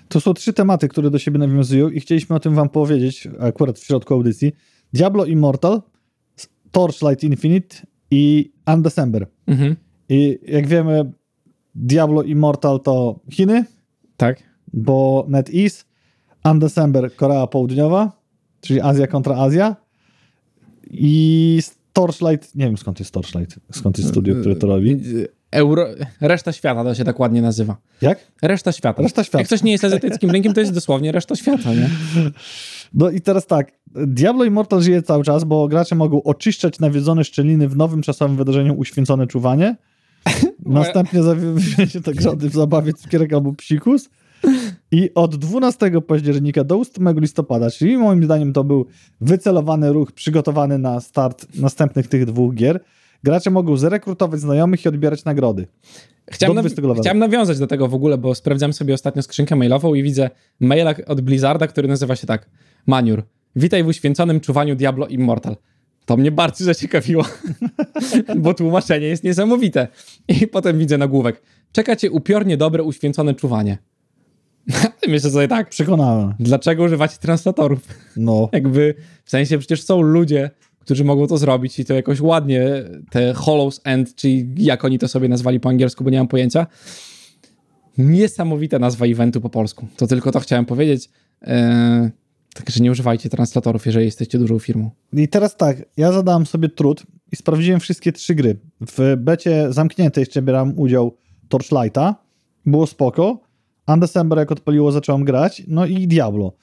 To 0.07 0.21
są 0.21 0.33
trzy 0.33 0.53
tematy, 0.53 0.87
które 0.87 1.09
do 1.09 1.19
siebie 1.19 1.39
nawiązują 1.39 1.89
i 1.89 1.99
chcieliśmy 1.99 2.35
o 2.35 2.39
tym 2.39 2.55
wam 2.55 2.69
powiedzieć 2.69 3.27
akurat 3.39 3.79
w 3.79 3.83
środku 3.83 4.13
audycji. 4.13 4.51
Diablo 4.93 5.25
Immortal, 5.25 5.81
Torchlight 6.71 7.23
Infinite 7.23 7.75
i 8.11 8.51
Undecember. 8.73 9.27
Mhm. 9.47 9.75
I 10.09 10.39
jak 10.47 10.67
wiemy, 10.67 11.11
Diablo 11.75 12.23
Immortal 12.23 12.79
to 12.79 13.19
Chiny, 13.31 13.65
Tak. 14.17 14.43
bo 14.73 15.25
NetEase, 15.27 15.85
Undecember 16.45 17.15
Korea 17.15 17.47
Południowa, 17.47 18.21
czyli 18.61 18.81
Azja 18.81 19.07
kontra 19.07 19.35
Azja 19.35 19.75
i 20.91 21.61
Torchlight, 21.93 22.55
nie 22.55 22.65
wiem 22.65 22.77
skąd 22.77 22.99
jest 22.99 23.11
Torchlight, 23.11 23.59
skąd 23.71 23.97
jest 23.97 24.09
studio, 24.09 24.35
które 24.35 24.55
to 24.55 24.67
robi. 24.67 24.97
Euro... 25.51 25.87
Reszta 26.21 26.51
świata 26.51 26.83
to 26.83 26.95
się 26.95 27.03
tak 27.03 27.19
ładnie 27.19 27.41
nazywa. 27.41 27.77
Jak? 28.01 28.19
Reszta 28.41 28.71
świata. 28.71 29.01
Reszta 29.03 29.23
świata. 29.23 29.39
Jak 29.39 29.47
coś 29.47 29.63
nie 29.63 29.71
jest 29.71 29.83
azjatyckim 29.83 30.31
rynkiem, 30.31 30.53
to 30.53 30.59
jest 30.59 30.73
dosłownie 30.73 31.11
reszta 31.11 31.35
świata, 31.35 31.73
nie? 31.73 31.89
No 32.93 33.09
i 33.09 33.21
teraz 33.21 33.47
tak, 33.47 33.71
Diablo 33.95 34.43
Immortal 34.43 34.81
żyje 34.81 35.01
cały 35.01 35.23
czas, 35.23 35.43
bo 35.43 35.67
gracze 35.67 35.95
mogą 35.95 36.23
oczyszczać 36.23 36.79
nawiedzone 36.79 37.23
szczeliny 37.23 37.67
w 37.67 37.77
nowym 37.77 38.01
czasowym 38.01 38.37
wydarzeniu 38.37 38.73
Uświęcone 38.73 39.27
Czuwanie. 39.27 39.75
Następnie 40.65 41.23
zawie 41.23 41.61
się 41.87 42.01
tak 42.01 42.21
żadny 42.21 42.49
w 42.49 42.53
zabawie 42.53 42.93
cukierek 42.93 43.33
albo 43.33 43.53
psikus. 43.53 44.09
I 44.91 45.13
od 45.15 45.35
12 45.35 45.91
października 46.07 46.63
do 46.63 46.79
8 46.79 47.19
listopada, 47.19 47.71
czyli 47.71 47.97
moim 47.97 48.23
zdaniem 48.23 48.53
to 48.53 48.63
był 48.63 48.85
wycelowany 49.21 49.93
ruch 49.93 50.11
przygotowany 50.11 50.77
na 50.77 50.99
start 50.99 51.47
następnych 51.55 52.07
tych 52.07 52.25
dwóch 52.25 52.53
gier, 52.55 52.79
gracze 53.23 53.49
mogą 53.49 53.77
zrekrutować 53.77 54.39
znajomych 54.39 54.85
i 54.85 54.89
odbierać 54.89 55.25
nagrody. 55.25 55.67
Chciałem, 56.31 56.55
naw- 56.57 56.61
20 56.61 56.81
levelu. 56.81 57.01
chciałem 57.01 57.19
nawiązać 57.19 57.59
do 57.59 57.67
tego 57.67 57.87
w 57.87 57.93
ogóle, 57.93 58.17
bo 58.17 58.35
sprawdzam 58.35 58.73
sobie 58.73 58.93
ostatnio 58.93 59.21
skrzynkę 59.21 59.55
mailową 59.55 59.93
i 59.93 60.03
widzę 60.03 60.29
maila 60.59 60.93
od 61.07 61.21
Blizzarda, 61.21 61.67
który 61.67 61.87
nazywa 61.87 62.15
się 62.15 62.27
tak. 62.27 62.49
Maniur, 62.87 63.23
witaj 63.55 63.83
w 63.83 63.87
uświęconym 63.87 64.39
czuwaniu 64.39 64.75
Diablo 64.75 65.07
Immortal. 65.07 65.55
To 66.05 66.17
mnie 66.17 66.31
bardzo 66.31 66.65
zaciekawiło, 66.65 67.25
bo 68.37 68.53
tłumaczenie 68.53 69.07
jest 69.07 69.23
niesamowite. 69.23 69.87
I 70.27 70.47
potem 70.47 70.79
widzę 70.79 70.97
nagłówek. 70.97 71.41
Czeka 71.71 71.95
cię 71.95 72.11
upiornie 72.11 72.57
dobre 72.57 72.83
uświęcone 72.83 73.33
czuwanie. 73.33 73.77
Myślę 75.07 75.29
sobie 75.31 75.47
tak, 75.47 75.69
Przekonałem. 75.69 76.33
dlaczego 76.39 76.83
używacie 76.83 77.17
translatorów? 77.17 77.79
No. 78.17 78.49
Jakby, 78.53 78.95
w 79.23 79.29
sensie 79.29 79.57
przecież 79.57 79.83
są 79.83 80.01
ludzie, 80.01 80.49
którzy 80.89 81.03
mogą 81.03 81.27
to 81.27 81.37
zrobić 81.37 81.79
i 81.79 81.85
to 81.85 81.93
jakoś 81.93 82.21
ładnie, 82.21 82.83
te 83.09 83.33
Hollows 83.33 83.81
End, 83.83 84.15
czyli 84.15 84.49
jak 84.57 84.85
oni 84.85 84.99
to 84.99 85.07
sobie 85.07 85.29
nazwali 85.29 85.59
po 85.59 85.69
angielsku, 85.69 86.03
bo 86.03 86.09
nie 86.09 86.17
mam 86.17 86.27
pojęcia. 86.27 86.67
Niesamowita 87.97 88.79
nazwa 88.79 89.05
eventu 89.05 89.41
po 89.41 89.49
polsku. 89.49 89.87
To 89.97 90.07
tylko 90.07 90.31
to 90.31 90.39
chciałem 90.39 90.65
powiedzieć. 90.65 91.09
Eee, 91.41 92.09
Także 92.53 92.79
nie 92.83 92.91
używajcie 92.91 93.29
translatorów, 93.29 93.85
jeżeli 93.85 94.05
jesteście 94.05 94.39
dużą 94.39 94.59
firmą. 94.59 94.91
I 95.13 95.27
teraz 95.27 95.57
tak, 95.57 95.77
ja 95.97 96.11
zadałem 96.11 96.45
sobie 96.45 96.69
trud 96.69 97.03
i 97.31 97.35
sprawdziłem 97.35 97.79
wszystkie 97.79 98.11
trzy 98.11 98.35
gry. 98.35 98.57
W 98.81 99.15
becie 99.17 99.73
zamkniętej 99.73 100.21
jeszcze 100.21 100.41
brałem 100.41 100.79
udział 100.79 101.17
Torchlighta, 101.49 102.15
było 102.65 102.87
spoko. 102.87 103.41
Undecember 103.87 104.39
jak 104.39 104.51
odpaliło 104.51 104.91
zacząłem 104.91 105.23
grać, 105.23 105.63
no 105.67 105.85
i 105.85 106.07
Diablo. 106.07 106.53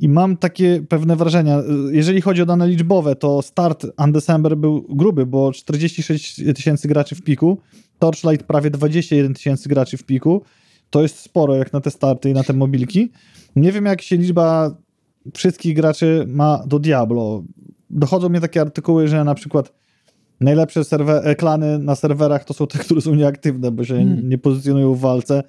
I 0.00 0.08
mam 0.08 0.36
takie 0.36 0.82
pewne 0.88 1.16
wrażenia. 1.16 1.62
Jeżeli 1.90 2.20
chodzi 2.20 2.42
o 2.42 2.46
dane 2.46 2.68
liczbowe, 2.68 3.16
to 3.16 3.42
start 3.42 3.86
Undecember 4.04 4.56
był 4.56 4.86
gruby, 4.88 5.26
bo 5.26 5.52
46 5.52 6.40
tysięcy 6.54 6.88
graczy 6.88 7.14
w 7.14 7.22
piku, 7.22 7.58
Torchlight 7.98 8.46
prawie 8.46 8.70
21 8.70 9.34
tysięcy 9.34 9.68
graczy 9.68 9.96
w 9.96 10.04
piku. 10.04 10.42
To 10.90 11.02
jest 11.02 11.18
sporo 11.18 11.56
jak 11.56 11.72
na 11.72 11.80
te 11.80 11.90
starty 11.90 12.30
i 12.30 12.32
na 12.32 12.42
te 12.42 12.52
mobilki. 12.52 13.12
Nie 13.56 13.72
wiem 13.72 13.84
jak 13.84 14.02
się 14.02 14.16
liczba 14.16 14.76
wszystkich 15.34 15.76
graczy 15.76 16.24
ma 16.28 16.62
do 16.66 16.78
Diablo. 16.78 17.44
Dochodzą 17.90 18.28
mnie 18.28 18.40
takie 18.40 18.60
artykuły, 18.60 19.08
że 19.08 19.24
na 19.24 19.34
przykład 19.34 19.72
najlepsze 20.40 20.84
serwer, 20.84 21.36
klany 21.36 21.78
na 21.78 21.94
serwerach 21.94 22.44
to 22.44 22.54
są 22.54 22.66
te, 22.66 22.78
które 22.78 23.00
są 23.00 23.14
nieaktywne, 23.14 23.70
bo 23.70 23.84
się 23.84 23.94
Hmm. 23.94 24.28
nie 24.28 24.38
pozycjonują 24.38 24.94
w 24.94 25.00
walce. 25.00 25.42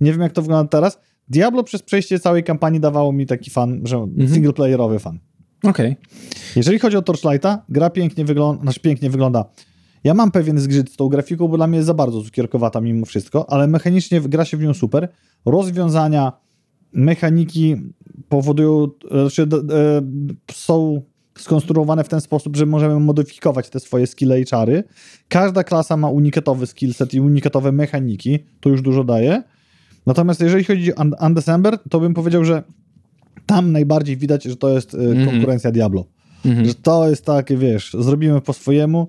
Nie 0.00 0.12
wiem, 0.12 0.20
jak 0.20 0.32
to 0.32 0.42
wygląda 0.42 0.68
teraz. 0.68 0.98
Diablo 1.28 1.62
przez 1.64 1.82
przejście 1.82 2.18
całej 2.18 2.44
kampanii 2.44 2.80
dawało 2.80 3.12
mi 3.12 3.26
taki 3.26 3.50
fan, 3.50 3.80
że 3.84 3.96
Mhm. 3.96 4.28
singleplayerowy 4.28 4.98
fan. 4.98 5.18
Okej. 5.62 5.96
Jeżeli 6.56 6.78
chodzi 6.78 6.96
o 6.96 7.02
Torchlighta, 7.02 7.64
gra 7.68 7.90
pięknie 7.90 8.24
wygląda, 8.24 8.62
znaczy 8.62 8.80
pięknie 8.80 9.10
wygląda. 9.10 9.44
Ja 10.04 10.14
mam 10.14 10.30
pewien 10.30 10.58
zgrzyt 10.58 10.90
z 10.92 10.96
tą 10.96 11.08
grafiką, 11.08 11.48
bo 11.48 11.56
dla 11.56 11.66
mnie 11.66 11.76
jest 11.76 11.86
za 11.86 11.94
bardzo 11.94 12.22
cukierkowata 12.22 12.80
mimo 12.80 13.06
wszystko, 13.06 13.50
ale 13.50 13.66
mechanicznie 13.66 14.20
gra 14.20 14.44
się 14.44 14.56
w 14.56 14.60
nią 14.62 14.74
super. 14.74 15.08
Rozwiązania, 15.44 16.32
mechaniki 16.92 17.76
powodują, 18.28 18.88
znaczy 19.10 19.42
e, 19.42 19.46
są 20.52 21.02
skonstruowane 21.38 22.04
w 22.04 22.08
ten 22.08 22.20
sposób, 22.20 22.56
że 22.56 22.66
możemy 22.66 23.00
modyfikować 23.00 23.70
te 23.70 23.80
swoje 23.80 24.06
skille 24.06 24.40
i 24.40 24.44
czary. 24.46 24.84
Każda 25.28 25.64
klasa 25.64 25.96
ma 25.96 26.08
unikatowy 26.08 26.66
skillset 26.66 27.14
i 27.14 27.20
unikatowe 27.20 27.72
mechaniki, 27.72 28.38
to 28.60 28.68
już 28.68 28.82
dużo 28.82 29.04
daje. 29.04 29.42
Natomiast 30.06 30.40
jeżeli 30.40 30.64
chodzi 30.64 30.94
o 30.94 31.00
Und- 31.00 31.14
Undecember, 31.26 31.78
to 31.90 32.00
bym 32.00 32.14
powiedział, 32.14 32.44
że 32.44 32.62
tam 33.46 33.72
najbardziej 33.72 34.16
widać, 34.16 34.44
że 34.44 34.56
to 34.56 34.68
jest 34.68 34.94
Mhm. 34.94 35.26
konkurencja 35.30 35.70
Diablo. 35.72 36.04
Mhm. 36.44 36.66
Że 36.66 36.74
to 36.74 37.08
jest 37.10 37.24
takie, 37.24 37.56
wiesz, 37.56 37.96
zrobimy 37.98 38.40
po 38.40 38.52
swojemu 38.52 39.08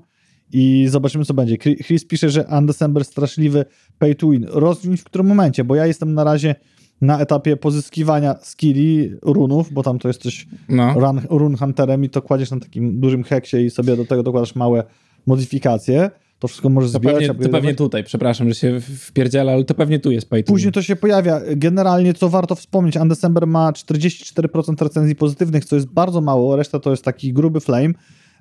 i 0.53 0.85
zobaczymy, 0.89 1.25
co 1.25 1.33
będzie. 1.33 1.55
Chri- 1.55 1.83
Chris 1.83 2.05
pisze, 2.05 2.29
że 2.29 2.45
Undecember 2.59 3.05
straszliwy 3.05 3.65
pay 3.99 4.15
to 4.15 4.29
win. 4.29 4.45
Rozwinić 4.49 5.01
w 5.01 5.03
którym 5.03 5.27
momencie, 5.27 5.63
bo 5.63 5.75
ja 5.75 5.85
jestem 5.87 6.13
na 6.13 6.23
razie 6.23 6.55
na 7.01 7.19
etapie 7.19 7.57
pozyskiwania 7.57 8.35
skilli, 8.41 9.11
runów, 9.21 9.73
bo 9.73 9.83
tam 9.83 9.99
to 9.99 10.07
jesteś 10.07 10.47
No. 10.69 10.93
run, 10.99 11.21
run 11.29 11.57
hunterem 11.57 12.03
i 12.03 12.09
to 12.09 12.21
kładziesz 12.21 12.51
na 12.51 12.59
takim 12.59 12.99
dużym 12.99 13.23
heksie 13.23 13.57
i 13.57 13.69
sobie 13.69 13.95
do 13.97 14.05
tego 14.05 14.23
dokładasz 14.23 14.55
małe 14.55 14.83
modyfikacje. 15.25 16.11
To 16.39 16.47
wszystko 16.47 16.69
możesz 16.69 16.91
To 16.91 16.99
zbierać, 16.99 17.27
pewnie, 17.27 17.45
to 17.45 17.49
pewnie 17.49 17.75
tutaj, 17.75 18.03
przepraszam, 18.03 18.49
że 18.49 18.55
się 18.55 18.79
wpierdziela, 18.81 19.51
ale 19.51 19.63
to 19.63 19.73
pewnie 19.73 19.99
tu 19.99 20.11
jest 20.11 20.29
pay 20.29 20.43
to 20.43 20.51
Później 20.53 20.71
to 20.71 20.81
się 20.81 20.95
pojawia. 20.95 21.41
Generalnie, 21.55 22.13
co 22.13 22.29
warto 22.29 22.55
wspomnieć, 22.55 22.95
Undecember 22.97 23.47
ma 23.47 23.71
44% 23.71 24.83
recenzji 24.83 25.15
pozytywnych, 25.15 25.65
co 25.65 25.75
jest 25.75 25.87
bardzo 25.87 26.21
mało, 26.21 26.55
reszta 26.55 26.79
to 26.79 26.91
jest 26.91 27.03
taki 27.03 27.33
gruby 27.33 27.59
flame. 27.59 27.93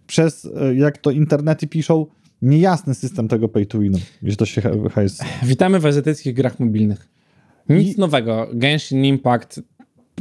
Przez, 0.07 0.49
e, 0.61 0.75
jak 0.75 0.99
to 0.99 1.11
internety 1.11 1.67
piszą, 1.67 2.07
niejasny 2.43 2.95
system 2.95 3.29
tego 3.29 3.49
pay 3.49 3.67
to 3.67 3.79
winu, 3.79 3.99
gdzie 4.23 4.37
to 4.37 4.47
się 4.47 4.63
hejs. 4.95 5.21
Witamy 5.43 5.81
w 5.81 5.87
azjatyckich 5.87 6.35
grach 6.35 6.61
mobilnych. 6.61 7.09
Nic 7.69 7.97
I- 7.97 8.01
nowego. 8.01 8.49
Genshin 8.55 9.05
Impact 9.05 9.61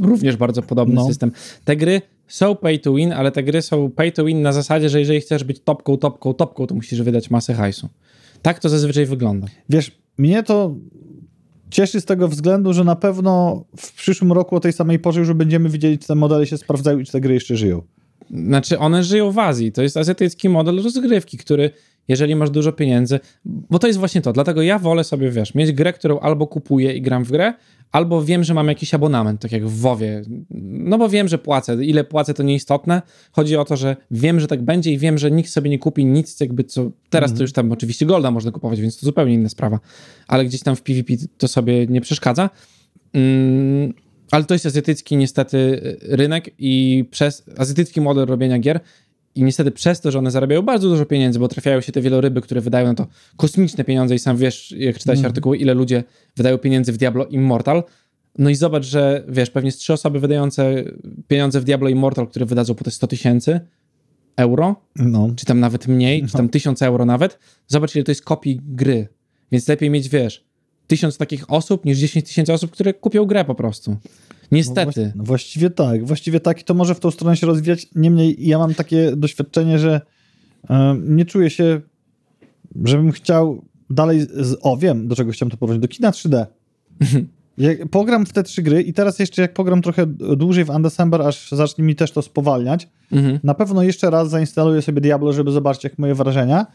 również 0.00 0.36
bardzo 0.36 0.62
podobny 0.62 0.94
No. 0.94 1.06
system. 1.06 1.32
Te 1.64 1.76
gry 1.76 2.02
są 2.28 2.56
pay 2.56 2.78
to 2.78 2.94
win, 2.94 3.12
ale 3.12 3.32
te 3.32 3.42
gry 3.42 3.62
są 3.62 3.90
pay 3.90 4.12
to 4.12 4.24
win 4.24 4.42
na 4.42 4.52
zasadzie, 4.52 4.88
że 4.88 5.00
jeżeli 5.00 5.20
chcesz 5.20 5.44
być 5.44 5.60
topką, 5.60 5.96
topką, 5.96 6.34
topką, 6.34 6.66
to 6.66 6.74
musisz 6.74 7.02
wydać 7.02 7.30
masę 7.30 7.54
hajsu. 7.54 7.88
Tak 8.42 8.58
to 8.58 8.68
zazwyczaj 8.68 9.06
wygląda. 9.06 9.46
Wiesz, 9.68 9.92
mnie 10.18 10.42
to 10.42 10.74
cieszy 11.70 12.00
z 12.00 12.04
tego 12.04 12.28
względu, 12.28 12.72
że 12.72 12.84
na 12.84 12.96
pewno 12.96 13.64
w 13.76 13.92
przyszłym 13.92 14.32
roku 14.32 14.56
o 14.56 14.60
tej 14.60 14.72
samej 14.72 14.98
porze 14.98 15.20
już 15.20 15.32
będziemy 15.32 15.68
widzieli, 15.68 15.98
czy 15.98 16.06
te 16.06 16.14
modele 16.14 16.46
się 16.46 16.58
sprawdzają 16.58 16.98
i 16.98 17.04
czy 17.04 17.12
te 17.12 17.20
gry 17.20 17.34
jeszcze 17.34 17.56
żyją. 17.56 17.82
Znaczy, 18.30 18.78
one 18.78 19.04
żyją 19.04 19.32
w 19.32 19.38
Azji. 19.38 19.72
To 19.72 19.82
jest 19.82 19.96
azjatycki 19.96 20.48
model 20.48 20.82
rozgrywki, 20.82 21.38
który, 21.38 21.70
jeżeli 22.08 22.36
masz 22.36 22.50
dużo 22.50 22.72
pieniędzy, 22.72 23.20
bo 23.44 23.78
to 23.78 23.86
jest 23.86 23.98
właśnie 23.98 24.20
to. 24.20 24.32
Dlatego 24.32 24.62
ja 24.62 24.78
wolę 24.78 25.04
sobie, 25.04 25.30
wiesz, 25.30 25.54
mieć 25.54 25.72
grę, 25.72 25.92
którą 25.92 26.18
albo 26.18 26.46
kupuję 26.46 26.92
i 26.92 27.02
gram 27.02 27.24
w 27.24 27.30
grę, 27.30 27.54
albo 27.92 28.22
wiem, 28.22 28.44
że 28.44 28.54
mam 28.54 28.68
jakiś 28.68 28.94
abonament, 28.94 29.40
tak 29.40 29.52
jak 29.52 29.66
w 29.66 29.80
WoWie. 29.80 30.22
No 30.70 30.98
bo 30.98 31.08
wiem, 31.08 31.28
że 31.28 31.38
płacę. 31.38 31.84
Ile 31.84 32.04
płacę, 32.04 32.34
to 32.34 32.42
nieistotne. 32.42 33.02
Chodzi 33.32 33.56
o 33.56 33.64
to, 33.64 33.76
że 33.76 33.96
wiem, 34.10 34.40
że 34.40 34.46
tak 34.46 34.62
będzie 34.62 34.92
i 34.92 34.98
wiem, 34.98 35.18
że 35.18 35.30
nikt 35.30 35.50
sobie 35.50 35.70
nie 35.70 35.78
kupi 35.78 36.04
nic, 36.04 36.40
jakby 36.40 36.64
co. 36.64 36.90
Teraz 37.10 37.34
to 37.34 37.42
już 37.42 37.52
tam 37.52 37.72
oczywiście 37.72 38.06
Golda 38.06 38.30
można 38.30 38.50
kupować, 38.50 38.80
więc 38.80 39.00
to 39.00 39.06
zupełnie 39.06 39.34
inna 39.34 39.48
sprawa. 39.48 39.80
Ale 40.28 40.44
gdzieś 40.44 40.62
tam 40.62 40.76
w 40.76 40.82
PvP 40.82 41.14
to 41.38 41.48
sobie 41.48 41.86
nie 41.86 42.00
przeszkadza. 42.00 42.50
Mm, 43.12 43.94
ale 44.30 44.44
to 44.44 44.54
jest 44.54 44.66
azjatycki 44.66 45.16
niestety 45.16 45.56
y, 45.58 45.98
rynek 46.16 46.50
i 46.58 47.04
przez 47.10 47.44
azjatycki 47.56 48.00
model 48.00 48.26
robienia 48.26 48.58
gier 48.58 48.80
i 49.34 49.44
niestety 49.44 49.70
przez 49.70 50.00
to, 50.00 50.10
że 50.10 50.18
one 50.18 50.30
zarabiają 50.30 50.62
bardzo 50.62 50.88
dużo 50.88 51.06
pieniędzy, 51.06 51.38
bo 51.38 51.48
trafiają 51.48 51.80
się 51.80 51.92
te 51.92 52.00
wieloryby, 52.00 52.40
które 52.40 52.60
wydają 52.60 52.86
na 52.86 52.94
to 52.94 53.06
kosmiczne 53.36 53.84
pieniądze 53.84 54.14
i 54.14 54.18
sam 54.18 54.36
wiesz, 54.36 54.74
jak 54.78 54.98
czytałeś 54.98 55.18
Mhm. 55.18 55.30
artykuły, 55.30 55.56
ile 55.56 55.74
ludzie 55.74 56.04
wydają 56.36 56.58
pieniędzy 56.58 56.92
w 56.92 56.96
Diablo 56.96 57.26
Immortal. 57.26 57.82
No 58.38 58.50
i 58.50 58.54
zobacz, 58.54 58.84
że 58.84 59.24
wiesz, 59.28 59.50
pewnie 59.50 59.72
z 59.72 59.76
trzy 59.76 59.92
osoby 59.92 60.20
wydające 60.20 60.84
pieniądze 61.28 61.60
w 61.60 61.64
Diablo 61.64 61.88
Immortal, 61.88 62.26
które 62.26 62.46
wydadzą 62.46 62.74
po 62.74 62.84
te 62.84 62.90
100 62.90 63.06
tysięcy 63.06 63.60
euro, 64.36 64.76
No. 64.96 65.28
czy 65.36 65.46
tam 65.46 65.60
nawet 65.60 65.88
mniej, 65.88 66.26
czy 66.26 66.32
tam 66.32 66.48
1000 66.48 66.82
euro 66.82 67.04
nawet, 67.04 67.38
zobacz, 67.66 67.94
ile 67.94 68.04
to 68.04 68.10
jest 68.10 68.22
kopii 68.22 68.60
gry. 68.68 69.08
Więc 69.52 69.68
lepiej 69.68 69.90
mieć, 69.90 70.08
wiesz, 70.08 70.44
tysiąc 70.86 71.16
takich 71.18 71.50
osób 71.50 71.84
niż 71.84 71.98
10 71.98 72.26
tysięcy 72.26 72.52
osób, 72.52 72.70
które 72.70 72.94
kupią 72.94 73.24
grę 73.24 73.44
po 73.44 73.54
prostu. 73.54 73.96
Niestety. 74.52 75.12
No 75.16 75.24
właściwie 75.24 75.70
tak, 75.70 76.06
właściwie 76.06 76.40
tak 76.40 76.60
i 76.60 76.64
to 76.64 76.74
może 76.74 76.94
w 76.94 77.00
tą 77.00 77.10
stronę 77.10 77.36
się 77.36 77.46
rozwijać. 77.46 77.86
Niemniej 77.94 78.36
ja 78.48 78.58
mam 78.58 78.74
takie 78.74 79.16
doświadczenie, 79.16 79.78
że 79.78 80.00
nie 81.02 81.24
czuję 81.24 81.50
się, 81.50 81.80
żebym 82.84 83.12
chciał 83.12 83.64
dalej, 83.90 84.20
z, 84.20 84.56
o 84.62 84.76
wiem, 84.76 85.08
do 85.08 85.16
czego 85.16 85.32
chciałem 85.32 85.50
to 85.50 85.56
porównać, 85.56 85.82
do 85.82 85.88
kina 85.88 86.10
3D. 86.10 86.46
Jak 87.58 87.88
pogram 87.88 88.26
w 88.26 88.32
te 88.32 88.42
trzy 88.42 88.62
gry 88.62 88.82
i 88.82 88.92
teraz 88.92 89.18
jeszcze 89.18 89.42
jak 89.42 89.54
pogram 89.54 89.82
trochę 89.82 90.06
dłużej 90.36 90.64
w 90.64 90.70
Undecember, 90.70 91.22
aż 91.22 91.50
zacznie 91.52 91.84
mi 91.84 91.94
też 91.96 92.10
to 92.10 92.22
spowalniać, 92.22 92.88
Mhm. 93.12 93.38
na 93.42 93.54
pewno 93.54 93.82
jeszcze 93.82 94.10
raz 94.10 94.30
zainstaluję 94.30 94.82
sobie 94.82 95.00
Diablo, 95.00 95.32
żeby 95.32 95.50
zobaczyć 95.50 95.84
jak 95.84 95.98
moje 95.98 96.14
wrażenia 96.14 96.66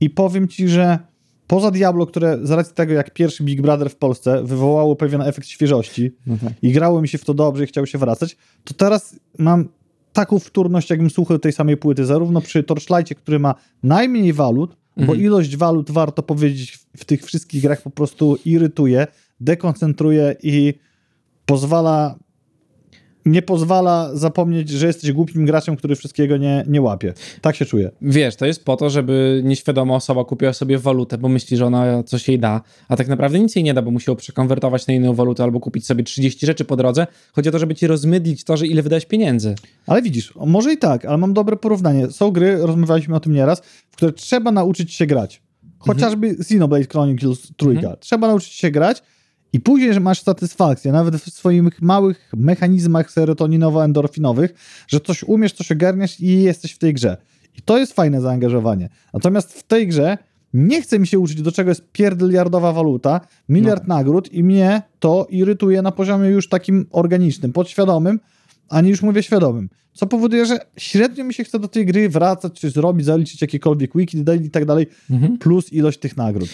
i 0.00 0.10
powiem 0.10 0.48
ci, 0.48 0.68
że 0.68 0.98
poza 1.46 1.70
Diablo, 1.70 2.06
które 2.06 2.38
z 2.42 2.50
racji 2.50 2.74
tego 2.74 2.92
jak 2.92 3.14
pierwszy 3.14 3.44
Big 3.44 3.62
Brother 3.62 3.90
w 3.90 3.96
Polsce 3.96 4.44
wywołało 4.44 4.96
pewien 4.96 5.20
efekt 5.22 5.48
świeżości, 5.48 6.12
No 6.26 6.36
tak. 6.44 6.52
i 6.62 6.72
grało 6.72 7.02
mi 7.02 7.08
się 7.08 7.18
w 7.18 7.24
to 7.24 7.34
dobrze 7.34 7.64
i 7.64 7.66
chciał 7.66 7.86
się 7.86 7.98
wracać, 7.98 8.36
to 8.64 8.74
teraz 8.74 9.16
mam 9.38 9.68
taką 10.12 10.38
wtórność, 10.38 10.90
jakbym 10.90 11.10
słuchał 11.10 11.38
tej 11.38 11.52
samej 11.52 11.76
płyty, 11.76 12.04
zarówno 12.04 12.40
przy 12.40 12.62
Torchlightie, 12.62 13.14
który 13.14 13.38
ma 13.38 13.54
najmniej 13.82 14.32
walut, 14.32 14.76
bo 14.96 15.02
Mhm. 15.02 15.20
ilość 15.20 15.56
walut, 15.56 15.90
warto 15.90 16.22
powiedzieć, 16.22 16.78
w 16.96 17.04
tych 17.04 17.24
wszystkich 17.24 17.62
grach 17.62 17.82
po 17.82 17.90
prostu 17.90 18.36
irytuje, 18.44 19.06
dekoncentruje 19.40 20.36
i 20.42 20.74
pozwala 21.46 22.18
nie 23.26 23.42
pozwala 23.42 24.10
zapomnieć, 24.14 24.68
że 24.68 24.86
jesteś 24.86 25.12
głupim 25.12 25.46
graczem, 25.46 25.76
który 25.76 25.96
wszystkiego 25.96 26.36
nie, 26.36 26.64
nie 26.68 26.82
łapie. 26.82 27.14
Tak 27.40 27.56
się 27.56 27.64
czuję. 27.64 27.90
Wiesz, 28.02 28.36
to 28.36 28.46
jest 28.46 28.64
po 28.64 28.76
to, 28.76 28.90
żeby 28.90 29.42
nieświadoma 29.44 29.94
osoba 29.94 30.24
kupiła 30.24 30.52
sobie 30.52 30.78
walutę, 30.78 31.18
bo 31.18 31.28
myśli, 31.28 31.56
że 31.56 31.66
ona 31.66 32.02
coś 32.02 32.28
jej 32.28 32.38
da, 32.38 32.60
a 32.88 32.96
tak 32.96 33.08
naprawdę 33.08 33.38
nic 33.38 33.56
jej 33.56 33.64
nie 33.64 33.74
da, 33.74 33.82
bo 33.82 33.90
musi 33.90 34.10
ją 34.10 34.16
przekonwertować 34.16 34.86
na 34.86 34.94
inną 34.94 35.14
walutę 35.14 35.42
albo 35.42 35.60
kupić 35.60 35.86
sobie 35.86 36.04
30 36.04 36.46
rzeczy 36.46 36.64
po 36.64 36.76
drodze. 36.76 37.06
Chodzi 37.32 37.48
o 37.48 37.52
to, 37.52 37.58
żeby 37.58 37.74
ci 37.74 37.86
rozmydlić 37.86 38.44
to, 38.44 38.56
że 38.56 38.66
ile 38.66 38.82
wydać 38.82 39.06
pieniędzy. 39.06 39.54
Ale 39.86 40.02
widzisz, 40.02 40.34
może 40.46 40.72
i 40.72 40.78
tak, 40.78 41.04
ale 41.04 41.18
mam 41.18 41.32
dobre 41.34 41.56
porównanie. 41.56 42.10
Są 42.10 42.30
gry, 42.30 42.56
rozmawialiśmy 42.56 43.16
o 43.16 43.20
tym 43.20 43.32
nieraz, 43.32 43.60
w 43.90 43.96
które 43.96 44.12
trzeba 44.12 44.52
nauczyć 44.52 44.92
się 44.92 45.06
grać. 45.06 45.42
Chociażby 45.78 46.26
Xenoblade 46.26 46.84
Chronicles 46.84 47.52
trójka. 47.56 47.96
Trzeba 47.96 48.26
nauczyć 48.26 48.52
się 48.52 48.70
grać 48.70 49.02
i 49.54 49.60
później, 49.60 49.94
że 49.94 50.00
masz 50.00 50.22
satysfakcję, 50.22 50.92
nawet 50.92 51.16
w 51.16 51.32
swoich 51.32 51.82
małych 51.82 52.32
mechanizmach 52.36 53.12
serotoninowo-endorfinowych, 53.12 54.48
że 54.88 55.00
coś 55.00 55.22
umiesz, 55.22 55.52
coś 55.52 55.72
ogarniasz 55.72 56.20
i 56.20 56.42
jesteś 56.42 56.72
w 56.72 56.78
tej 56.78 56.94
grze. 56.94 57.16
I 57.58 57.62
to 57.62 57.78
jest 57.78 57.92
fajne 57.92 58.20
zaangażowanie. 58.20 58.88
Natomiast 59.12 59.52
w 59.52 59.62
tej 59.62 59.88
grze 59.88 60.18
nie 60.54 60.82
chce 60.82 60.98
mi 60.98 61.06
się 61.06 61.18
uczyć, 61.18 61.42
do 61.42 61.52
czego 61.52 61.70
jest 61.70 61.92
pierdyliardowa 61.92 62.72
waluta, 62.72 63.20
miliard 63.48 63.86
nagród 63.88 64.32
i 64.32 64.42
mnie 64.44 64.82
to 64.98 65.26
irytuje 65.30 65.82
na 65.82 65.92
poziomie 65.92 66.28
już 66.28 66.48
takim 66.48 66.86
organicznym, 66.90 67.52
podświadomym, 67.52 68.20
a 68.68 68.80
nie 68.80 68.90
już 68.90 69.02
mówię 69.02 69.22
świadomym. 69.22 69.68
Co 69.92 70.06
powoduje, 70.06 70.46
że 70.46 70.58
średnio 70.76 71.24
mi 71.24 71.34
się 71.34 71.44
chce 71.44 71.58
do 71.58 71.68
tej 71.68 71.86
gry 71.86 72.08
wracać, 72.08 72.58
coś 72.60 72.72
zrobić, 72.72 73.06
zaliczyć 73.06 73.42
jakiekolwiek 73.42 73.96
wiki 73.96 74.24
daily 74.24 74.44
i 74.44 74.50
tak 74.50 74.64
dalej, 74.64 74.86
plus 75.40 75.72
ilość 75.72 75.98
tych 75.98 76.16
nagród. 76.16 76.48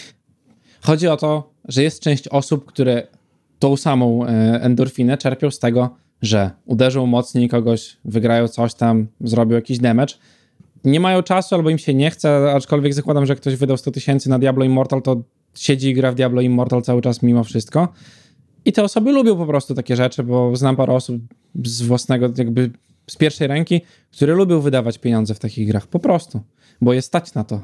Chodzi 0.81 1.07
o 1.07 1.17
to, 1.17 1.50
że 1.67 1.83
jest 1.83 1.99
część 1.99 2.27
osób, 2.27 2.65
które 2.65 3.07
tą 3.59 3.77
samą 3.77 4.25
e, 4.25 4.27
endorfinę 4.61 5.17
czerpią 5.17 5.51
z 5.51 5.59
tego, 5.59 5.89
że 6.21 6.51
uderzą 6.65 7.05
mocniej 7.05 7.49
kogoś, 7.49 7.97
wygrają 8.05 8.47
coś 8.47 8.73
tam, 8.73 9.07
zrobią 9.21 9.55
jakiś 9.55 9.79
damage. 9.79 10.13
Nie 10.83 10.99
mają 10.99 11.23
czasu 11.23 11.55
albo 11.55 11.69
im 11.69 11.77
się 11.77 11.93
nie 11.93 12.11
chce, 12.11 12.53
aczkolwiek 12.53 12.93
zakładam, 12.93 13.25
że 13.25 13.35
ktoś 13.35 13.55
wydał 13.55 13.77
100 13.77 13.91
tysięcy 13.91 14.29
na 14.29 14.39
Diablo 14.39 14.65
Immortal, 14.65 15.01
to 15.01 15.21
siedzi 15.55 15.89
i 15.89 15.93
gra 15.93 16.11
w 16.11 16.15
Diablo 16.15 16.41
Immortal 16.41 16.81
cały 16.81 17.01
czas 17.01 17.21
mimo 17.21 17.43
wszystko. 17.43 17.87
I 18.65 18.73
te 18.73 18.83
osoby 18.83 19.11
lubią 19.11 19.37
po 19.37 19.45
prostu 19.45 19.75
takie 19.75 19.95
rzeczy, 19.95 20.23
bo 20.23 20.55
znam 20.55 20.75
parę 20.75 20.93
osób 20.93 21.21
z 21.63 21.81
własnego, 21.81 22.29
jakby 22.37 22.71
z 23.07 23.15
pierwszej 23.15 23.47
ręki, 23.47 23.81
które 24.11 24.33
lubią 24.33 24.59
wydawać 24.59 24.97
pieniądze 24.97 25.33
w 25.33 25.39
takich 25.39 25.67
grach. 25.67 25.87
Po 25.87 25.99
prostu. 25.99 26.41
Bo 26.81 26.93
jest 26.93 27.07
stać 27.07 27.33
na 27.33 27.43
to. 27.43 27.61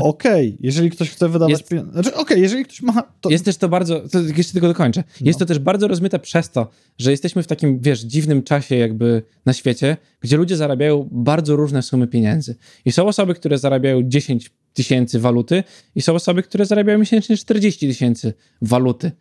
Okej, 0.00 0.56
jeżeli 0.60 0.90
ktoś 0.90 1.10
chce 1.10 1.28
wydawać 1.28 1.50
Jest- 1.50 1.68
pieniądze. 1.68 1.92
Znaczy, 1.92 2.14
okej, 2.14 2.42
jeżeli 2.42 2.64
ktoś 2.64 2.82
ma. 2.82 3.02
To... 3.20 3.30
Jest 3.30 3.44
też 3.44 3.56
to 3.56 3.68
bardzo, 3.68 4.08
to 4.08 4.20
jeszcze 4.36 4.52
tylko 4.52 4.68
dokończę. 4.68 5.04
Jest 5.20 5.38
to 5.38 5.46
też 5.46 5.58
bardzo 5.58 5.88
rozmyte 5.88 6.18
przez 6.18 6.50
to, 6.50 6.70
że 6.98 7.10
jesteśmy 7.10 7.42
w 7.42 7.46
takim, 7.46 7.80
wiesz, 7.80 8.00
dziwnym 8.00 8.42
czasie 8.42 8.76
jakby 8.76 9.22
na 9.46 9.52
świecie, 9.52 9.96
gdzie 10.20 10.36
ludzie 10.36 10.56
zarabiają 10.56 11.08
bardzo 11.12 11.56
różne 11.56 11.82
sumy 11.82 12.06
pieniędzy. 12.06 12.56
I 12.84 12.92
są 12.92 13.06
osoby, 13.06 13.34
które 13.34 13.58
zarabiają 13.58 14.02
10 14.02 14.50
tysięcy 14.74 15.20
waluty 15.20 15.64
i 15.94 16.02
są 16.02 16.14
osoby, 16.14 16.42
które 16.42 16.66
zarabiają 16.66 16.98
miesięcznie 16.98 17.36
40 17.36 17.88
tysięcy 17.88 18.34
waluty. 18.62 19.12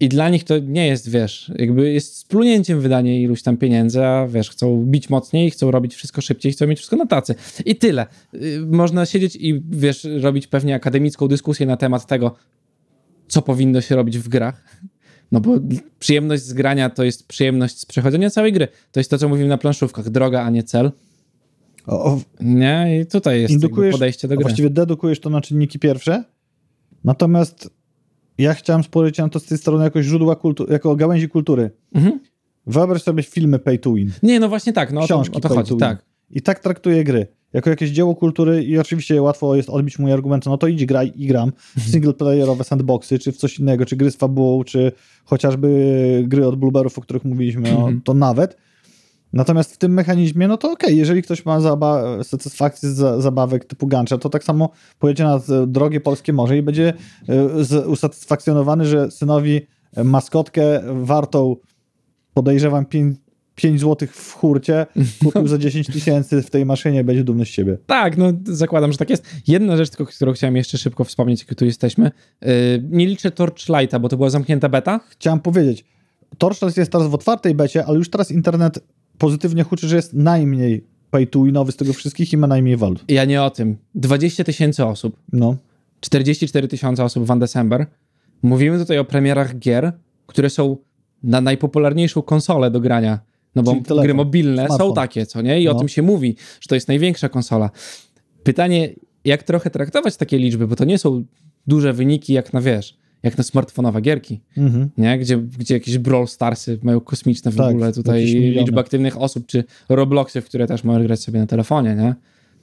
I 0.00 0.08
dla 0.08 0.28
nich 0.28 0.44
to 0.44 0.58
nie 0.58 0.86
jest, 0.86 1.10
wiesz, 1.10 1.52
jakby 1.58 1.92
jest 1.92 2.16
splunięciem 2.16 2.80
wydanie 2.80 3.22
iluś 3.22 3.42
tam 3.42 3.56
pieniędzy, 3.56 4.04
a 4.04 4.26
wiesz, 4.26 4.50
chcą 4.50 4.84
bić 4.86 5.10
mocniej, 5.10 5.50
chcą 5.50 5.70
robić 5.70 5.94
wszystko 5.94 6.20
szybciej, 6.20 6.52
chcą 6.52 6.66
mieć 6.66 6.78
wszystko 6.78 6.96
na 6.96 7.06
tacy. 7.06 7.34
I 7.64 7.76
tyle. 7.76 8.06
Y, 8.34 8.60
Można 8.66 9.06
siedzieć 9.06 9.36
i, 9.36 9.62
wiesz, 9.70 10.06
robić 10.20 10.46
pewnie 10.46 10.74
akademicką 10.74 11.28
dyskusję 11.28 11.66
na 11.66 11.76
temat 11.76 12.06
tego, 12.06 12.34
co 13.28 13.42
powinno 13.42 13.80
się 13.80 13.96
robić 13.96 14.18
w 14.18 14.28
grach. 14.28 14.76
No 15.32 15.40
bo 15.40 15.54
przyjemność 15.98 16.42
z 16.42 16.52
grania 16.52 16.90
to 16.90 17.04
jest 17.04 17.28
przyjemność 17.28 17.78
z 17.78 17.86
przechodzenia 17.86 18.30
całej 18.30 18.52
gry. 18.52 18.68
To 18.92 19.00
jest 19.00 19.10
to, 19.10 19.18
co 19.18 19.28
mówimy 19.28 19.48
na 19.48 19.58
planszówkach. 19.58 20.10
Droga, 20.10 20.42
a 20.42 20.50
nie 20.50 20.62
cel. 20.62 20.92
O, 21.86 22.04
o, 22.04 22.20
Nie? 22.40 23.00
I 23.00 23.06
tutaj 23.06 23.40
jest 23.40 23.54
podejście 23.92 24.28
do 24.28 24.34
gry. 24.36 24.42
właściwie 24.42 24.70
dedukujesz 24.70 25.20
to 25.20 25.30
na 25.30 25.40
czynniki 25.40 25.78
pierwsze. 25.78 26.24
Natomiast 27.04 27.70
ja 28.38 28.54
chciałem 28.54 28.82
spojrzeć 28.84 29.18
na 29.18 29.28
to 29.28 29.40
z 29.40 29.44
tej 29.44 29.58
strony 29.58 29.84
jako 29.84 30.02
źródła 30.02 30.36
kultury, 30.36 30.72
jako 30.72 30.96
gałęzi 30.96 31.28
kultury. 31.28 31.70
Mhm. 31.94 32.20
Wyobraź 32.66 33.02
sobie 33.02 33.22
filmy 33.22 33.58
pay 33.58 33.78
to 33.78 33.92
win. 33.92 34.12
Nie, 34.22 34.40
no 34.40 34.48
właśnie 34.48 34.72
tak. 34.72 34.92
No 34.92 35.00
o 35.00 35.02
to, 35.02 35.06
książki 35.06 35.36
o 35.36 35.40
to 35.40 35.48
chodzi. 35.48 35.68
to 35.68 35.74
win. 35.74 35.80
Tak. 35.80 36.04
I 36.30 36.42
tak 36.42 36.60
traktuję 36.60 37.04
gry. 37.04 37.26
Jako 37.52 37.70
jakieś 37.70 37.90
dzieło 37.90 38.14
kultury 38.14 38.64
i 38.64 38.78
oczywiście 38.78 39.22
łatwo 39.22 39.56
jest 39.56 39.70
odbić 39.70 39.98
mój 39.98 40.12
argument, 40.12 40.46
no 40.46 40.58
to 40.58 40.66
idź 40.66 40.86
graj 40.86 41.12
i 41.16 41.26
gram 41.26 41.52
w 41.78 41.82
singleplayerowe 41.90 42.64
sandboxy, 42.64 43.18
czy 43.18 43.32
w 43.32 43.36
coś 43.36 43.58
innego, 43.58 43.86
czy 43.86 43.96
gry 43.96 44.10
z 44.10 44.16
fabułą, 44.16 44.64
czy 44.64 44.92
chociażby 45.24 46.24
gry 46.26 46.46
od 46.46 46.56
Blueberów, 46.56 46.98
o 46.98 47.02
których 47.02 47.24
mówiliśmy, 47.24 47.62
no, 47.72 47.76
Mhm. 47.78 48.00
to 48.04 48.14
nawet. 48.14 48.56
Natomiast 49.32 49.74
w 49.74 49.78
tym 49.78 49.92
mechanizmie, 49.94 50.48
no 50.48 50.56
to 50.56 50.72
okej, 50.72 50.96
jeżeli 50.96 51.22
ktoś 51.22 51.44
ma 51.44 51.60
zaba- 51.60 52.24
satysfakcję 52.24 52.88
z 52.88 52.96
za- 52.96 53.20
zabawek 53.20 53.64
typu 53.64 53.86
gancza, 53.86 54.18
to 54.18 54.30
tak 54.30 54.44
samo 54.44 54.70
pojedzie 54.98 55.24
na 55.24 55.36
e, 55.36 55.66
drogie 55.66 56.00
polskie 56.00 56.32
morze 56.32 56.58
i 56.58 56.62
będzie 56.62 56.92
e, 57.28 57.86
usatysfakcjonowany, 57.86 58.86
że 58.86 59.10
synowi 59.10 59.60
e, 59.96 60.04
maskotkę 60.04 60.80
wartą 61.04 61.56
podejrzewam 62.34 62.84
5, 62.86 63.18
5 63.54 63.80
zł 63.80 64.08
w 64.12 64.32
hurcie 64.32 64.86
kupił 65.24 65.48
za 65.48 65.58
10 65.58 65.86
tysięcy 65.86 66.42
w 66.42 66.50
tej 66.50 66.66
maszynie 66.66 67.04
będzie 67.04 67.24
dumny 67.24 67.44
z 67.44 67.48
siebie. 67.48 67.78
Tak, 67.86 68.16
no 68.16 68.32
zakładam, 68.44 68.92
że 68.92 68.98
tak 68.98 69.10
jest. 69.10 69.26
Jedna 69.46 69.76
rzecz, 69.76 69.90
tylko, 69.90 70.06
którą 70.06 70.32
chciałem 70.32 70.56
jeszcze 70.56 70.78
szybko 70.78 71.04
wspomnieć, 71.04 71.44
jak 71.48 71.58
tu 71.58 71.64
jesteśmy. 71.64 72.10
Yy, 72.42 72.48
nie 72.90 73.06
liczę 73.06 73.30
Torchlighta, 73.30 73.98
bo 73.98 74.08
to 74.08 74.16
była 74.16 74.30
zamknięta 74.30 74.68
beta. 74.68 75.00
Chciałem 75.08 75.40
powiedzieć, 75.40 75.84
Torchlight 76.38 76.76
jest 76.76 76.92
teraz 76.92 77.08
w 77.08 77.14
otwartej 77.14 77.54
becie, 77.54 77.86
ale 77.86 77.98
już 77.98 78.10
teraz 78.10 78.30
internet 78.30 78.78
pozytywnie 79.18 79.62
huczy, 79.62 79.88
że 79.88 79.96
jest 79.96 80.14
najmniej 80.14 80.84
pay 81.10 81.26
to 81.26 81.42
winowy 81.44 81.72
z 81.72 81.76
tego 81.76 81.92
wszystkich 81.92 82.32
i 82.32 82.36
ma 82.36 82.46
najmniej 82.46 82.76
walut. 82.76 83.04
Ja 83.08 83.24
nie 83.24 83.42
o 83.42 83.50
tym. 83.50 83.76
20 83.94 84.44
tysięcy 84.44 84.84
osób, 84.84 85.16
No. 85.32 85.56
44 86.00 86.68
tysiące 86.68 87.04
osób 87.04 87.24
w 87.26 87.38
December. 87.38 87.86
Mówimy 88.42 88.78
tutaj 88.78 88.98
o 88.98 89.04
premierach 89.04 89.58
gier, 89.58 89.92
które 90.26 90.50
są 90.50 90.76
na 91.22 91.40
najpopularniejszą 91.40 92.22
konsolę 92.22 92.70
do 92.70 92.80
grania. 92.80 93.18
No 93.54 93.62
bo 93.62 93.72
telefon, 93.74 94.02
gry 94.02 94.14
mobilne 94.14 94.66
smartfon. 94.66 94.88
są 94.88 94.94
takie, 94.94 95.26
co 95.26 95.42
nie? 95.42 95.60
I 95.60 95.68
o 95.68 95.72
No. 95.72 95.78
tym 95.78 95.88
się 95.88 96.02
mówi, 96.02 96.36
że 96.60 96.68
to 96.68 96.74
jest 96.74 96.88
największa 96.88 97.28
konsola. 97.28 97.70
Pytanie, 98.42 98.90
jak 99.24 99.42
trochę 99.42 99.70
traktować 99.70 100.16
takie 100.16 100.38
liczby, 100.38 100.66
bo 100.68 100.76
to 100.76 100.84
nie 100.84 100.98
są 100.98 101.24
duże 101.66 101.92
wyniki 101.92 102.32
jak 102.32 102.52
na, 102.52 102.60
wiesz, 102.60 102.96
jak 103.26 103.38
na 103.38 103.44
smartfonowe 103.44 104.00
gierki, 104.00 104.40
Mhm. 104.56 104.90
nie? 104.98 105.18
Gdzie, 105.18 105.36
gdzie 105.38 105.74
jakieś 105.74 105.98
Brawl 105.98 106.26
Starsy 106.26 106.78
mają 106.82 107.00
kosmiczne 107.00 107.50
w 107.50 107.56
Tak, 107.56 107.70
ogóle 107.70 107.92
tutaj 107.92 108.24
liczba 108.26 108.80
aktywnych 108.80 109.20
osób, 109.20 109.46
czy 109.46 109.64
Robloxy, 109.88 110.40
w 110.40 110.44
które 110.44 110.66
też 110.66 110.84
możesz 110.84 111.06
grać 111.06 111.20
sobie 111.20 111.40
na 111.40 111.46
telefonie, 111.46 111.94
nie? 111.94 112.14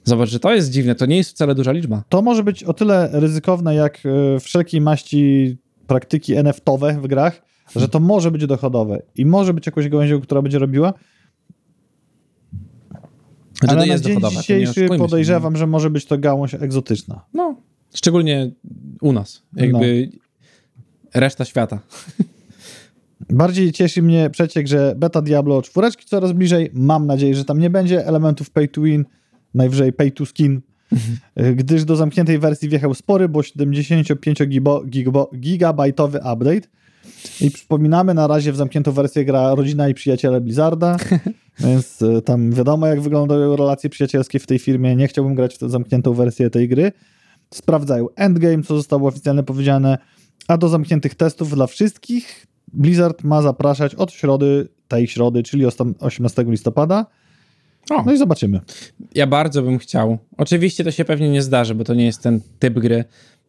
Zobacz, 0.04 0.28
że 0.28 0.40
to 0.40 0.54
jest 0.54 0.70
dziwne, 0.70 0.94
to 0.94 1.06
nie 1.06 1.16
jest 1.16 1.30
wcale 1.30 1.54
duża 1.54 1.72
liczba. 1.72 2.04
To 2.08 2.22
może 2.22 2.42
być 2.44 2.64
o 2.64 2.72
tyle 2.74 3.08
ryzykowne, 3.12 3.74
jak 3.74 4.00
e, 4.36 4.40
wszelkiej 4.40 4.80
maści 4.80 5.56
praktyki 5.86 6.34
NFT-owe 6.34 7.00
w 7.00 7.06
grach, 7.06 7.42
że 7.76 7.88
to 7.88 8.00
może 8.00 8.30
być 8.30 8.46
dochodowe 8.46 9.02
i 9.16 9.26
może 9.26 9.54
być 9.54 9.66
jakąś 9.66 9.88
gałęzią, 9.88 10.20
która 10.20 10.42
będzie 10.42 10.58
robiła, 10.58 10.94
Znaczy, 13.58 13.72
ale 13.74 13.80
to 13.82 13.86
na 13.86 13.92
jest 13.92 14.04
dzień 14.04 14.14
dochodowe, 14.14 14.40
dzisiejszy 14.40 14.70
oszukujmy 14.70 14.94
się, 14.94 14.98
podejrzewam, 14.98 15.56
że 15.56 15.66
może 15.66 15.90
być 15.90 16.04
to 16.04 16.18
gałąź 16.18 16.54
egzotyczna. 16.54 17.24
No, 17.34 17.56
szczególnie 17.94 18.50
u 19.00 19.12
nas. 19.12 19.42
Jakby 19.56 20.08
reszta 21.14 21.44
świata. 21.44 21.78
Bardziej 23.30 23.72
cieszy 23.72 24.02
mnie 24.02 24.30
przeciek, 24.30 24.66
że 24.66 24.94
beta 24.96 25.22
Diablo 25.22 25.62
4 25.62 25.90
coraz 26.06 26.32
bliżej. 26.32 26.70
Mam 26.72 27.06
nadzieję, 27.06 27.34
że 27.34 27.44
tam 27.44 27.58
nie 27.58 27.70
będzie 27.70 28.06
elementów 28.06 28.50
pay 28.50 28.68
to 28.68 28.80
win, 28.80 29.04
najwyżej 29.54 29.92
pay 29.92 30.10
to 30.10 30.26
skin, 30.26 30.60
y, 31.40 31.54
gdyż 31.54 31.84
do 31.84 31.96
zamkniętej 31.96 32.38
wersji 32.38 32.68
wjechał 32.68 32.94
spory, 32.94 33.28
bo 33.28 33.42
75 33.42 34.46
gibo, 34.46 34.84
gibo, 34.84 35.30
gigabajtowy 35.36 36.18
update. 36.18 36.68
I 37.40 37.50
przypominamy, 37.50 38.14
na 38.14 38.26
razie 38.26 38.52
w 38.52 38.56
zamkniętą 38.56 38.92
wersję 38.92 39.24
gra 39.24 39.54
rodzina 39.54 39.88
i 39.88 39.94
przyjaciele 39.94 40.40
Blizzarda, 40.40 40.96
więc 41.60 42.02
y, 42.02 42.22
tam 42.22 42.52
wiadomo, 42.52 42.86
jak 42.86 43.00
wyglądają 43.00 43.56
relacje 43.56 43.90
przyjacielskie 43.90 44.38
w 44.38 44.46
tej 44.46 44.58
firmie. 44.58 44.96
Nie 44.96 45.08
chciałbym 45.08 45.34
grać 45.34 45.54
w 45.54 45.58
tę 45.58 45.68
zamkniętą 45.68 46.14
wersję 46.14 46.50
tej 46.50 46.68
gry. 46.68 46.92
Sprawdzają 47.54 48.06
endgame, 48.16 48.62
co 48.62 48.76
zostało 48.76 49.08
oficjalnie 49.08 49.42
powiedziane, 49.42 49.98
a 50.48 50.58
do 50.58 50.68
zamkniętych 50.68 51.14
testów 51.14 51.54
dla 51.54 51.66
wszystkich 51.66 52.46
Blizzard 52.72 53.24
ma 53.24 53.42
zapraszać 53.42 53.94
od 53.94 54.12
środy, 54.12 54.68
tej 54.88 55.06
środy, 55.06 55.42
czyli 55.42 55.66
ostam- 55.66 55.94
18 56.00 56.44
listopada. 56.46 57.06
O. 57.90 58.02
No 58.02 58.12
i 58.12 58.18
zobaczymy. 58.18 58.60
Ja 59.14 59.26
bardzo 59.26 59.62
bym 59.62 59.78
chciał. 59.78 60.18
Oczywiście 60.36 60.84
to 60.84 60.90
się 60.90 61.04
pewnie 61.04 61.30
nie 61.30 61.42
zdarzy, 61.42 61.74
bo 61.74 61.84
to 61.84 61.94
nie 61.94 62.04
jest 62.04 62.22
ten 62.22 62.40
typ 62.58 62.78
gry, 62.78 63.04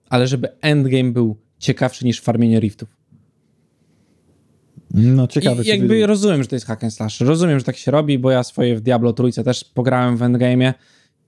ale 0.10 0.28
żeby 0.28 0.48
endgame 0.62 1.12
był 1.12 1.38
ciekawszy 1.60 2.06
niż 2.06 2.22
farmienie 2.22 2.60
riftów. 2.60 2.90
No 4.92 5.28
ciekawe. 5.28 5.64
I 5.64 5.68
jakby 5.68 6.08
rozumiem, 6.08 6.44
że 6.44 6.50
to 6.50 6.56
jest 6.56 6.66
hack 6.66 6.84
and 6.84 6.94
slash. 6.94 7.22
Rozumiem, 7.22 7.60
że 7.60 7.66
tak 7.66 7.78
się 7.78 7.92
robi, 7.92 8.20
bo 8.20 8.32
ja 8.32 8.44
swoje 8.44 8.76
w 8.76 8.82
Diablo 8.82 9.14
trójce 9.14 9.44
też 9.44 9.64
pograłem 9.64 10.18
w 10.18 10.20
endgame'ie 10.20 10.74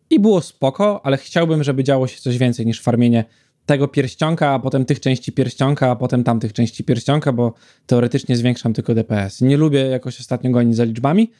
i 0.09 0.19
było 0.19 0.41
spoko, 0.41 1.05
ale 1.05 1.17
chciałbym, 1.17 1.63
żeby 1.63 1.83
działo 1.83 2.07
się 2.07 2.21
coś 2.21 2.37
więcej 2.37 2.65
niż 2.65 2.81
farmienie 2.81 3.25
tego 3.67 3.87
pierścionka, 3.87 4.53
a 4.53 4.59
potem 4.59 4.85
tych 4.85 4.99
części 4.99 5.31
pierścionka, 5.31 5.91
a 5.91 5.95
potem 5.95 6.23
tamtych 6.23 6.53
części 6.53 6.83
pierścionka, 6.83 7.33
bo 7.33 7.53
teoretycznie 7.85 8.37
zwiększam 8.37 8.73
tylko 8.73 8.95
DPS. 8.95 9.41
Nie 9.41 9.57
lubię 9.57 9.79
jakoś 9.79 10.19
ostatnio 10.19 10.51
gonić 10.51 10.75
za 10.75 10.83
liczbami. 10.83 11.31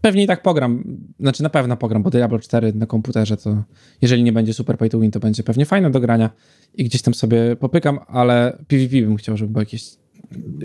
Pewnie 0.00 0.22
i 0.22 0.26
tak 0.26 0.42
pogram, 0.42 0.84
znaczy 1.20 1.42
na 1.42 1.50
pewno 1.50 1.76
pogram, 1.76 2.02
bo 2.02 2.10
Diablo 2.10 2.38
4 2.38 2.72
na 2.72 2.86
komputerze 2.86 3.36
to 3.36 3.62
jeżeli 4.02 4.22
nie 4.22 4.32
będzie 4.32 4.54
super 4.54 4.78
pay 4.78 4.88
to 4.88 5.00
win, 5.00 5.10
to 5.10 5.20
będzie 5.20 5.42
pewnie 5.42 5.66
fajne 5.66 5.90
do 5.90 6.00
grania 6.00 6.30
i 6.74 6.84
gdzieś 6.84 7.02
tam 7.02 7.14
sobie 7.14 7.56
popykam, 7.56 7.98
ale 8.06 8.58
PvP 8.68 9.02
bym 9.02 9.16
chciał, 9.16 9.36
żeby 9.36 9.52
było 9.52 9.62
jakieś 9.62 9.84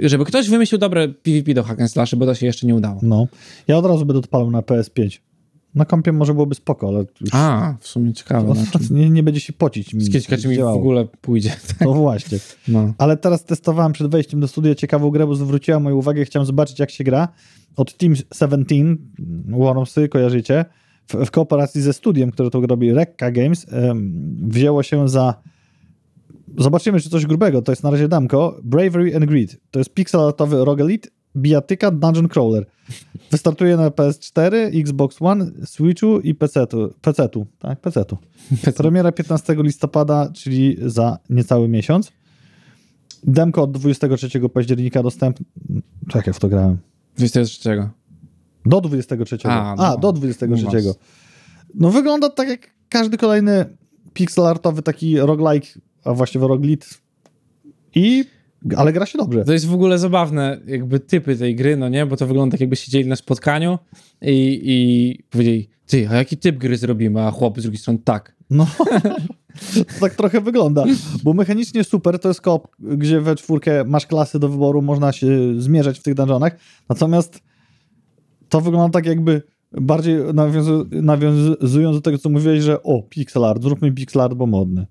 żeby 0.02 0.26
ktoś 0.26 0.50
wymyślił 0.50 0.80
dobre 0.80 1.08
PvP 1.08 1.54
do 1.54 1.64
hack 1.64 1.82
and 1.82 1.92
slashy, 1.92 2.18
bo 2.18 2.26
to 2.26 2.36
się 2.36 2.46
jeszcze 2.46 2.68
nie 2.68 2.76
udało. 2.76 3.00
No. 3.02 3.28
Ja 3.68 3.78
od 3.78 3.86
razu 3.86 4.06
będę 4.06 4.20
odpalał 4.20 4.52
na 4.52 4.62
PS5. 4.62 5.20
Na 5.76 5.86
kompie 5.86 6.12
może 6.12 6.34
byłoby 6.34 6.56
spoko, 6.56 6.88
ale 6.88 7.06
A, 7.32 7.76
w 7.80 7.88
sumie 7.88 8.14
ciekawe. 8.14 8.54
nie, 8.92 9.10
nie 9.10 9.24
będzie 9.24 9.40
się 9.40 9.54
pocić. 9.54 9.94
mi, 9.94 10.10
ciekawe, 10.10 10.42
czy 10.42 10.48
mi 10.48 10.54
w 10.54 10.58
działało. 10.58 10.78
ogóle 10.78 11.06
pójdzie. 11.22 11.56
No 11.82 11.94
właśnie. 11.94 12.38
No. 12.68 12.94
Ale 12.98 13.18
teraz 13.18 13.46
testowałem 13.46 13.94
przed 13.94 14.12
wejściem 14.12 14.40
do 14.40 14.48
studia 14.48 14.76
ciekawą 14.76 15.10
grę, 15.10 15.28
bo 15.28 15.36
zwróciła 15.36 15.80
moją 15.80 15.96
uwagę, 15.96 16.26
chciałem 16.26 16.46
zobaczyć 16.46 16.80
jak 16.80 16.92
się 16.92 17.04
gra. 17.04 17.28
Od 17.76 17.98
Team 17.98 18.16
17, 18.16 18.76
Wormsy, 19.48 20.10
kojarzycie, 20.10 20.66
w, 21.08 21.14
w 21.26 21.32
kooperacji 21.32 21.82
ze 21.82 21.94
studiem, 21.94 22.32
które 22.32 22.50
to 22.50 22.62
robi, 22.62 22.94
Rekka 22.94 23.32
Games, 23.32 23.66
em, 23.74 24.14
wzięło 24.50 24.84
się 24.84 25.10
za 25.10 25.36
zobaczymy, 26.58 27.00
czy 27.00 27.10
coś 27.10 27.26
grubego, 27.26 27.62
to 27.62 27.72
jest 27.72 27.84
na 27.84 27.92
razie 27.92 28.08
damko, 28.08 28.60
Bravery 28.64 29.16
and 29.16 29.26
Greed. 29.26 29.58
To 29.72 29.80
jest 29.80 29.94
pixelatowy 29.94 30.66
roguelite, 30.66 31.10
bijatyka, 31.36 31.92
dungeon 31.92 32.28
crawler. 32.28 32.66
Wystartuje 33.32 33.78
na 33.78 33.90
PS4, 33.90 34.82
Xbox 34.82 35.18
One, 35.20 35.52
Switchu 35.66 36.20
i 36.20 36.36
PC-tu. 36.36 36.94
PC-tu, 37.02 37.46
tak, 37.60 37.80
PC-tu. 37.80 38.18
Premiera 38.78 39.12
15 39.12 39.56
listopada, 39.58 40.30
czyli 40.34 40.78
za 40.82 41.18
niecały 41.30 41.68
miesiąc. 41.68 42.12
Demko 43.24 43.64
od 43.64 43.72
23 43.72 44.50
października 44.50 45.04
dostępne. 45.04 45.46
Czekaj, 46.08 46.34
w 46.34 46.40
to 46.40 46.50
grałem. 46.50 46.78
23. 47.18 47.90
Do 48.66 48.82
23. 48.82 49.38
A, 49.44 49.72
A, 49.72 49.76
no. 49.76 49.98
do 49.98 50.14
23. 50.14 50.82
Was. 50.82 50.98
No 51.76 51.90
wygląda 51.90 52.30
tak 52.30 52.50
jak 52.50 52.70
każdy 52.90 53.18
kolejny 53.18 53.66
pixelartowy 54.14 54.82
taki 54.82 55.20
roguelike, 55.20 55.68
a 56.04 56.14
właściwie 56.14 56.48
roguelite. 56.48 56.88
I, 57.96 58.26
ale 58.78 58.94
gra 58.94 59.06
się 59.06 59.18
dobrze. 59.18 59.46
To 59.46 59.54
jest 59.54 59.68
w 59.68 59.74
ogóle 59.74 60.00
zabawne, 60.00 60.60
jakby 60.68 61.00
typy 61.00 61.36
tej 61.36 61.56
gry, 61.56 61.78
no 61.78 61.90
nie? 61.90 62.06
Bo 62.06 62.18
to 62.18 62.28
wygląda 62.28 62.52
tak, 62.52 62.62
jakby 62.62 62.76
siedzieli 62.76 63.10
na 63.10 63.16
spotkaniu 63.16 63.80
i, 64.22 64.62
i 64.64 65.24
powiedzieli, 65.30 65.70
ty, 65.86 66.10
a 66.10 66.16
jaki 66.16 66.38
typ 66.38 66.58
gry 66.58 66.78
zrobimy? 66.78 67.22
A 67.22 67.32
chłop 67.32 67.60
z 67.60 67.62
drugiej 67.62 67.80
strony, 67.80 68.00
tak. 68.04 68.36
No, 68.50 68.68
to 69.76 70.00
tak 70.02 70.16
trochę 70.16 70.42
wygląda. 70.42 70.84
Bo 71.24 71.34
mechanicznie 71.34 71.84
super, 71.84 72.20
to 72.20 72.28
jest 72.28 72.42
koop, 72.42 72.68
gdzie 72.80 73.22
we 73.22 73.36
czwórkę 73.36 73.84
masz 73.84 74.08
klasy 74.08 74.40
do 74.40 74.50
wyboru, 74.50 74.82
można 74.82 75.12
się 75.12 75.28
zmierzać 75.62 76.00
w 76.00 76.04
tych 76.04 76.14
dungeonach. 76.14 76.58
Natomiast 76.90 77.42
to 78.50 78.62
wygląda 78.62 78.90
tak 78.90 79.06
jakby 79.06 79.42
bardziej 79.72 80.18
nawiązu, 80.34 80.86
nawiązując 80.92 81.98
do 81.98 82.02
tego, 82.02 82.18
co 82.18 82.30
mówiłeś, 82.30 82.64
że 82.64 82.84
o, 82.84 83.02
pixel 83.02 83.46
art, 83.46 83.64
zróbmy 83.64 83.92
pixel 83.92 84.22
art, 84.22 84.34
bo 84.34 84.46
modny. 84.46 84.86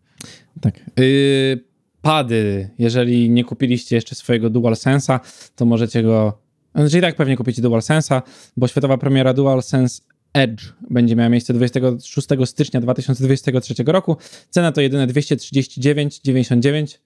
Tak. 0.61 0.91
Yy, 0.97 1.72
pady. 2.03 2.71
Jeżeli 2.79 3.31
nie 3.31 3.45
kupiliście 3.45 3.97
jeszcze 3.97 4.15
swojego 4.15 4.51
DualSense'a, 4.51 5.21
to 5.57 5.65
możecie 5.65 6.03
go. 6.03 6.39
Znaczy 6.75 6.99
i 6.99 7.01
tak 7.01 7.17
pewnie 7.17 7.37
kupicie 7.37 7.63
DualSense'a, 7.63 8.23
bo 8.57 8.69
światowa 8.69 8.99
premiera 8.99 9.35
DualSense 9.35 10.03
Edge 10.33 10.63
będzie 10.91 11.17
miała 11.17 11.29
miejsce 11.29 11.55
26 11.55 12.29
stycznia 12.45 12.81
2023 12.81 13.75
roku. 13.87 14.17
Cena 14.51 14.73
to 14.73 14.81
jedyne 14.81 15.07
239,99 15.07 16.99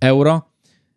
euro. 0.00 0.42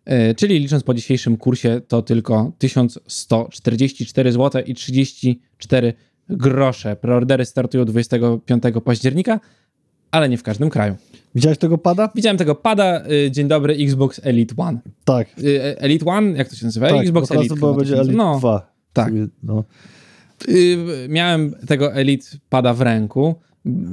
Yy, 0.05 0.35
Czyli 0.35 0.59
licząc 0.59 0.83
po 0.83 0.93
dzisiejszym 0.93 1.37
kursie, 1.37 1.81
to 1.87 2.01
tylko 2.01 2.51
1144 2.57 4.31
zł 4.31 4.61
i 4.65 4.73
34 4.73 5.93
grosze. 6.29 6.95
Preordery 6.95 7.45
startują 7.45 7.85
25 7.85 8.63
października, 8.85 9.39
ale 10.11 10.29
nie 10.29 10.37
w 10.37 10.43
każdym 10.43 10.69
kraju. 10.69 10.95
Widziałeś 11.35 11.57
tego 11.57 11.77
pada? 11.77 12.09
Widziałem 12.15 12.37
tego 12.37 12.55
pada. 12.55 13.03
y, 13.11 13.31
Dzień 13.31 13.47
dobry, 13.47 13.73
Xbox 13.73 14.21
Elite 14.23 14.55
One. 14.57 14.79
Tak. 15.05 15.27
Y, 15.43 15.61
e, 15.63 15.81
Elite 15.81 16.05
One? 16.05 16.31
Jak 16.37 16.49
to 16.49 16.55
się 16.55 16.65
nazywa? 16.65 16.89
tak 16.89 17.01
Xbox 17.01 17.27
bo 17.27 17.27
teraz 17.27 17.41
Elite. 17.41 17.55
chyba 17.55 17.73
będzie 17.73 17.99
Elite. 17.99 18.15
No, 18.15 18.37
2. 18.39 18.71
tak. 18.93 19.13
No. 19.43 19.63
y, 20.49 20.77
miałem 21.09 21.51
tego 21.67 21.93
Elite 21.93 22.27
pada 22.49 22.73
w 22.73 22.81
ręku, 22.81 23.35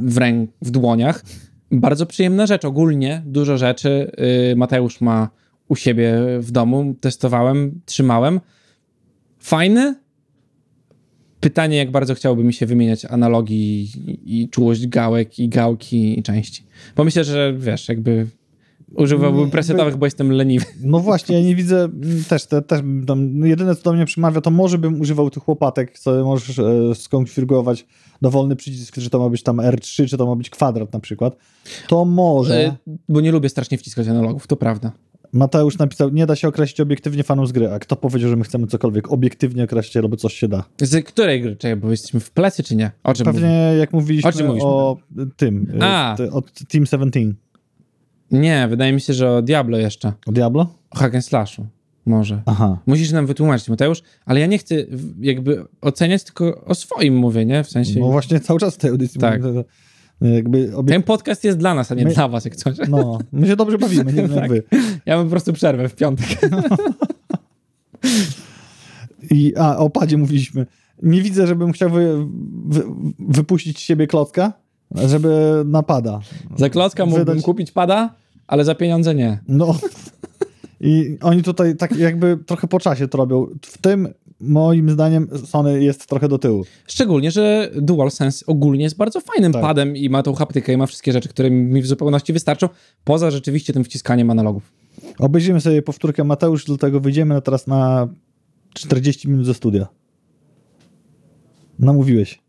w, 0.03 0.19
ręk, 0.19 0.51
w 0.63 0.71
dłoniach. 0.71 1.23
Bardzo 1.71 2.07
przyjemna 2.07 2.47
rzecz. 2.47 2.65
Ogólnie 2.65 3.23
dużo 3.27 3.59
rzeczy 3.59 4.13
Mateusz 4.57 5.01
ma 5.01 5.29
u 5.69 5.77
siebie 5.77 6.15
w 6.41 6.51
domu. 6.51 6.95
Testowałem, 7.01 7.81
trzymałem. 7.85 8.41
Fajny. 9.39 9.95
Pytanie, 11.47 11.77
jak 11.77 11.91
bardzo 11.91 12.15
chciałby 12.15 12.45
mi 12.45 12.53
się 12.53 12.67
wymieniać 12.67 13.05
analogii 13.05 13.91
i, 14.25 14.49
czułość 14.49 14.87
gałek 14.87 15.39
i 15.39 15.49
gałki 15.49 16.19
i 16.19 16.23
części. 16.23 16.65
Bo 16.97 17.05
myślę, 17.05 17.25
że 17.25 17.55
wiesz, 17.59 17.89
jakby 17.89 18.27
używałbym 18.95 19.51
presetowych, 19.51 19.97
bo 19.97 20.07
jestem 20.07 20.33
leniwy. 20.33 20.67
No 20.81 21.01
właśnie, 21.01 21.37
ja 21.37 21.43
nie 21.43 21.57
widzę 21.57 21.89
też, 22.29 22.47
te, 22.47 22.63
też 22.63 22.81
tam, 23.07 23.39
no 23.39 23.47
jedyne 23.47 23.77
co 23.77 23.83
do 23.83 23.93
mnie 23.93 24.07
przemawia, 24.07 24.41
to 24.41 24.51
może 24.51 24.79
bym 24.79 25.01
używał 25.01 25.31
tych 25.31 25.49
łopatek, 25.49 25.99
co 25.99 26.25
możesz 26.25 26.59
e, 26.59 26.95
skonfigurować 26.95 27.87
dowolny 28.23 28.57
przycisk, 28.57 28.95
czy 28.95 29.11
to 29.11 29.19
ma 29.19 29.29
być 29.29 29.43
tam 29.43 29.57
R3, 29.57 30.09
czy 30.09 30.17
to 30.17 30.27
ma 30.27 30.37
być 30.37 30.51
kwadrat 30.51 30.93
na 30.93 31.01
przykład. 31.01 31.37
To 31.89 32.05
może, 32.05 32.67
Y, 32.67 32.99
bo 33.09 33.21
nie 33.21 33.33
lubię 33.33 33.49
strasznie 33.49 33.79
wciskać 33.79 34.09
analogów, 34.09 34.47
to 34.47 34.57
prawda. 34.57 34.93
Mateusz 35.37 35.79
napisał, 35.79 36.11
nie 36.11 36.27
da 36.27 36.37
się 36.37 36.49
określić 36.49 36.81
obiektywnie 36.81 37.23
fanów 37.25 37.49
z 37.49 37.53
gry. 37.53 37.71
A 37.73 37.79
kto 37.79 37.97
powiedział, 37.97 38.31
że 38.31 38.37
my 38.37 38.45
chcemy 38.45 38.67
cokolwiek 38.67 39.13
obiektywnie 39.13 39.65
określić, 39.65 39.97
albo 39.97 40.17
coś 40.17 40.35
się 40.35 40.49
da? 40.49 40.65
Z 40.83 41.07
której 41.07 41.43
gry? 41.43 41.57
Czekaj, 41.57 41.77
bo 41.77 41.91
jesteśmy 41.91 42.21
w 42.21 42.31
plecy, 42.31 42.63
czy 42.63 42.77
nie? 42.77 42.91
O 43.05 43.15
czym 43.15 43.25
Pewnie 43.27 43.41
mówimy? 43.41 43.77
jak 43.79 43.93
mówiliśmy 43.93 44.29
O 44.29 44.33
czym 44.33 44.47
mówiliśmy? 44.47 44.69
o 44.71 44.97
tym, 45.37 45.71
y, 45.75 45.85
A. 45.85 46.17
od 46.33 46.53
Team 46.69 46.87
17. 46.87 47.21
Nie, 48.31 48.67
wydaje 48.71 48.93
mi 48.93 49.01
się, 49.01 49.13
że 49.15 49.31
o 49.33 49.43
Diablo 49.43 49.79
jeszcze. 49.79 50.13
O 50.27 50.33
Diablo? 50.33 50.75
O 50.91 50.99
Hack 50.99 51.15
and 51.15 51.25
Slashu. 51.25 51.67
Może. 52.07 52.43
Aha. 52.47 52.79
Musisz 52.87 53.13
nam 53.13 53.27
wytłumaczyć, 53.27 53.69
Mateusz, 53.69 54.03
ale 54.27 54.41
ja 54.41 54.47
nie 54.47 54.59
chcę 54.59 54.75
jakby 55.21 55.65
oceniać, 55.81 56.25
tylko 56.25 56.65
o 56.65 56.75
swoim 56.75 57.17
mówię, 57.17 57.47
nie? 57.47 57.65
W 57.65 57.71
sensie... 57.71 58.01
No 58.01 58.07
właśnie 58.11 58.41
cały 58.41 58.61
czas 58.61 58.75
w 58.75 58.79
tej 58.79 58.91
audycji 58.91 59.21
Tak. 59.21 59.43
mówię, 59.43 59.65
obie... 60.77 60.93
Ten 60.93 61.03
podcast 61.03 61.45
jest 61.45 61.59
dla 61.59 61.75
nas, 61.75 61.93
a 61.93 61.95
nie 61.95 62.05
My- 62.05 62.15
dla 62.15 62.29
was, 62.29 62.45
jak 62.45 62.57
coś. 62.57 62.77
No, 62.89 63.19
my 63.33 63.47
się 63.47 63.57
dobrze 63.57 63.79
bawimy, 63.79 64.05
nie 64.05 64.13
wiem 64.13 64.31
jak 64.31 64.41
Tak. 64.41 64.51
wy. 64.51 64.63
Ja 65.07 65.17
mam 65.17 65.27
po 65.27 65.31
prostu 65.31 65.53
przerwę 65.53 65.89
w 65.89 65.95
piątek. 65.97 66.27
I, 69.31 69.53
a, 69.57 69.77
o 69.77 69.91
padzie 69.91 70.19
mówiliśmy. 70.19 70.67
Nie 71.03 71.23
widzę, 71.23 71.47
żebym 71.47 71.73
chciał 71.73 71.91
wy, 71.91 72.27
wy, 72.67 72.83
wypuścić 73.19 73.79
z 73.79 73.81
siebie 73.81 74.07
klocka, 74.07 74.53
żeby 74.95 75.63
napada. 75.67 76.21
Za 76.57 76.71
klocka 76.71 77.07
mógłbym 77.07 77.27
Wydać- 77.37 77.45
kupić 77.45 77.71
pada, 77.73 78.15
ale 78.47 78.65
za 78.65 78.75
pieniądze 78.75 79.15
nie. 79.15 79.39
No. 79.49 79.79
I 80.81 81.19
oni 81.21 81.43
tutaj 81.43 81.77
tak 81.77 81.97
jakby 81.97 82.39
trochę 82.47 82.69
po 82.69 82.81
czasie 82.81 83.09
to 83.09 83.19
robią. 83.19 83.47
W 83.63 83.79
tym 83.79 84.09
moim 84.41 84.91
zdaniem 84.91 85.29
Sony 85.47 85.83
jest 85.83 86.07
trochę 86.07 86.29
do 86.29 86.39
tyłu. 86.39 86.65
Szczególnie, 86.87 87.31
że 87.31 87.71
DualSense 87.77 88.47
ogólnie 88.47 88.85
jest 88.85 88.97
bardzo 88.97 89.21
fajnym 89.21 89.53
Tak. 89.53 89.63
padem 89.63 89.97
i 89.97 90.09
ma 90.09 90.23
tą 90.23 90.35
haptykę 90.35 90.73
i 90.73 90.77
ma 90.77 90.87
wszystkie 90.87 91.13
rzeczy, 91.13 91.29
które 91.29 91.51
mi 91.51 91.83
w 91.83 91.87
zupełności 91.87 92.33
wystarczą, 92.33 92.69
poza 93.05 93.31
rzeczywiście 93.31 93.73
tym 93.73 93.85
wciskaniem 93.85 94.31
analogów. 94.31 94.73
Obejrzymy 95.19 95.61
sobie 95.61 95.83
powtórkę 95.83 96.25
Mateusz, 96.25 96.65
dlatego 96.65 97.01
wyjdziemy 97.01 97.43
teraz 97.43 97.67
na 97.67 98.09
40 98.75 99.29
minut 99.29 99.47
ze 99.47 99.55
studia. 99.55 99.87
Namówiłeś. 101.79 102.46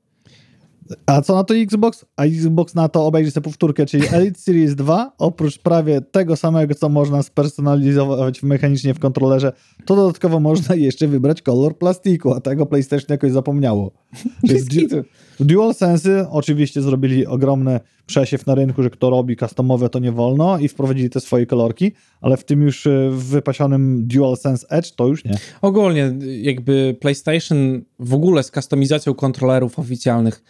A 1.05 1.21
co 1.21 1.35
na 1.35 1.43
to 1.43 1.55
Xbox? 1.55 2.05
A 2.15 2.23
Xbox 2.23 2.75
na 2.75 2.89
to 2.89 3.05
obejrzy 3.05 3.31
sobie 3.31 3.43
powtórkę, 3.43 3.85
czyli 3.85 4.03
Elite 4.11 4.39
Series 4.39 4.75
2, 4.75 5.11
oprócz 5.17 5.57
prawie 5.57 6.01
tego 6.01 6.35
samego, 6.35 6.75
co 6.75 6.89
można 6.89 7.23
spersonalizować 7.23 8.43
mechanicznie 8.43 8.93
w 8.93 8.99
kontrolerze, 8.99 9.53
to 9.85 9.95
dodatkowo 9.95 10.39
można 10.39 10.75
jeszcze 10.87 11.07
wybrać 11.07 11.41
kolor 11.41 11.77
plastiku, 11.77 12.33
a 12.33 12.41
tego 12.41 12.65
PlayStation 12.65 13.07
jakoś 13.09 13.31
zapomniało. 13.31 13.91
Czyli 14.47 14.59
w, 14.59 14.67
du- 14.67 15.03
w 15.39 15.45
DualSense 15.45 16.29
oczywiście 16.31 16.81
zrobili 16.81 17.25
ogromny 17.25 17.79
przesiew 18.05 18.47
na 18.47 18.55
rynku, 18.55 18.83
że 18.83 18.89
kto 18.89 19.09
robi 19.09 19.35
customowe 19.35 19.89
to 19.89 19.99
nie 19.99 20.11
wolno 20.11 20.57
i 20.57 20.67
wprowadzili 20.67 21.09
te 21.09 21.19
swoje 21.19 21.45
kolorki, 21.45 21.91
ale 22.21 22.37
w 22.37 22.45
tym 22.45 22.61
już 22.61 22.85
y, 22.85 23.09
wypasionym 23.11 24.07
DualSense 24.07 24.67
Edge 24.69 24.91
to 24.91 25.07
już 25.07 25.25
nie. 25.25 25.37
Ogólnie 25.61 26.13
jakby 26.41 26.97
PlayStation 26.99 27.81
w 27.99 28.13
ogóle 28.13 28.43
z 28.43 28.51
kustomizacją 28.51 29.13
kontrolerów 29.13 29.79
oficjalnych 29.79 30.43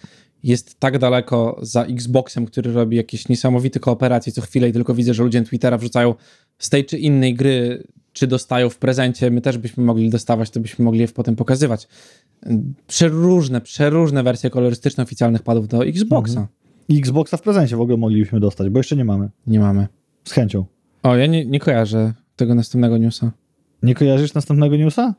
jest 0.44 0.80
tak 0.80 0.98
daleko 0.98 1.60
za 1.62 1.84
Xboxem, 1.84 2.46
który 2.46 2.74
robi 2.74 2.98
jakieś 2.98 3.30
niesamowite 3.30 3.80
kooperacje 3.80 4.34
co 4.34 4.42
chwilę 4.42 4.70
i 4.70 4.74
tylko 4.74 4.94
widzę, 4.94 5.14
że 5.14 5.24
ludzie 5.24 5.40
na 5.40 5.46
Twittera 5.46 5.78
wrzucają 5.78 6.16
z 6.60 6.70
tej 6.70 6.86
czy 6.86 6.98
innej 6.98 7.36
gry, 7.36 7.84
czy 8.14 8.28
dostają 8.28 8.70
w 8.70 8.78
prezencie, 8.78 9.32
my 9.32 9.42
też 9.42 9.58
byśmy 9.58 9.84
mogli 9.84 10.10
dostawać, 10.10 10.50
to 10.50 10.60
byśmy 10.60 10.86
mogli 10.86 11.00
je 11.00 11.08
potem 11.08 11.36
pokazywać. 11.36 11.88
Przeróżne, 12.88 13.62
przeróżne 13.62 14.24
wersje 14.24 14.50
kolorystyczne 14.50 15.04
oficjalnych 15.04 15.44
padów 15.44 15.68
do 15.68 15.86
Xboxa. 15.86 16.48
I 16.90 17.00
Xboxa 17.00 17.38
w 17.38 17.42
prezencie 17.42 17.76
w 17.76 17.82
ogóle 17.82 17.98
moglibyśmy 17.98 18.40
dostać, 18.40 18.70
bo 18.70 18.80
jeszcze 18.80 18.96
nie 18.96 19.06
mamy. 19.06 19.30
Nie 19.48 19.60
mamy. 19.60 19.88
Z 20.24 20.32
chęcią. 20.32 20.66
O, 21.04 21.16
ja 21.16 21.26
nie, 21.26 21.46
nie 21.46 21.60
kojarzę 21.60 22.14
tego 22.36 22.56
następnego 22.56 22.98
newsa. 22.98 23.32
Nie 23.84 23.96
kojarzysz 23.96 24.34
następnego 24.34 24.76
newsa? 24.76 25.16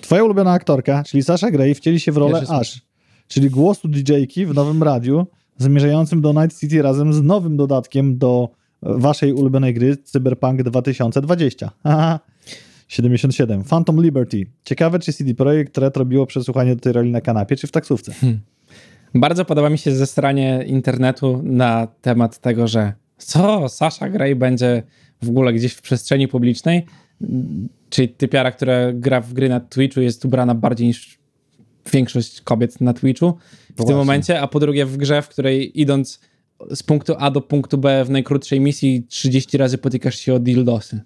Twoja 0.00 0.24
ulubiona 0.24 0.52
aktorka, 0.52 1.04
czyli 1.04 1.22
Sasha 1.22 1.50
Grey, 1.50 1.74
wcieli 1.74 2.00
się 2.00 2.12
w 2.12 2.16
rolę 2.16 2.42
Ash, 2.48 2.82
czyli 3.30 3.50
głosu 3.50 3.88
DJ-ki 3.88 4.46
w 4.46 4.54
nowym 4.54 4.82
radiu, 4.82 5.26
zamierzającym 5.56 6.20
do 6.20 6.32
Night 6.32 6.60
City 6.60 6.82
razem 6.82 7.12
z 7.12 7.22
nowym 7.22 7.56
dodatkiem 7.56 8.18
do 8.18 8.48
e, 8.82 8.98
waszej 8.98 9.32
ulubionej 9.32 9.74
gry 9.74 9.96
Cyberpunk 9.96 10.62
2020. 10.62 11.70
Haha. 11.82 12.20
77. 12.88 13.64
Phantom 13.64 14.02
Liberty. 14.02 14.46
Ciekawe, 14.64 14.98
czy 14.98 15.12
CD 15.12 15.34
Projekt 15.34 15.78
Red 15.78 15.96
robiło 15.96 16.26
przesłuchanie 16.26 16.74
do 16.74 16.80
tej 16.80 16.92
roli 16.92 17.10
na 17.10 17.20
kanapie, 17.20 17.56
czy 17.56 17.66
w 17.66 17.70
taksówce. 17.70 18.12
Bardzo 19.14 19.44
podoba 19.44 19.70
mi 19.70 19.78
się 19.78 19.92
zestranie 19.92 20.64
internetu 20.66 21.40
na 21.44 21.86
temat 22.00 22.38
tego, 22.38 22.68
że 22.68 22.92
co, 23.16 23.68
Sasha 23.68 24.08
Grey 24.08 24.36
będzie 24.36 24.82
w 25.22 25.28
ogóle 25.28 25.52
gdzieś 25.52 25.72
w 25.72 25.82
przestrzeni 25.82 26.28
publicznej, 26.28 26.86
czyli 27.90 28.08
typiara, 28.08 28.50
która 28.52 28.92
gra 28.92 29.20
w 29.20 29.32
gry 29.32 29.48
na 29.48 29.60
Twitchu 29.60 30.00
jest 30.00 30.24
ubrana 30.24 30.54
bardziej 30.54 30.86
niż 30.86 31.19
większość 31.92 32.40
kobiet 32.40 32.80
na 32.80 32.92
Twitchu 32.92 33.32
w 33.32 33.66
tym 33.66 33.76
właśnie. 33.76 33.94
momencie, 33.94 34.40
a 34.40 34.46
po 34.46 34.60
drugie 34.60 34.86
w 34.86 34.96
grze, 34.96 35.22
w 35.22 35.28
której 35.28 35.80
idąc 35.80 36.20
z 36.74 36.82
punktu 36.82 37.14
A 37.18 37.30
do 37.30 37.40
punktu 37.40 37.78
B 37.78 38.04
w 38.04 38.10
najkrótszej 38.10 38.60
misji 38.60 39.06
30 39.08 39.58
razy 39.58 39.78
potykasz 39.78 40.18
się 40.18 40.34
o 40.34 40.38
dildosy. 40.38 41.00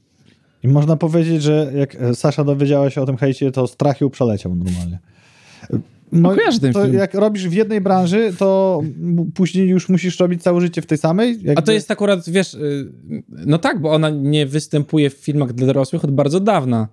I 0.63 0.69
można 0.69 0.97
powiedzieć, 0.97 1.43
że 1.43 1.73
jak 1.77 1.95
e, 1.95 2.15
Sasza 2.15 2.45
dowiedziała 2.45 2.91
się 2.91 3.03
o 3.03 3.07
tym 3.07 3.17
hejcie, 3.17 3.53
to 3.53 3.67
strach 3.67 4.01
ją 4.01 4.11
przeleciał 4.11 4.55
normalnie. 4.55 4.99
No, 6.13 6.35
kojarzę 6.35 6.61
ten 6.61 6.73
to 6.73 6.83
film. 6.83 6.95
jak 6.95 7.15
robisz 7.15 7.49
w 7.49 7.53
jednej 7.53 7.81
branży, 7.81 8.33
to 8.39 8.83
później 9.35 9.69
już 9.69 9.89
musisz 9.89 10.21
robić 10.21 10.43
całe 10.43 10.61
życie 10.61 10.83
w 10.83 10.87
tej 10.87 10.99
samej. 10.99 11.33
Jakby... 11.33 11.57
A 11.57 11.63
to 11.63 11.73
jest 11.73 11.91
akurat, 11.91 12.31
wiesz, 12.31 12.55
y, 12.55 12.93
no 13.31 13.59
tak, 13.59 13.81
bo 13.81 13.93
ona 13.93 14.11
nie 14.11 14.47
występuje 14.47 15.11
w 15.11 15.15
filmach 15.15 15.53
dla 15.53 15.67
dorosłych 15.67 16.05
od 16.05 16.11
bardzo 16.11 16.41
dawna 16.41 16.89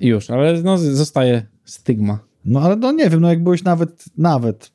już, 0.00 0.30
ale 0.30 0.62
no 0.62 0.78
zostaje 0.78 1.46
stygma. 1.64 2.18
No 2.46 2.60
ale 2.60 2.76
no 2.76 2.92
nie 2.92 3.10
wiem, 3.10 3.20
no 3.20 3.28
jak 3.28 3.42
byłeś 3.42 3.64
nawet, 3.64 4.04
nawet 4.18 4.70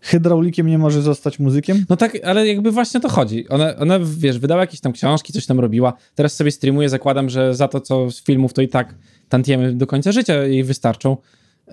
hydraulikiem 0.00 0.66
nie 0.66 0.78
może 0.78 1.02
zostać 1.02 1.38
muzykiem? 1.38 1.84
No 1.88 1.96
tak, 1.96 2.18
ale 2.24 2.48
jakby 2.48 2.70
właśnie 2.70 2.98
o 2.98 3.00
to 3.00 3.08
chodzi. 3.08 3.48
Ona, 3.48 3.76
ona, 3.76 3.98
wiesz, 4.18 4.38
wydała 4.38 4.60
jakieś 4.60 4.80
tam 4.80 4.92
książki, 4.92 5.32
coś 5.32 5.46
tam 5.46 5.60
robiła, 5.60 5.92
teraz 6.14 6.34
sobie 6.34 6.50
streamuje, 6.50 6.88
zakładam, 6.88 7.30
że 7.30 7.54
za 7.54 7.68
to, 7.68 7.80
co 7.80 8.10
z 8.10 8.24
filmów, 8.24 8.52
to 8.52 8.62
i 8.62 8.68
tak 8.68 8.94
tantiemy 9.28 9.74
do 9.74 9.86
końca 9.86 10.12
życia 10.12 10.42
jej 10.44 10.64
wystarczą. 10.64 11.16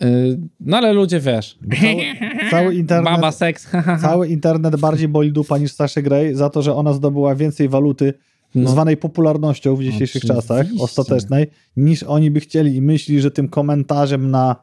Y, 0.03 0.39
No 0.59 0.77
ale 0.77 0.93
ludzie, 0.93 1.19
wiesz, 1.19 1.59
Cały, 1.81 2.03
cały 2.51 2.75
internet... 2.75 3.05
baba 3.13 3.31
seks. 3.31 3.67
Cały 4.01 4.27
internet 4.27 4.75
bardziej 4.75 5.07
boli 5.07 5.31
dupa 5.31 5.57
niż 5.57 5.71
Saszy 5.71 6.01
Grey 6.01 6.35
za 6.35 6.49
to, 6.49 6.61
że 6.61 6.75
ona 6.75 6.93
zdobyła 6.93 7.35
więcej 7.35 7.69
waluty 7.69 8.13
No. 8.55 8.69
zwanej 8.69 8.97
popularnością 8.97 9.75
w 9.75 9.83
dzisiejszych 9.83 10.23
Oczywiście. 10.23 10.47
czasach, 10.47 10.67
ostatecznej, 10.79 11.47
niż 11.77 12.03
oni 12.03 12.31
by 12.31 12.39
chcieli 12.39 12.75
i 12.75 12.81
myśli, 12.81 13.21
że 13.21 13.31
tym 13.31 13.49
komentarzem 13.49 14.31
na 14.31 14.55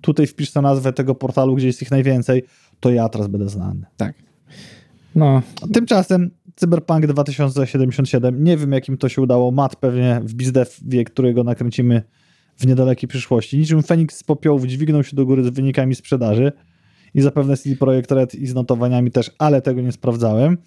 tutaj 0.00 0.26
wpisz 0.26 0.54
na 0.54 0.62
nazwę 0.62 0.92
tego 0.92 1.14
portalu, 1.14 1.54
gdzie 1.54 1.66
jest 1.66 1.82
ich 1.82 1.90
najwięcej, 1.90 2.42
to 2.80 2.90
ja 2.90 3.08
teraz 3.08 3.28
będę 3.28 3.48
znany. 3.48 3.86
Tak. 3.96 4.14
No, 5.14 5.42
Tymczasem 5.72 6.30
Cyberpunk 6.56 7.06
2077, 7.06 8.44
nie 8.44 8.56
wiem 8.56 8.72
jakim 8.72 8.96
to 8.96 9.08
się 9.08 9.22
udało, 9.22 9.50
Matt 9.50 9.76
pewnie 9.76 10.20
w 10.24 10.34
bizdew 10.34 10.80
wie, 10.86 11.04
którego 11.04 11.44
nakręcimy 11.44 12.02
w 12.56 12.66
niedalekiej 12.66 13.08
przyszłości. 13.08 13.58
Niczym 13.58 13.82
Feniks 13.82 14.16
z 14.16 14.22
popiołów 14.22 14.64
dźwignął 14.64 15.04
się 15.04 15.16
do 15.16 15.26
góry 15.26 15.44
z 15.44 15.48
wynikami 15.48 15.94
sprzedaży 15.94 16.52
i 17.14 17.20
zapewne 17.20 17.56
CD 17.56 17.76
Projekt 17.76 18.12
Red 18.12 18.34
i 18.34 18.46
z 18.46 18.54
notowaniami 18.54 19.10
też, 19.10 19.30
ale 19.38 19.62
tego 19.62 19.80
nie 19.80 19.92
sprawdzałem. 19.92 20.58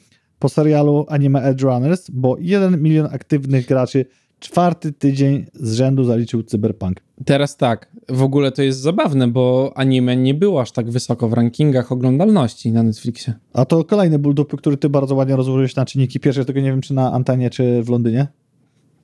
Po 0.45 0.49
serialu 0.49 1.05
anime 1.09 1.41
Edge 1.41 1.61
Runners, 1.61 2.09
bo 2.09 2.37
1 2.39 2.81
milion 2.81 3.07
aktywnych 3.11 3.65
graczy 3.65 4.05
czwarty 4.39 4.93
tydzień 4.93 5.45
z 5.53 5.73
rzędu 5.73 6.03
zaliczył 6.03 6.43
Cyberpunk. 6.43 7.01
teraz 7.25 7.57
tak, 7.57 7.91
w 8.09 8.21
ogóle 8.21 8.51
to 8.51 8.63
jest 8.63 8.79
zabawne, 8.79 9.27
bo 9.27 9.71
anime 9.75 10.17
nie 10.17 10.33
było 10.33 10.61
aż 10.61 10.71
tak 10.71 10.91
wysoko 10.91 11.29
w 11.29 11.33
rankingach 11.33 11.91
oglądalności 11.91 12.71
na 12.71 12.83
Netflixie. 12.83 13.33
A 13.53 13.65
to 13.65 13.83
kolejny 13.83 14.19
ból 14.19 14.33
dupy, 14.33 14.57
który 14.57 14.77
ty 14.77 14.89
bardzo 14.89 15.15
ładnie 15.15 15.35
rozłożyłeś 15.35 15.75
na 15.75 15.85
czynniki 15.85 16.19
pierwsze, 16.19 16.45
tego 16.45 16.59
nie 16.59 16.71
wiem 16.71 16.81
czy 16.81 16.93
na 16.93 17.13
antenie, 17.13 17.49
czy 17.49 17.83
w 17.83 17.89
Londynie. 17.89 18.27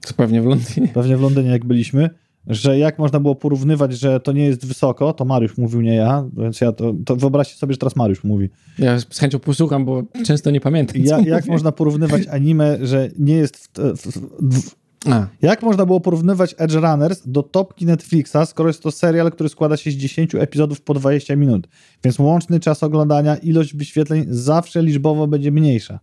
To 0.02 0.14
pewnie 0.14 0.42
w 0.42 0.46
Londynie. 0.46 0.88
pewnie 0.94 1.18
w 1.18 1.22
Londynie 1.22 1.50
jak 1.50 1.66
byliśmy, 1.66 2.10
że 2.48 2.78
jak 2.78 3.00
można 3.00 3.20
było 3.20 3.36
porównywać, 3.36 3.94
że 3.94 4.20
to 4.20 4.32
nie 4.32 4.46
jest 4.46 4.66
wysoko, 4.66 5.14
to 5.14 5.26
Mariusz 5.26 5.58
mówił, 5.58 5.82
nie 5.82 5.96
ja, 5.96 6.26
więc 6.38 6.62
ja 6.62 6.72
to, 6.72 6.94
to 7.06 7.16
wyobraźcie 7.16 7.56
sobie, 7.56 7.74
że 7.74 7.78
teraz 7.78 7.96
Mariusz 7.96 8.24
mówi. 8.24 8.50
Ja 8.80 9.00
z 9.00 9.20
chęcią 9.20 9.40
posłucham, 9.40 9.86
bo 9.86 10.04
często 10.26 10.52
nie 10.52 10.62
pamiętam. 10.62 11.02
Ja, 11.02 11.20
jak 11.20 11.44
mówię. 11.44 11.52
można 11.52 11.72
porównywać 11.72 12.28
anime, 12.28 12.78
że 12.82 13.10
nie 13.20 13.36
jest 13.36 13.58
w, 13.58 13.98
w, 13.98 14.60
w, 14.60 14.76
A, 15.12 15.28
jak 15.42 15.64
można 15.64 15.86
było 15.86 16.00
porównywać 16.00 16.56
Edge 16.58 16.74
Runners 16.74 17.22
do 17.26 17.44
topki 17.44 17.86
Netflixa, 17.86 18.38
skoro 18.46 18.70
jest 18.70 18.84
to 18.84 18.92
serial, 18.92 19.32
który 19.32 19.50
składa 19.50 19.78
się 19.78 19.92
z 19.92 19.94
10 19.94 20.36
epizodów 20.36 20.82
po 20.82 20.94
20 20.94 21.36
minut, 21.36 21.68
więc 22.04 22.20
łączny 22.20 22.60
czas 22.60 22.84
oglądania, 22.84 23.36
ilość 23.36 23.76
wyświetleń 23.76 24.26
zawsze 24.30 24.84
liczbowo 24.84 25.28
będzie 25.28 25.52
mniejsza. 25.52 26.00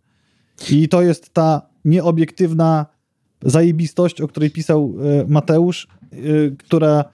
I 0.70 0.88
to 0.88 1.02
jest 1.02 1.34
ta 1.34 1.62
nieobiektywna 1.84 2.86
zajebistość, 3.42 4.20
o 4.20 4.28
której 4.28 4.50
pisał 4.50 4.94
e, 5.00 5.24
Mateusz, 5.28 5.88
e, 6.12 6.16
która 6.58 7.04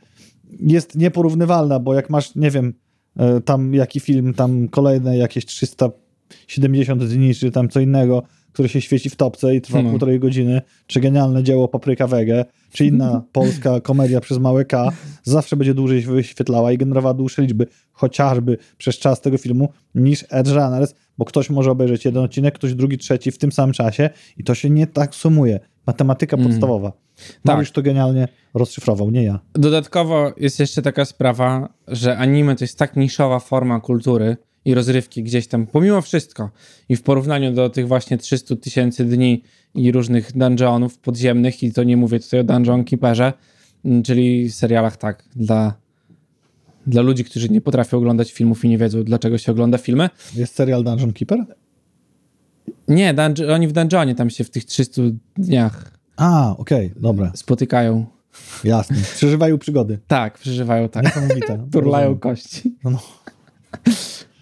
jest 0.60 0.96
nieporównywalna, 0.96 1.78
bo 1.78 1.94
jak 1.94 2.10
masz, 2.10 2.34
nie 2.34 2.50
wiem, 2.50 2.74
e, 3.16 3.40
tam 3.40 3.74
jaki 3.74 4.00
film, 4.00 4.34
tam 4.34 4.68
kolejne 4.68 5.16
jakieś 5.18 5.46
370 5.46 7.04
dni, 7.04 7.34
czy 7.34 7.50
tam 7.50 7.68
co 7.68 7.80
innego, 7.80 8.22
który 8.52 8.68
się 8.68 8.80
świeci 8.80 9.10
w 9.10 9.16
topce 9.16 9.56
i 9.56 9.60
trwa 9.60 9.82
No. 9.82 9.90
półtorej 9.90 10.20
godziny, 10.20 10.62
czy 10.86 11.00
genialne 11.00 11.42
dzieło 11.42 11.68
Papryka 11.68 12.06
Wege, 12.06 12.44
czy 12.72 12.86
inna 12.86 13.22
polska 13.32 13.80
komedia 13.80 14.20
przez 14.20 14.38
małe 14.38 14.64
K, 14.64 14.92
zawsze 15.22 15.56
będzie 15.56 15.74
dłużej 15.74 16.02
się 16.02 16.12
wyświetlała 16.12 16.72
i 16.72 16.78
generowała 16.78 17.14
dłuższe 17.14 17.42
liczby, 17.42 17.66
chociażby 17.92 18.58
przez 18.78 18.98
czas 18.98 19.20
tego 19.20 19.38
filmu, 19.38 19.68
niż 19.94 20.24
Edge 20.30 20.48
Runners, 20.48 20.94
bo 21.18 21.24
ktoś 21.24 21.50
może 21.50 21.70
obejrzeć 21.70 22.04
jeden 22.04 22.24
odcinek, 22.24 22.54
ktoś 22.54 22.74
drugi, 22.74 22.98
trzeci 22.98 23.30
w 23.30 23.38
tym 23.38 23.52
samym 23.52 23.72
czasie 23.72 24.10
i 24.36 24.44
to 24.44 24.54
się 24.54 24.70
nie 24.70 24.86
tak 24.86 25.14
sumuje. 25.14 25.60
Matematyka 25.86 26.36
Mhm. 26.36 26.50
podstawowa. 26.52 26.90
Tak. 26.90 27.28
Mariusz 27.44 27.70
to 27.70 27.82
genialnie 27.82 28.28
rozszyfrował, 28.54 29.10
nie 29.10 29.22
ja. 29.22 29.40
Dodatkowo 29.52 30.32
jest 30.36 30.60
jeszcze 30.60 30.82
taka 30.82 31.04
sprawa, 31.04 31.68
że 31.88 32.18
anime 32.18 32.56
to 32.56 32.64
jest 32.64 32.78
tak 32.78 32.96
niszowa 32.96 33.38
forma 33.38 33.80
kultury 33.80 34.36
i 34.64 34.74
rozrywki 34.74 35.22
gdzieś 35.22 35.46
tam, 35.46 35.66
pomimo 35.66 36.00
wszystko. 36.00 36.50
I 36.88 36.96
w 36.96 37.02
porównaniu 37.02 37.52
do 37.52 37.70
tych 37.70 37.88
właśnie 37.88 38.18
300 38.18 38.56
tysięcy 38.56 39.04
dni 39.04 39.42
i 39.74 39.92
różnych 39.92 40.32
dungeonów 40.36 40.98
podziemnych, 40.98 41.62
i 41.62 41.72
to 41.72 41.82
nie 41.84 41.96
mówię 41.96 42.20
tutaj 42.20 42.40
o 42.40 42.44
Dungeon 42.44 42.84
Keeperze, 42.84 43.32
m, 43.84 44.02
czyli 44.02 44.50
serialach 44.50 44.96
tak, 44.96 45.24
dla, 45.36 45.74
dla 46.86 47.02
ludzi, 47.02 47.24
którzy 47.24 47.48
nie 47.48 47.60
potrafią 47.60 47.96
oglądać 47.98 48.32
filmów 48.32 48.64
i 48.64 48.68
nie 48.68 48.78
wiedzą, 48.78 49.04
dlaczego 49.04 49.38
się 49.38 49.52
ogląda 49.52 49.78
filmy. 49.78 50.10
Jest 50.34 50.54
serial 50.54 50.84
Dungeon 50.84 51.12
Keeper? 51.12 51.44
Nie, 52.88 53.14
oni 53.54 53.68
w 53.68 53.72
dungeonie 53.72 54.14
tam 54.14 54.30
się 54.30 54.44
w 54.44 54.50
tych 54.50 54.64
300 54.64 55.02
dniach 55.36 55.90
A, 56.16 56.54
okej, 56.58 56.92
dobra, 56.96 57.32
spotykają. 57.34 58.06
jasne. 58.64 58.96
Przeżywają 59.16 59.58
przygody. 59.58 59.98
Tak, 60.06 60.38
przeżywają 60.38 60.88
tak. 60.88 61.04
Niesamowite. 61.04 61.66
Turlają 61.72 62.04
Rozumiem. 62.04 62.18
kości. 62.20 62.76
No, 62.84 62.90
no. 62.90 62.98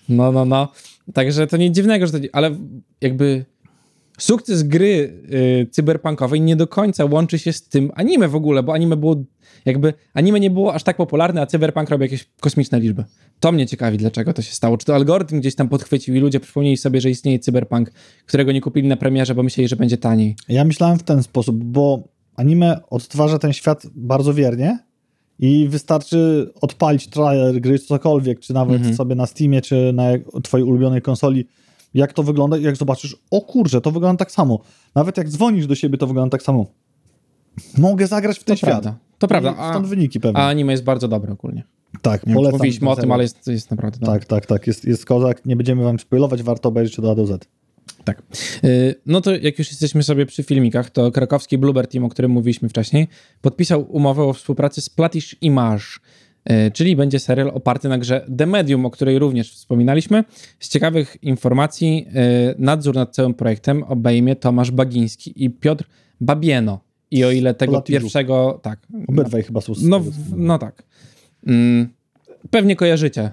No, 0.09 0.33
no, 0.33 0.45
no. 0.45 0.73
Także 1.15 1.47
to 1.47 1.57
nic 1.57 1.75
dziwnego, 1.75 2.07
że 2.07 2.13
to, 2.13 2.19
ale 2.33 2.51
jakby 3.01 3.45
sukces 4.19 4.63
gry 4.63 5.23
y, 5.33 5.67
cyberpunkowej 5.71 6.41
nie 6.41 6.57
do 6.57 6.67
końca 6.67 7.05
łączy 7.05 7.39
się 7.39 7.53
z 7.53 7.69
tym 7.69 7.91
anime 7.95 8.29
w 8.29 8.35
ogóle, 8.37 8.63
bo 8.63 8.75
anime 8.75 8.97
było 8.97 9.17
jakby, 9.65 9.95
anime 10.15 10.41
nie 10.41 10.51
było 10.51 10.75
aż 10.75 10.83
tak 10.83 10.97
popularne, 10.97 11.41
a 11.41 11.47
cyberpunk 11.47 11.91
robi 11.91 12.03
jakieś 12.03 12.29
kosmiczne 12.41 12.81
liczby. 12.81 13.05
To 13.41 13.53
mnie 13.53 13.67
ciekawi, 13.67 13.99
dlaczego 13.99 14.33
to 14.33 14.43
się 14.43 14.55
stało. 14.55 14.79
Czy 14.79 14.87
to 14.87 14.95
algorytm 14.95 15.41
gdzieś 15.41 15.55
tam 15.55 15.69
podchwycił 15.69 16.15
i 16.15 16.19
ludzie 16.19 16.41
przypomnieli 16.41 16.77
sobie, 16.77 17.01
że 17.01 17.11
istnieje 17.11 17.39
cyberpunk, 17.39 17.93
którego 18.27 18.53
nie 18.53 18.61
kupili 18.61 18.89
na 18.89 18.97
premierze, 18.97 19.35
bo 19.35 19.43
myśleli, 19.43 19.69
że 19.69 19.77
będzie 19.77 19.97
taniej. 19.99 20.37
Ja 20.49 20.65
myślałem 20.65 20.99
w 20.99 21.03
ten 21.03 21.23
sposób, 21.23 21.65
bo 21.65 22.09
anime 22.37 22.81
odtwarza 22.91 23.39
ten 23.39 23.53
świat 23.53 23.83
bardzo 23.95 24.35
wiernie 24.35 24.79
i 25.39 25.69
wystarczy 25.69 26.51
odpalić 26.61 27.07
trailer 27.09 27.61
gry, 27.61 27.79
czy 27.79 27.87
cokolwiek, 27.87 28.41
czy 28.41 28.53
nawet 28.55 28.77
Mhm. 28.77 28.95
sobie 28.97 29.15
na 29.15 29.27
Steamie, 29.27 29.61
czy 29.63 29.93
na 29.95 30.05
twojej 30.43 30.67
ulubionej 30.67 31.03
konsoli, 31.03 31.47
jak 31.95 32.13
to 32.13 32.23
wygląda 32.23 32.59
jak 32.59 32.77
zobaczysz, 32.77 33.17
o 33.31 33.41
kurczę, 33.41 33.81
to 33.81 33.91
wygląda 33.91 34.19
tak 34.19 34.33
samo. 34.33 34.59
Nawet 34.95 35.17
jak 35.17 35.29
dzwonisz 35.29 35.67
do 35.67 35.75
siebie, 35.75 35.99
to 35.99 36.07
wygląda 36.07 36.31
tak 36.31 36.43
samo. 36.43 36.67
Mogę 37.79 38.07
zagrać 38.07 38.39
w 38.39 38.45
ten 38.45 38.53
To 38.53 38.57
świat. 38.57 38.71
prawda. 38.71 38.99
To 39.19 39.29
prawda. 39.29 39.55
A, 39.59 39.71
Stąd 39.73 39.87
wyniki 39.87 40.21
pewnie. 40.21 40.39
a 40.41 40.49
anime 40.49 40.73
jest 40.73 40.85
bardzo 40.85 41.09
dobre 41.09 41.33
ogólnie. 41.33 41.65
tak, 42.03 42.27
Nie 42.27 42.35
polecam. 42.35 42.59
Mówiliśmy 42.59 42.91
o 42.91 42.97
tym, 42.97 43.13
ale 43.13 43.23
jest, 43.23 43.47
jest 43.47 43.71
naprawdę 43.71 43.99
dobre. 43.99 44.15
Tak, 44.15 44.25
tak, 44.25 44.47
tak. 44.47 44.67
Jest, 44.67 44.85
jest 44.85 45.07
kozak. 45.07 45.47
Nie 45.47 45.57
będziemy 45.57 45.83
wam 45.85 45.99
spoilować, 45.99 46.43
warto 46.43 46.69
obejrzeć 46.69 46.99
od 46.99 47.05
A 47.05 47.15
do 47.15 47.27
Z. 47.27 47.49
Tak. 48.05 48.23
Y, 48.65 48.95
No 49.07 49.21
to 49.21 49.37
jak 49.37 49.59
już 49.59 49.71
jesteśmy 49.71 50.03
sobie 50.03 50.27
przy 50.27 50.43
filmikach, 50.43 50.91
to 50.91 51.13
krakowski 51.13 51.59
Bluebird 51.59 51.93
Team, 51.93 52.05
o 52.05 52.09
którym 52.09 52.31
mówiliśmy 52.31 52.69
wcześniej, 52.69 53.09
podpisał 53.41 53.87
umowę 53.97 54.23
o 54.23 54.33
współpracy 54.33 54.81
z 54.81 54.91
Platish 54.91 55.37
Image, 55.41 55.85
czyli 56.73 56.97
będzie 56.97 57.19
serial 57.19 57.49
oparty 57.49 57.89
na 57.89 57.99
grze 57.99 58.27
The 58.39 58.47
Medium, 58.47 58.87
o 58.87 58.91
której 58.91 59.19
również 59.19 59.53
wspominaliśmy. 59.53 60.25
Z 60.61 60.69
ciekawych 60.69 61.17
informacji 61.23 62.07
y, 62.09 62.55
nadzór 62.59 62.95
nad 62.95 63.15
całym 63.15 63.35
projektem 63.35 63.83
obejmie 63.83 64.37
Tomasz 64.37 64.71
Bagiński 64.71 65.45
i 65.45 65.51
Piotr 65.51 65.85
Babieno. 66.21 66.81
I 67.11 67.25
o 67.25 67.31
ile 67.31 67.55
tego 67.55 67.83
pierwszego... 67.83 68.61
Tak. 68.63 68.79
Obydwaj 69.09 69.43
chyba 69.43 69.61
są 69.61 69.75
z 69.75 69.83
No, 69.89 70.01
no 70.37 70.59
tak. 70.59 70.83
Mm, 71.47 71.89
Pewnie 72.51 72.77
kojarzycie 72.77 73.31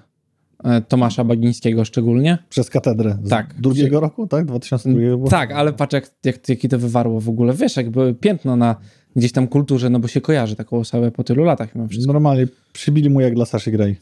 e, 0.64 0.82
Tomasza 0.82 1.24
Bagińskiego 1.24 1.86
szczególnie. 1.86 2.38
Przez 2.50 2.70
katedrę. 2.70 3.18
Z 3.24 3.30
Tak. 3.30 3.56
drugiego 3.62 4.00
roku, 4.00 4.28
tak? 4.28 4.46
2002 4.46 5.00
było? 5.00 5.30
Tak, 5.30 5.52
ale 5.52 5.74
patrz, 5.74 5.94
jak, 5.94 6.12
jak, 6.24 6.50
jaki 6.50 6.70
to 6.70 6.80
wywarło 6.80 7.20
w 7.20 7.30
ogóle. 7.30 7.54
Wiesz, 7.54 7.78
jakby 7.78 8.14
piętno 8.14 8.56
na 8.56 8.76
gdzieś 9.16 9.32
tam 9.32 9.48
kulturze, 9.48 9.90
no 9.90 10.00
bo 10.00 10.08
się 10.08 10.22
kojarzy 10.22 10.56
taką 10.56 10.78
osobę 10.78 11.12
po 11.12 11.24
tylu 11.24 11.44
latach 11.44 11.76
mimo 11.76 11.88
wszystko. 11.88 12.14
Normalnie 12.14 12.48
przybili 12.74 13.10
mu 13.10 13.22
jak 13.22 13.36
dla 13.36 13.46
Saszy 13.46 13.72
Grey. 13.72 13.96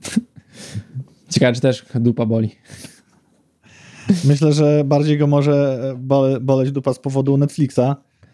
Ciekawe, 1.32 1.52
czy 1.52 1.60
też 1.60 1.86
dupa 1.94 2.26
boli. 2.26 2.50
Myślę, 4.24 4.52
że 4.52 4.82
bardziej 4.84 5.18
go 5.18 5.26
może 5.26 5.80
bole, 5.98 6.40
boleć 6.40 6.72
dupa 6.72 6.94
z 6.94 6.98
powodu 6.98 7.36
Netflixa, 7.36 7.80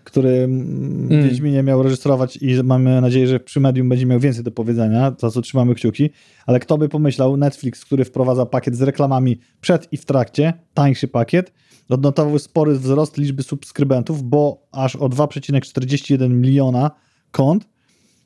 który 0.05 0.31
mm. 0.31 1.29
Wiedźminie 1.29 1.63
miał 1.63 1.83
rejestrować 1.83 2.37
i 2.37 2.63
mamy 2.63 3.01
nadzieję, 3.01 3.27
że 3.27 3.41
przy 3.41 3.61
medium 3.61 3.89
będzie 3.89 4.07
miał 4.07 4.21
więcej 4.21 4.45
do 4.45 4.51
powiedzenia, 4.51 5.15
za 5.19 5.31
co 5.31 5.43
trzymamy 5.43 5.75
kciuki. 5.75 6.11
Ale 6.47 6.61
kto 6.61 6.79
by 6.79 6.89
pomyślał, 6.89 7.37
Netflix, 7.37 7.85
który 7.85 8.05
wprowadza 8.05 8.47
pakiet 8.47 8.77
z 8.77 8.83
reklamami 8.83 9.39
przed 9.61 9.93
i 9.93 9.97
w 9.97 10.05
trakcie, 10.05 10.53
tańszy 10.75 11.09
pakiet, 11.09 11.53
odnotował 11.89 12.39
spory 12.39 12.75
wzrost 12.79 13.17
liczby 13.17 13.43
subskrybentów, 13.43 14.23
bo 14.23 14.67
aż 14.73 14.97
o 14.97 15.09
2,41 15.09 16.31
miliona 16.31 16.91
kont. 17.31 17.69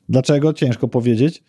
Dlaczego? 0.09 0.53
Ciężko 0.53 0.87
powiedzieć. 0.87 1.43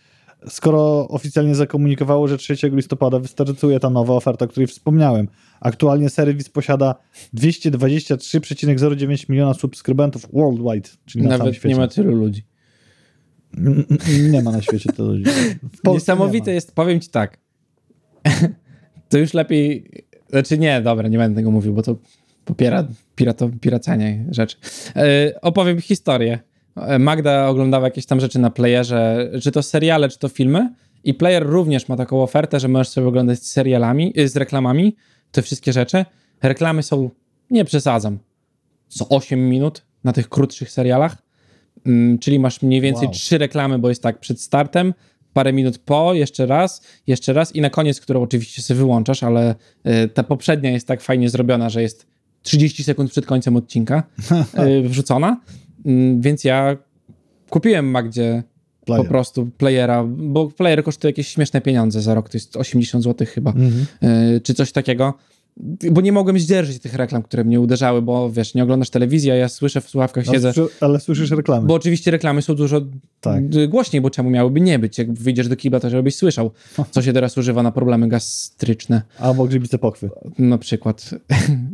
Skoro 0.48 1.08
oficjalnie 1.08 1.54
zakomunikowało, 1.54 2.28
że 2.28 2.38
3 2.38 2.56
listopada 2.72 3.18
wystartuje 3.18 3.80
ta 3.80 3.90
nowa 3.90 4.14
oferta, 4.14 4.44
o 4.44 4.48
której 4.48 4.66
wspomniałem. 4.66 5.28
Aktualnie 5.60 6.10
serwis 6.10 6.48
posiada 6.48 6.94
223,09 7.34 9.30
miliona 9.30 9.54
subskrybentów 9.54 10.26
worldwide, 10.32 10.88
czyli 11.06 11.24
na 11.24 11.30
całym 11.30 11.38
Nawet 11.38 11.54
świecie. 11.54 11.74
nie 11.74 11.80
ma 11.80 11.88
tylu 11.88 12.14
ludzi. 12.14 12.44
Mm, 13.56 13.84
mm, 13.90 14.32
nie 14.32 14.42
ma 14.42 14.52
na 14.52 14.62
świecie 14.62 14.92
tyle 14.92 15.08
ludzi. 15.08 15.24
Niesamowite 15.84 16.50
nie 16.50 16.54
jest, 16.54 16.74
powiem 16.74 17.00
ci 17.00 17.08
tak. 17.08 17.38
to 19.08 19.18
już 19.18 19.34
lepiej. 19.34 19.90
Znaczy 20.30 20.58
nie, 20.58 20.82
dobra, 20.82 21.08
nie 21.08 21.18
będę 21.18 21.36
tego 21.36 21.50
mówił, 21.50 21.74
bo 21.74 21.82
to 21.82 21.96
popiera 22.44 22.88
pirato, 23.14 23.50
piracenie 23.60 24.24
rzeczy. 24.30 24.56
E, 24.96 25.40
opowiem 25.42 25.80
historię. 25.80 26.38
E, 26.76 26.98
Magda 26.98 27.48
oglądała 27.48 27.84
jakieś 27.84 28.06
tam 28.06 28.20
rzeczy 28.20 28.38
na 28.38 28.50
playerze, 28.50 29.30
czy 29.42 29.52
to 29.52 29.62
seriale, 29.62 30.08
czy 30.08 30.18
to 30.18 30.28
filmy. 30.28 30.74
I 31.04 31.14
player 31.14 31.46
również 31.46 31.88
ma 31.88 31.96
taką 31.96 32.22
ofertę, 32.22 32.60
że 32.60 32.68
możesz 32.68 32.88
sobie 32.88 33.06
oglądać 33.06 33.38
z 33.38 33.50
serialami, 33.50 34.12
y, 34.20 34.28
z 34.28 34.36
reklamami, 34.36 34.96
te 35.32 35.42
wszystkie 35.42 35.72
rzeczy. 35.72 36.04
Reklamy 36.42 36.82
są, 36.82 37.10
nie 37.50 37.64
przesadzam, 37.64 38.18
co 38.88 39.08
8 39.08 39.48
minut 39.48 39.82
na 40.04 40.12
tych 40.12 40.28
krótszych 40.28 40.70
serialach. 40.70 41.16
Mm, 41.86 42.18
czyli 42.18 42.38
masz 42.38 42.62
mniej 42.62 42.80
więcej 42.80 43.06
Wow. 43.06 43.14
trzy 43.14 43.38
reklamy, 43.38 43.78
bo 43.78 43.88
jest 43.88 44.02
tak 44.02 44.20
przed 44.20 44.40
startem, 44.40 44.94
parę 45.32 45.52
minut 45.52 45.78
po, 45.78 46.14
jeszcze 46.14 46.46
raz, 46.46 46.82
jeszcze 47.06 47.32
raz 47.32 47.56
i 47.56 47.60
na 47.60 47.70
koniec, 47.70 48.00
którą 48.00 48.22
oczywiście 48.22 48.62
sobie 48.62 48.78
wyłączasz, 48.78 49.22
ale 49.22 49.54
y, 50.04 50.08
ta 50.08 50.22
poprzednia 50.22 50.70
jest 50.70 50.86
tak 50.86 51.00
fajnie 51.00 51.30
zrobiona, 51.30 51.70
że 51.70 51.82
jest 51.82 52.06
30 52.42 52.84
sekund 52.84 53.10
przed 53.10 53.26
końcem 53.26 53.56
odcinka 53.56 54.02
y, 54.82 54.88
wrzucona. 54.88 55.40
Mm, 55.86 56.20
więc 56.20 56.44
ja 56.44 56.76
kupiłem 57.50 57.90
Magdzie 57.90 58.42
Player. 58.84 59.04
po 59.04 59.08
prostu 59.08 59.46
playera, 59.58 60.04
bo 60.04 60.48
player 60.48 60.84
kosztuje 60.84 61.08
jakieś 61.10 61.28
śmieszne 61.28 61.60
pieniądze 61.60 62.00
za 62.02 62.14
rok, 62.14 62.28
to 62.28 62.36
jest 62.38 62.56
80 62.56 63.04
zł 63.04 63.26
chyba, 63.30 63.50
Mhm. 63.50 63.86
y, 64.36 64.40
czy 64.40 64.54
coś 64.54 64.72
takiego. 64.72 65.14
Bo 65.92 66.00
nie 66.00 66.12
mogłem 66.12 66.38
zdzierżyć 66.38 66.82
tych 66.82 66.94
reklam, 66.94 67.22
które 67.22 67.44
mnie 67.44 67.60
uderzały, 67.60 68.02
bo 68.02 68.30
wiesz, 68.30 68.54
nie 68.54 68.62
oglądasz 68.62 68.90
telewizji, 68.90 69.30
a 69.30 69.34
ja 69.34 69.48
słyszę 69.48 69.80
w 69.80 69.88
słuchawkach, 69.90 70.26
No, 70.26 70.32
siedzę. 70.32 70.52
ale 70.80 71.00
słyszysz 71.00 71.30
reklamy. 71.30 71.66
Bo 71.66 71.74
oczywiście 71.74 72.10
reklamy 72.10 72.42
są 72.42 72.54
dużo 72.54 72.80
Tak. 73.20 73.68
głośniej, 73.68 74.02
bo 74.02 74.10
czemu 74.10 74.30
miałyby 74.30 74.60
nie 74.60 74.78
być? 74.78 74.98
Jak 74.98 75.12
wyjdziesz 75.12 75.48
do 75.48 75.56
kibla, 75.56 75.80
to 75.80 75.90
żebyś 75.90 76.16
słyszał, 76.16 76.50
co 76.90 77.02
się 77.02 77.12
teraz 77.12 77.38
używa 77.38 77.62
na 77.62 77.72
problemy 77.72 78.08
gastryczne. 78.08 79.02
Albo 79.18 79.44
grzybice 79.44 79.78
pochwy. 79.78 80.10
Na 80.38 80.58
przykład 80.58 81.10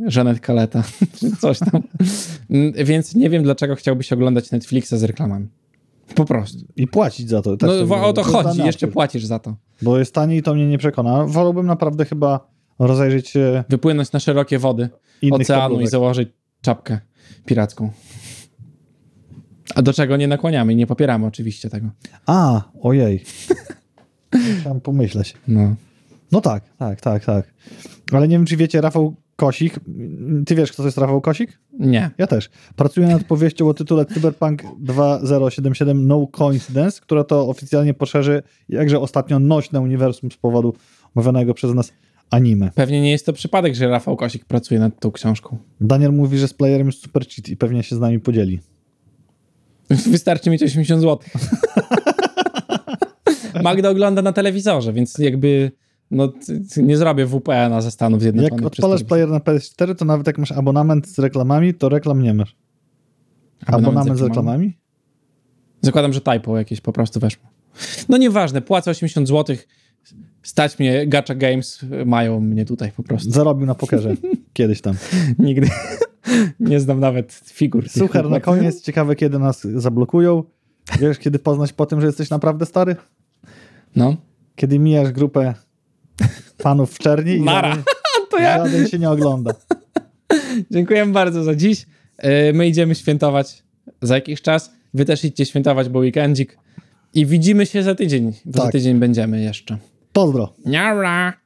Żanet 0.07 0.39
Kaleta, 0.39 0.83
czy 1.19 1.35
coś 1.35 1.59
tam. 1.59 1.83
Więc 2.85 3.15
nie 3.15 3.29
wiem, 3.29 3.43
dlaczego 3.43 3.75
chciałbyś 3.75 4.13
oglądać 4.13 4.51
Netflixa 4.51 4.93
z 4.97 5.03
reklamami. 5.03 5.47
Po 6.15 6.25
prostu. 6.25 6.59
I 6.75 6.87
płacić 6.87 7.29
za 7.29 7.41
to. 7.41 7.57
Też 7.57 7.69
No 7.87 7.87
to 7.97 8.07
o 8.07 8.13
to 8.13 8.23
chodzi, 8.23 8.59
jeszcze 8.65 8.87
płacisz 8.87 9.25
za 9.25 9.39
to. 9.39 9.55
Bo 9.81 9.99
jest 9.99 10.13
taniej 10.13 10.39
i 10.39 10.43
to 10.43 10.53
mnie 10.55 10.67
nie 10.67 10.77
przekona. 10.77 11.25
Wolałbym 11.25 11.65
naprawdę 11.65 12.05
chyba 12.05 12.54
rozejrzeć 12.79 13.29
się 13.29 13.63
Wypłynąć 13.69 14.11
na 14.11 14.19
szerokie 14.19 14.59
wody 14.59 14.89
oceanu 15.31 15.81
i 15.81 15.87
założyć 15.87 16.29
czapkę 16.61 16.99
piracką. 17.45 17.91
A 19.75 19.81
do 19.81 19.93
czego 19.93 20.17
nie 20.17 20.27
nakłaniamy 20.27 20.73
i 20.73 20.75
nie 20.75 20.87
popieramy 20.87 21.25
oczywiście 21.25 21.69
tego. 21.69 21.89
A, 22.25 22.61
ojej. 22.81 23.23
Musiałem 24.57 24.81
pomyśleć. 24.81 25.33
No. 25.47 25.75
No 26.31 26.41
tak, 26.41 26.63
tak, 26.77 27.01
tak, 27.01 27.25
tak. 27.25 27.53
Ale 28.11 28.27
nie 28.27 28.35
wiem, 28.35 28.45
czy 28.45 28.57
wiecie, 28.57 28.81
Rafał 28.81 29.15
Kosik. 29.35 29.79
Ty 30.45 30.55
wiesz, 30.55 30.71
kto 30.71 30.83
to 30.83 30.87
jest 30.87 30.97
Rafał 30.97 31.21
Kosik? 31.21 31.59
Nie. 31.79 32.11
Ja 32.17 32.27
też. 32.27 32.49
Pracuję 32.75 33.07
nad 33.07 33.23
powieścią 33.23 33.69
o 33.69 33.73
tytule 33.73 34.05
Cyberpunk 34.05 34.63
2077 34.79 36.07
No 36.07 36.27
Coincidence, 36.27 37.01
która 37.01 37.23
to 37.23 37.47
oficjalnie 37.47 37.93
poszerzy 37.93 38.43
jakże 38.69 38.99
ostatnio 38.99 39.39
nośne 39.39 39.81
uniwersum 39.81 40.31
z 40.31 40.37
powodu 40.37 40.73
omawianego 41.15 41.53
przez 41.53 41.73
nas 41.73 41.93
anime. 42.29 42.71
Pewnie 42.75 43.01
nie 43.01 43.11
jest 43.11 43.25
to 43.25 43.33
przypadek, 43.33 43.75
że 43.75 43.87
Rafał 43.87 44.15
Kosik 44.15 44.45
pracuje 44.45 44.79
nad 44.79 44.99
tą 44.99 45.11
książką. 45.11 45.57
Daniel 45.81 46.13
mówi, 46.13 46.37
że 46.37 46.47
z 46.47 46.53
playerem 46.53 46.87
jest 46.87 47.01
super 47.01 47.27
cheat 47.27 47.49
i 47.49 47.57
pewnie 47.57 47.83
się 47.83 47.95
z 47.95 47.99
nami 47.99 48.19
podzieli. 48.19 48.59
Wystarczy 50.11 50.49
mieć 50.49 50.63
80 50.63 51.01
zł. 51.01 51.19
Magda 53.63 53.89
ogląda 53.89 54.21
na 54.21 54.33
telewizorze, 54.33 54.93
więc 54.93 55.17
jakby 55.17 55.71
no, 56.11 56.33
nie 56.77 56.97
zrobię 56.97 57.25
WPN-a 57.25 57.81
ze 57.81 57.91
Stanów 57.91 58.21
Zjednoczonych. 58.21 58.63
Jak 58.63 58.71
odpalasz 58.71 59.03
player 59.03 59.29
na 59.29 59.39
PS4, 59.39 59.95
to 59.95 60.05
nawet 60.05 60.27
jak 60.27 60.37
masz 60.37 60.51
abonament 60.51 61.07
z 61.07 61.19
reklamami, 61.19 61.73
to 61.73 61.89
reklam 61.89 62.21
nie 62.21 62.33
masz. 62.33 62.55
Abonament, 63.65 64.19
z 64.19 64.21
reklamami? 64.21 64.77
Zakładam, 65.81 66.13
że 66.13 66.21
typo 66.21 66.57
jakieś 66.57 66.81
po 66.81 66.93
prostu 66.93 67.19
weszło. 67.19 67.43
No 68.09 68.17
nieważne, 68.17 68.61
płacę 68.61 68.91
80 68.91 69.27
zł, 69.27 69.55
stać 70.45 70.79
mnie, 70.79 71.07
Gacha 71.07 71.35
Games 71.35 71.79
mają 72.05 72.39
mnie 72.39 72.65
tutaj 72.65 72.91
po 72.91 73.03
prostu. 73.03 73.31
Zarobił 73.31 73.65
na 73.65 73.75
pokerze 73.75 74.15
kiedyś 74.53 74.81
tam. 74.81 74.95
Nigdy 75.39 75.67
nie 76.59 76.79
znam 76.79 76.99
nawet 76.99 77.33
figur. 77.33 77.83
tych 77.83 77.91
Słuchaj, 77.91 78.29
na 78.29 78.39
koniec 78.39 78.81
ciekawe, 78.81 79.15
kiedy 79.15 79.39
nas 79.39 79.61
zablokują. 79.75 80.43
Wiesz, 80.99 81.19
kiedy 81.19 81.39
poznać 81.39 81.73
po 81.73 81.85
tym, 81.85 82.01
że 82.01 82.07
jesteś 82.07 82.29
naprawdę 82.29 82.65
stary? 82.65 82.95
No. 83.95 84.15
Kiedy 84.55 84.79
mijasz 84.79 85.11
grupę 85.11 85.53
panów 86.57 86.93
w 86.93 86.99
czerni 86.99 87.31
i 87.35 87.41
Nara. 87.41 87.69
żaden, 87.69 87.83
To 88.31 88.39
ja. 88.39 88.57
żaden 88.65 88.87
się 88.87 88.99
nie 88.99 89.09
ogląda. 89.09 89.51
Dziękuję 90.71 91.05
bardzo 91.05 91.43
za 91.43 91.55
dziś. 91.55 91.85
Yy, 92.23 92.29
My 92.53 92.67
idziemy 92.67 92.95
świętować 92.95 93.63
za 94.01 94.15
jakiś 94.15 94.41
czas. 94.41 94.71
Wy 94.93 95.05
też 95.05 95.25
idźcie 95.25 95.45
świętować, 95.45 95.89
bo 95.89 95.99
weekendzik. 95.99 96.57
I 97.13 97.25
widzimy 97.25 97.65
się 97.65 97.83
za 97.83 97.95
tydzień. 97.95 98.33
Bo 98.45 98.57
Za 98.57 98.63
Tak. 98.63 98.71
tydzień 98.71 98.99
będziemy 98.99 99.41
jeszcze. 99.41 99.77
Pozdro. 100.15 100.55
Ñabra. 100.63 101.44